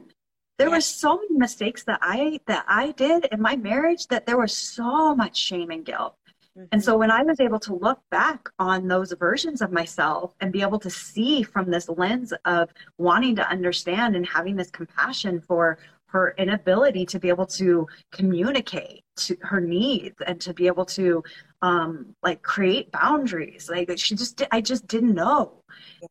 there 0.61 0.69
yeah. 0.69 0.75
were 0.75 0.81
so 0.81 1.17
many 1.17 1.37
mistakes 1.37 1.83
that 1.83 1.99
i 2.03 2.39
that 2.45 2.63
i 2.67 2.91
did 2.91 3.25
in 3.31 3.41
my 3.41 3.55
marriage 3.55 4.05
that 4.07 4.25
there 4.27 4.37
was 4.37 4.55
so 4.55 5.15
much 5.15 5.35
shame 5.35 5.71
and 5.71 5.85
guilt 5.85 6.15
mm-hmm. 6.55 6.65
and 6.71 6.83
so 6.83 6.95
when 6.95 7.09
i 7.09 7.23
was 7.23 7.39
able 7.39 7.59
to 7.59 7.73
look 7.73 7.99
back 8.11 8.47
on 8.59 8.87
those 8.87 9.11
versions 9.13 9.61
of 9.61 9.71
myself 9.71 10.35
and 10.39 10.53
be 10.53 10.61
able 10.61 10.77
to 10.77 10.89
see 10.89 11.41
from 11.41 11.71
this 11.71 11.89
lens 11.89 12.31
of 12.45 12.69
wanting 12.99 13.35
to 13.35 13.49
understand 13.49 14.15
and 14.15 14.27
having 14.27 14.55
this 14.55 14.69
compassion 14.69 15.41
for 15.41 15.79
her 16.05 16.35
inability 16.37 17.05
to 17.05 17.17
be 17.19 17.29
able 17.29 17.45
to 17.45 17.87
communicate 18.11 19.01
to 19.15 19.35
her 19.41 19.61
needs 19.61 20.15
and 20.27 20.39
to 20.39 20.53
be 20.53 20.67
able 20.67 20.85
to 20.85 21.23
um 21.63 22.15
like 22.21 22.41
create 22.43 22.91
boundaries 22.91 23.67
like 23.67 23.89
she 23.97 24.15
just 24.15 24.43
i 24.51 24.61
just 24.61 24.85
didn't 24.87 25.15
know 25.15 25.63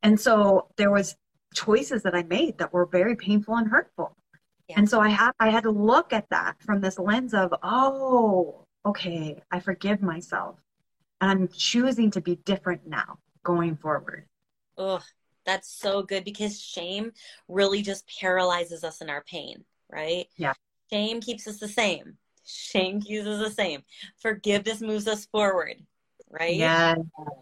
and 0.02 0.18
so 0.18 0.66
there 0.77 0.90
was 0.90 1.14
choices 1.55 2.02
that 2.02 2.14
i 2.16 2.22
made 2.24 2.59
that 2.59 2.72
were 2.72 2.86
very 2.86 3.14
painful 3.14 3.55
and 3.56 3.68
hurtful 3.68 4.16
and 4.76 4.88
so 4.88 5.01
I 5.01 5.09
had 5.09 5.32
I 5.38 5.51
had 5.51 5.62
to 5.64 5.70
look 5.70 6.12
at 6.12 6.28
that 6.30 6.56
from 6.60 6.80
this 6.80 6.98
lens 6.98 7.34
of, 7.34 7.55
oh, 7.62 8.66
okay, 8.84 9.42
I 9.51 9.60
forgive 9.60 10.02
myself. 10.02 10.56
And 11.20 11.30
I'm 11.30 11.48
choosing 11.48 12.10
to 12.12 12.20
be 12.20 12.36
different 12.36 12.86
now 12.86 13.18
going 13.42 13.76
forward. 13.76 14.26
Oh, 14.76 15.01
that's 15.44 15.68
so 15.68 16.02
good 16.02 16.24
because 16.24 16.60
shame 16.60 17.12
really 17.48 17.82
just 17.82 18.10
paralyzes 18.20 18.84
us 18.84 19.01
in 19.01 19.10
our 19.10 19.22
pain, 19.24 19.64
right? 19.90 20.26
Yeah. 20.36 20.55
Shame 20.90 21.20
keeps 21.20 21.47
us 21.47 21.59
the 21.59 21.68
same. 21.68 22.16
Shame 22.47 23.01
keeps 23.01 23.26
us 23.26 23.42
the 23.42 23.55
same. 23.55 23.82
Forgiveness 24.18 24.80
moves 24.80 25.06
us 25.06 25.26
forward, 25.26 25.76
right? 26.30 26.56
Yeah. 26.56 26.97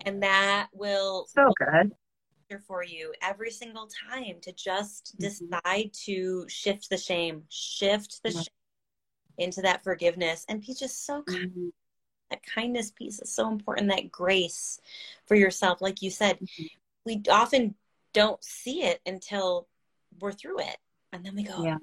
And 0.05 0.23
that 0.23 0.69
will 0.73 1.27
so 1.29 1.53
good 1.57 1.93
for 2.57 2.83
you 2.83 3.13
every 3.21 3.51
single 3.51 3.89
time 4.11 4.37
to 4.41 4.53
just 4.53 5.17
mm-hmm. 5.19 5.25
decide 5.59 5.93
to 6.05 6.47
shift 6.49 6.89
the 6.89 6.97
shame, 6.97 7.43
shift 7.49 8.21
the 8.23 8.31
shame 8.31 8.45
into 9.37 9.61
that 9.63 9.85
forgiveness 9.85 10.47
and 10.49 10.63
be 10.65 10.75
just 10.75 11.05
so 11.05 11.23
kind. 11.23 11.51
Mm-hmm. 11.51 11.69
That 12.31 12.43
kindness 12.43 12.91
piece 12.91 13.21
is 13.21 13.35
so 13.35 13.51
important. 13.51 13.89
That 13.89 14.13
grace 14.13 14.81
for 15.27 15.35
yourself, 15.35 15.81
like 15.81 16.03
you 16.03 16.11
said, 16.11 16.37
mm-hmm. 16.37 16.65
we 17.07 17.23
often 17.31 17.75
don't 18.13 18.43
see 18.45 18.83
it 18.83 19.01
until 19.07 19.67
we're 20.21 20.33
through 20.33 20.61
it, 20.61 20.77
and 21.13 21.25
then 21.25 21.35
we 21.35 21.43
go, 21.43 21.65
yeah. 21.65 21.79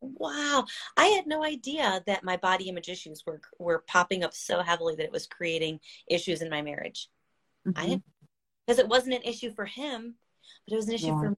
"Wow, 0.00 0.64
I 0.96 1.06
had 1.06 1.26
no 1.26 1.44
idea 1.44 2.02
that 2.06 2.24
my 2.24 2.38
body 2.38 2.70
image 2.70 2.88
issues 2.88 3.24
were 3.26 3.42
were 3.58 3.84
popping 3.86 4.24
up 4.24 4.32
so 4.32 4.62
heavily 4.62 4.94
that 4.96 5.04
it 5.04 5.12
was 5.12 5.26
creating 5.26 5.80
issues 6.06 6.40
in 6.40 6.48
my 6.48 6.62
marriage." 6.62 7.10
Mm-hmm. 7.66 7.78
I 7.78 8.02
because 8.66 8.78
it 8.78 8.88
wasn't 8.88 9.14
an 9.14 9.22
issue 9.22 9.52
for 9.54 9.64
him, 9.64 10.16
but 10.66 10.74
it 10.74 10.76
was 10.76 10.88
an 10.88 10.94
issue 10.94 11.06
yeah. 11.06 11.20
for 11.20 11.30
me. 11.30 11.36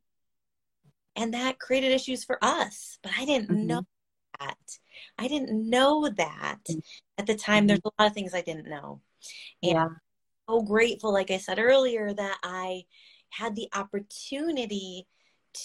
And 1.17 1.35
that 1.35 1.59
created 1.59 1.93
issues 1.93 2.25
for 2.25 2.39
us. 2.43 2.99
But 3.03 3.13
I 3.19 3.25
didn't 3.25 3.51
mm-hmm. 3.51 3.67
know 3.67 3.83
that. 4.41 4.57
I 5.19 5.29
didn't 5.29 5.69
know 5.69 6.09
that 6.09 6.59
mm-hmm. 6.69 6.79
at 7.19 7.27
the 7.27 7.35
time. 7.35 7.67
There's 7.67 7.81
a 7.85 7.91
lot 7.99 8.09
of 8.09 8.15
things 8.15 8.35
I 8.35 8.41
didn't 8.41 8.69
know. 8.69 9.01
And 9.63 9.73
yeah. 9.73 9.85
I'm 9.85 9.97
so 10.49 10.63
grateful, 10.63 11.13
like 11.13 11.31
I 11.31 11.39
said 11.39 11.59
earlier, 11.59 12.13
that 12.13 12.39
I 12.43 12.85
had 13.31 13.57
the 13.57 13.69
opportunity 13.75 15.07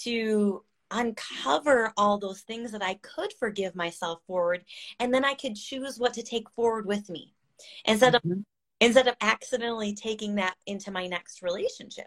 to 0.02 0.64
uncover 0.90 1.92
all 1.96 2.18
those 2.18 2.42
things 2.42 2.72
that 2.72 2.82
I 2.82 2.94
could 2.94 3.32
forgive 3.38 3.74
myself 3.74 4.20
forward. 4.26 4.64
And 5.00 5.14
then 5.14 5.24
I 5.24 5.34
could 5.34 5.56
choose 5.56 5.98
what 5.98 6.14
to 6.14 6.22
take 6.22 6.50
forward 6.50 6.86
with 6.86 7.08
me 7.08 7.32
instead 7.84 8.14
mm-hmm. 8.14 8.32
of 8.32 8.38
instead 8.84 9.08
of 9.08 9.16
accidentally 9.20 9.94
taking 9.94 10.36
that 10.36 10.54
into 10.66 10.90
my 10.90 11.06
next 11.06 11.42
relationship, 11.42 12.06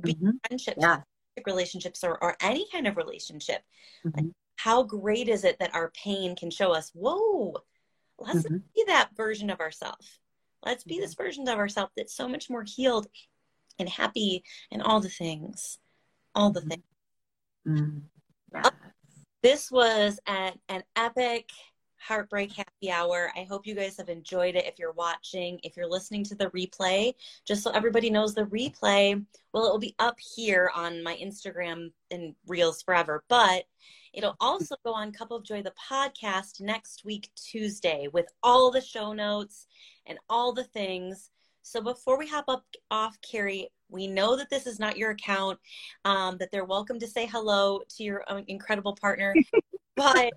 mm-hmm. 0.00 0.30
friendships, 0.46 0.78
yeah. 0.80 1.00
relationships, 1.46 2.04
or, 2.04 2.22
or 2.22 2.36
any 2.40 2.66
kind 2.72 2.86
of 2.86 2.96
relationship. 2.96 3.62
Mm-hmm. 4.04 4.16
Like, 4.16 4.34
how 4.56 4.82
great 4.82 5.28
is 5.28 5.44
it 5.44 5.58
that 5.60 5.74
our 5.74 5.92
pain 6.02 6.34
can 6.34 6.50
show 6.50 6.72
us, 6.72 6.90
whoa, 6.94 7.54
let's 8.18 8.42
mm-hmm. 8.42 8.56
see 8.74 8.84
that 8.86 9.10
version 9.16 9.50
of 9.50 9.60
ourselves. 9.60 10.18
Let's 10.64 10.84
be 10.84 10.98
this 10.98 11.14
version 11.14 11.46
of 11.48 11.58
ourselves 11.58 11.92
that's 11.96 12.14
so 12.14 12.28
much 12.28 12.50
more 12.50 12.64
healed 12.64 13.06
and 13.78 13.88
happy 13.88 14.42
and 14.72 14.82
all 14.82 15.00
the 15.00 15.08
things. 15.08 15.78
All 16.34 16.50
the 16.50 16.62
things. 16.62 16.82
Mm. 17.66 18.02
Yeah. 18.54 18.70
This 19.42 19.70
was 19.70 20.18
an, 20.26 20.54
an 20.68 20.82
epic 20.96 21.50
Heartbreak 22.06 22.52
Happy 22.52 22.90
Hour. 22.90 23.32
I 23.34 23.42
hope 23.42 23.66
you 23.66 23.74
guys 23.74 23.96
have 23.96 24.08
enjoyed 24.08 24.54
it. 24.54 24.64
If 24.64 24.78
you're 24.78 24.92
watching, 24.92 25.58
if 25.64 25.76
you're 25.76 25.88
listening 25.88 26.22
to 26.26 26.36
the 26.36 26.50
replay, 26.50 27.14
just 27.44 27.64
so 27.64 27.70
everybody 27.72 28.10
knows 28.10 28.32
the 28.32 28.44
replay, 28.44 29.24
well, 29.52 29.66
it 29.66 29.70
will 29.70 29.80
be 29.80 29.96
up 29.98 30.16
here 30.20 30.70
on 30.72 31.02
my 31.02 31.16
Instagram 31.16 31.90
and 32.12 32.36
Reels 32.46 32.80
forever, 32.80 33.24
but 33.28 33.64
it'll 34.12 34.36
also 34.40 34.76
go 34.84 34.92
on 34.92 35.10
Cup 35.10 35.32
of 35.32 35.42
Joy, 35.42 35.62
the 35.62 35.72
podcast, 35.90 36.60
next 36.60 37.04
week, 37.04 37.28
Tuesday, 37.34 38.08
with 38.12 38.26
all 38.40 38.70
the 38.70 38.80
show 38.80 39.12
notes 39.12 39.66
and 40.06 40.16
all 40.28 40.52
the 40.52 40.64
things. 40.64 41.30
So 41.62 41.80
before 41.80 42.16
we 42.16 42.28
hop 42.28 42.44
up 42.46 42.64
off, 42.88 43.18
Carrie, 43.20 43.68
we 43.88 44.06
know 44.06 44.36
that 44.36 44.48
this 44.48 44.68
is 44.68 44.78
not 44.78 44.96
your 44.96 45.10
account, 45.10 45.58
um, 46.04 46.38
that 46.38 46.52
they're 46.52 46.64
welcome 46.64 47.00
to 47.00 47.08
say 47.08 47.26
hello 47.26 47.80
to 47.96 48.04
your 48.04 48.24
incredible 48.46 48.94
partner. 48.94 49.34
but 49.96 50.32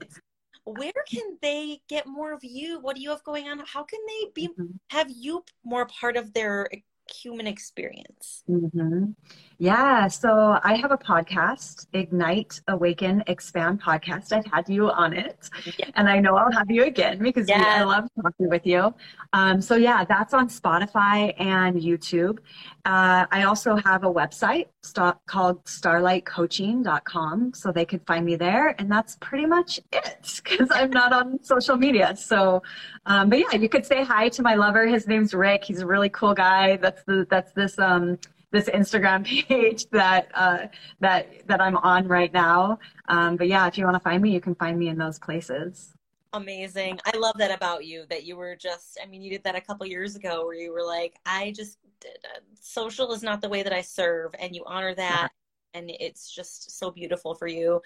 where 0.77 0.91
can 1.09 1.37
they 1.41 1.81
get 1.87 2.07
more 2.07 2.33
of 2.33 2.43
you? 2.43 2.79
What 2.79 2.95
do 2.95 3.01
you 3.01 3.09
have 3.09 3.23
going 3.23 3.47
on? 3.47 3.59
How 3.65 3.83
can 3.83 3.99
they 4.07 4.31
be 4.33 4.47
mm-hmm. 4.47 4.65
have 4.89 5.09
you 5.09 5.43
more 5.63 5.85
part 5.87 6.17
of 6.17 6.33
their 6.33 6.67
human 7.13 7.47
experience? 7.47 8.43
Mm-hmm. 8.49 9.11
Yeah, 9.57 10.07
so 10.07 10.59
I 10.63 10.75
have 10.75 10.91
a 10.91 10.97
podcast, 10.97 11.87
Ignite, 11.93 12.61
Awaken, 12.67 13.23
Expand 13.27 13.81
podcast. 13.81 14.31
I've 14.31 14.45
had 14.45 14.69
you 14.69 14.89
on 14.89 15.13
it, 15.13 15.49
yeah. 15.77 15.89
and 15.95 16.07
I 16.07 16.19
know 16.19 16.37
I'll 16.37 16.51
have 16.51 16.71
you 16.71 16.83
again 16.85 17.19
because 17.19 17.49
yeah. 17.49 17.79
I 17.79 17.83
love 17.83 18.07
talking 18.21 18.49
with 18.49 18.65
you. 18.65 18.93
Um, 19.33 19.61
so 19.61 19.75
yeah, 19.75 20.05
that's 20.05 20.33
on 20.33 20.47
Spotify 20.47 21.33
and 21.39 21.75
YouTube. 21.75 22.39
Uh, 22.85 23.25
I 23.31 23.43
also 23.43 23.75
have 23.75 24.03
a 24.03 24.11
website 24.11 24.67
st- 24.83 25.15
called 25.25 25.63
starlightcoaching.com, 25.65 27.53
so 27.53 27.71
they 27.71 27.85
could 27.85 28.05
find 28.05 28.25
me 28.25 28.35
there, 28.35 28.75
and 28.79 28.91
that's 28.91 29.17
pretty 29.21 29.45
much 29.45 29.79
it 29.91 30.41
because 30.43 30.69
I'm 30.71 30.91
not 30.91 31.13
on 31.13 31.43
social 31.43 31.77
media. 31.77 32.15
So, 32.15 32.63
um, 33.05 33.29
but 33.29 33.39
yeah, 33.39 33.57
you 33.57 33.69
could 33.69 33.85
say 33.85 34.03
hi 34.03 34.29
to 34.29 34.41
my 34.41 34.55
lover. 34.55 34.87
His 34.87 35.07
name's 35.07 35.33
Rick. 35.33 35.63
He's 35.63 35.81
a 35.81 35.87
really 35.87 36.09
cool 36.09 36.33
guy. 36.33 36.77
That's 36.77 37.03
the 37.03 37.27
that's 37.29 37.51
this 37.53 37.77
um 37.79 38.17
this 38.51 38.69
Instagram 38.69 39.25
page 39.47 39.87
that 39.91 40.29
uh, 40.33 40.67
that 40.99 41.47
that 41.47 41.61
I'm 41.61 41.77
on 41.77 42.07
right 42.07 42.33
now. 42.33 42.79
Um, 43.07 43.35
but 43.35 43.47
yeah, 43.47 43.67
if 43.67 43.77
you 43.77 43.85
want 43.85 43.95
to 43.95 44.01
find 44.01 44.21
me, 44.21 44.31
you 44.31 44.41
can 44.41 44.55
find 44.55 44.77
me 44.77 44.87
in 44.87 44.97
those 44.97 45.19
places. 45.19 45.93
Amazing. 46.33 46.99
I 47.05 47.17
love 47.17 47.35
that 47.39 47.51
about 47.51 47.85
you 47.85 48.05
that 48.09 48.23
you 48.23 48.37
were 48.37 48.55
just, 48.55 48.99
I 49.01 49.07
mean, 49.07 49.21
you 49.21 49.31
did 49.31 49.43
that 49.45 49.55
a 49.55 49.61
couple 49.61 49.85
years 49.87 50.15
ago 50.15 50.45
where 50.45 50.55
you 50.55 50.71
were 50.71 50.85
like, 50.85 51.15
I 51.25 51.51
just, 51.55 51.77
uh, 52.05 52.39
social 52.59 53.11
is 53.13 53.23
not 53.23 53.41
the 53.41 53.49
way 53.49 53.63
that 53.63 53.73
I 53.73 53.81
serve. 53.81 54.31
And 54.39 54.55
you 54.55 54.63
honor 54.65 54.93
that. 54.93 55.31
Yeah. 55.73 55.79
And 55.79 55.91
it's 55.99 56.33
just 56.33 56.77
so 56.77 56.91
beautiful 56.91 57.33
for 57.33 57.47
you. 57.47 57.81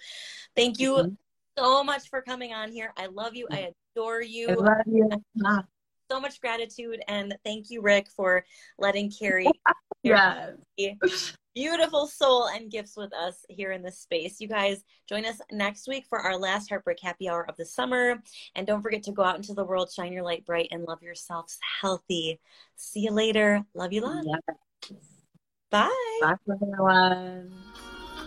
Thank 0.55 0.79
you 0.79 0.95
mm-hmm. 0.95 1.13
so 1.57 1.83
much 1.83 2.09
for 2.09 2.21
coming 2.21 2.53
on 2.53 2.71
here. 2.71 2.93
I 2.97 3.07
love 3.07 3.33
you. 3.35 3.47
I 3.49 3.71
adore 3.95 4.21
you. 4.21 4.49
I 4.49 4.53
love 4.53 4.77
you. 4.85 5.09
So 6.11 6.19
much 6.19 6.41
gratitude. 6.41 7.01
And 7.07 7.35
thank 7.43 7.71
you, 7.71 7.81
Rick, 7.81 8.07
for 8.15 8.45
letting 8.77 9.09
Carrie 9.09 9.47
yeah. 10.03 10.51
Beautiful 11.55 12.07
soul 12.07 12.47
and 12.47 12.71
gifts 12.71 12.97
with 12.97 13.13
us 13.13 13.45
here 13.47 13.73
in 13.73 13.83
this 13.83 13.99
space. 13.99 14.41
You 14.41 14.47
guys 14.47 14.83
join 15.07 15.23
us 15.23 15.39
next 15.51 15.87
week 15.87 16.05
for 16.09 16.19
our 16.19 16.35
last 16.35 16.69
Heartbreak 16.69 16.99
Happy 16.99 17.29
Hour 17.29 17.45
of 17.47 17.55
the 17.57 17.65
summer. 17.65 18.23
And 18.55 18.65
don't 18.65 18.81
forget 18.81 19.03
to 19.03 19.11
go 19.11 19.21
out 19.23 19.35
into 19.35 19.53
the 19.53 19.63
world, 19.63 19.91
shine 19.91 20.11
your 20.11 20.23
light 20.23 20.45
bright, 20.47 20.69
and 20.71 20.83
love 20.85 21.03
yourselves 21.03 21.59
healthy. 21.81 22.39
See 22.75 23.01
you 23.01 23.11
later. 23.11 23.63
Love 23.75 23.93
you, 23.93 24.01
love. 24.01 24.25
Yes. 24.25 24.57
Bye. 25.69 25.89
Bye, 26.21 26.35
everyone. 26.49 27.53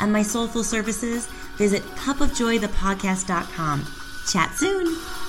and 0.00 0.12
my 0.12 0.22
soulful 0.22 0.64
services, 0.64 1.26
visit 1.56 1.82
cupofjoythepodcast.com. 1.96 3.86
Chat 4.26 4.54
soon. 4.54 5.23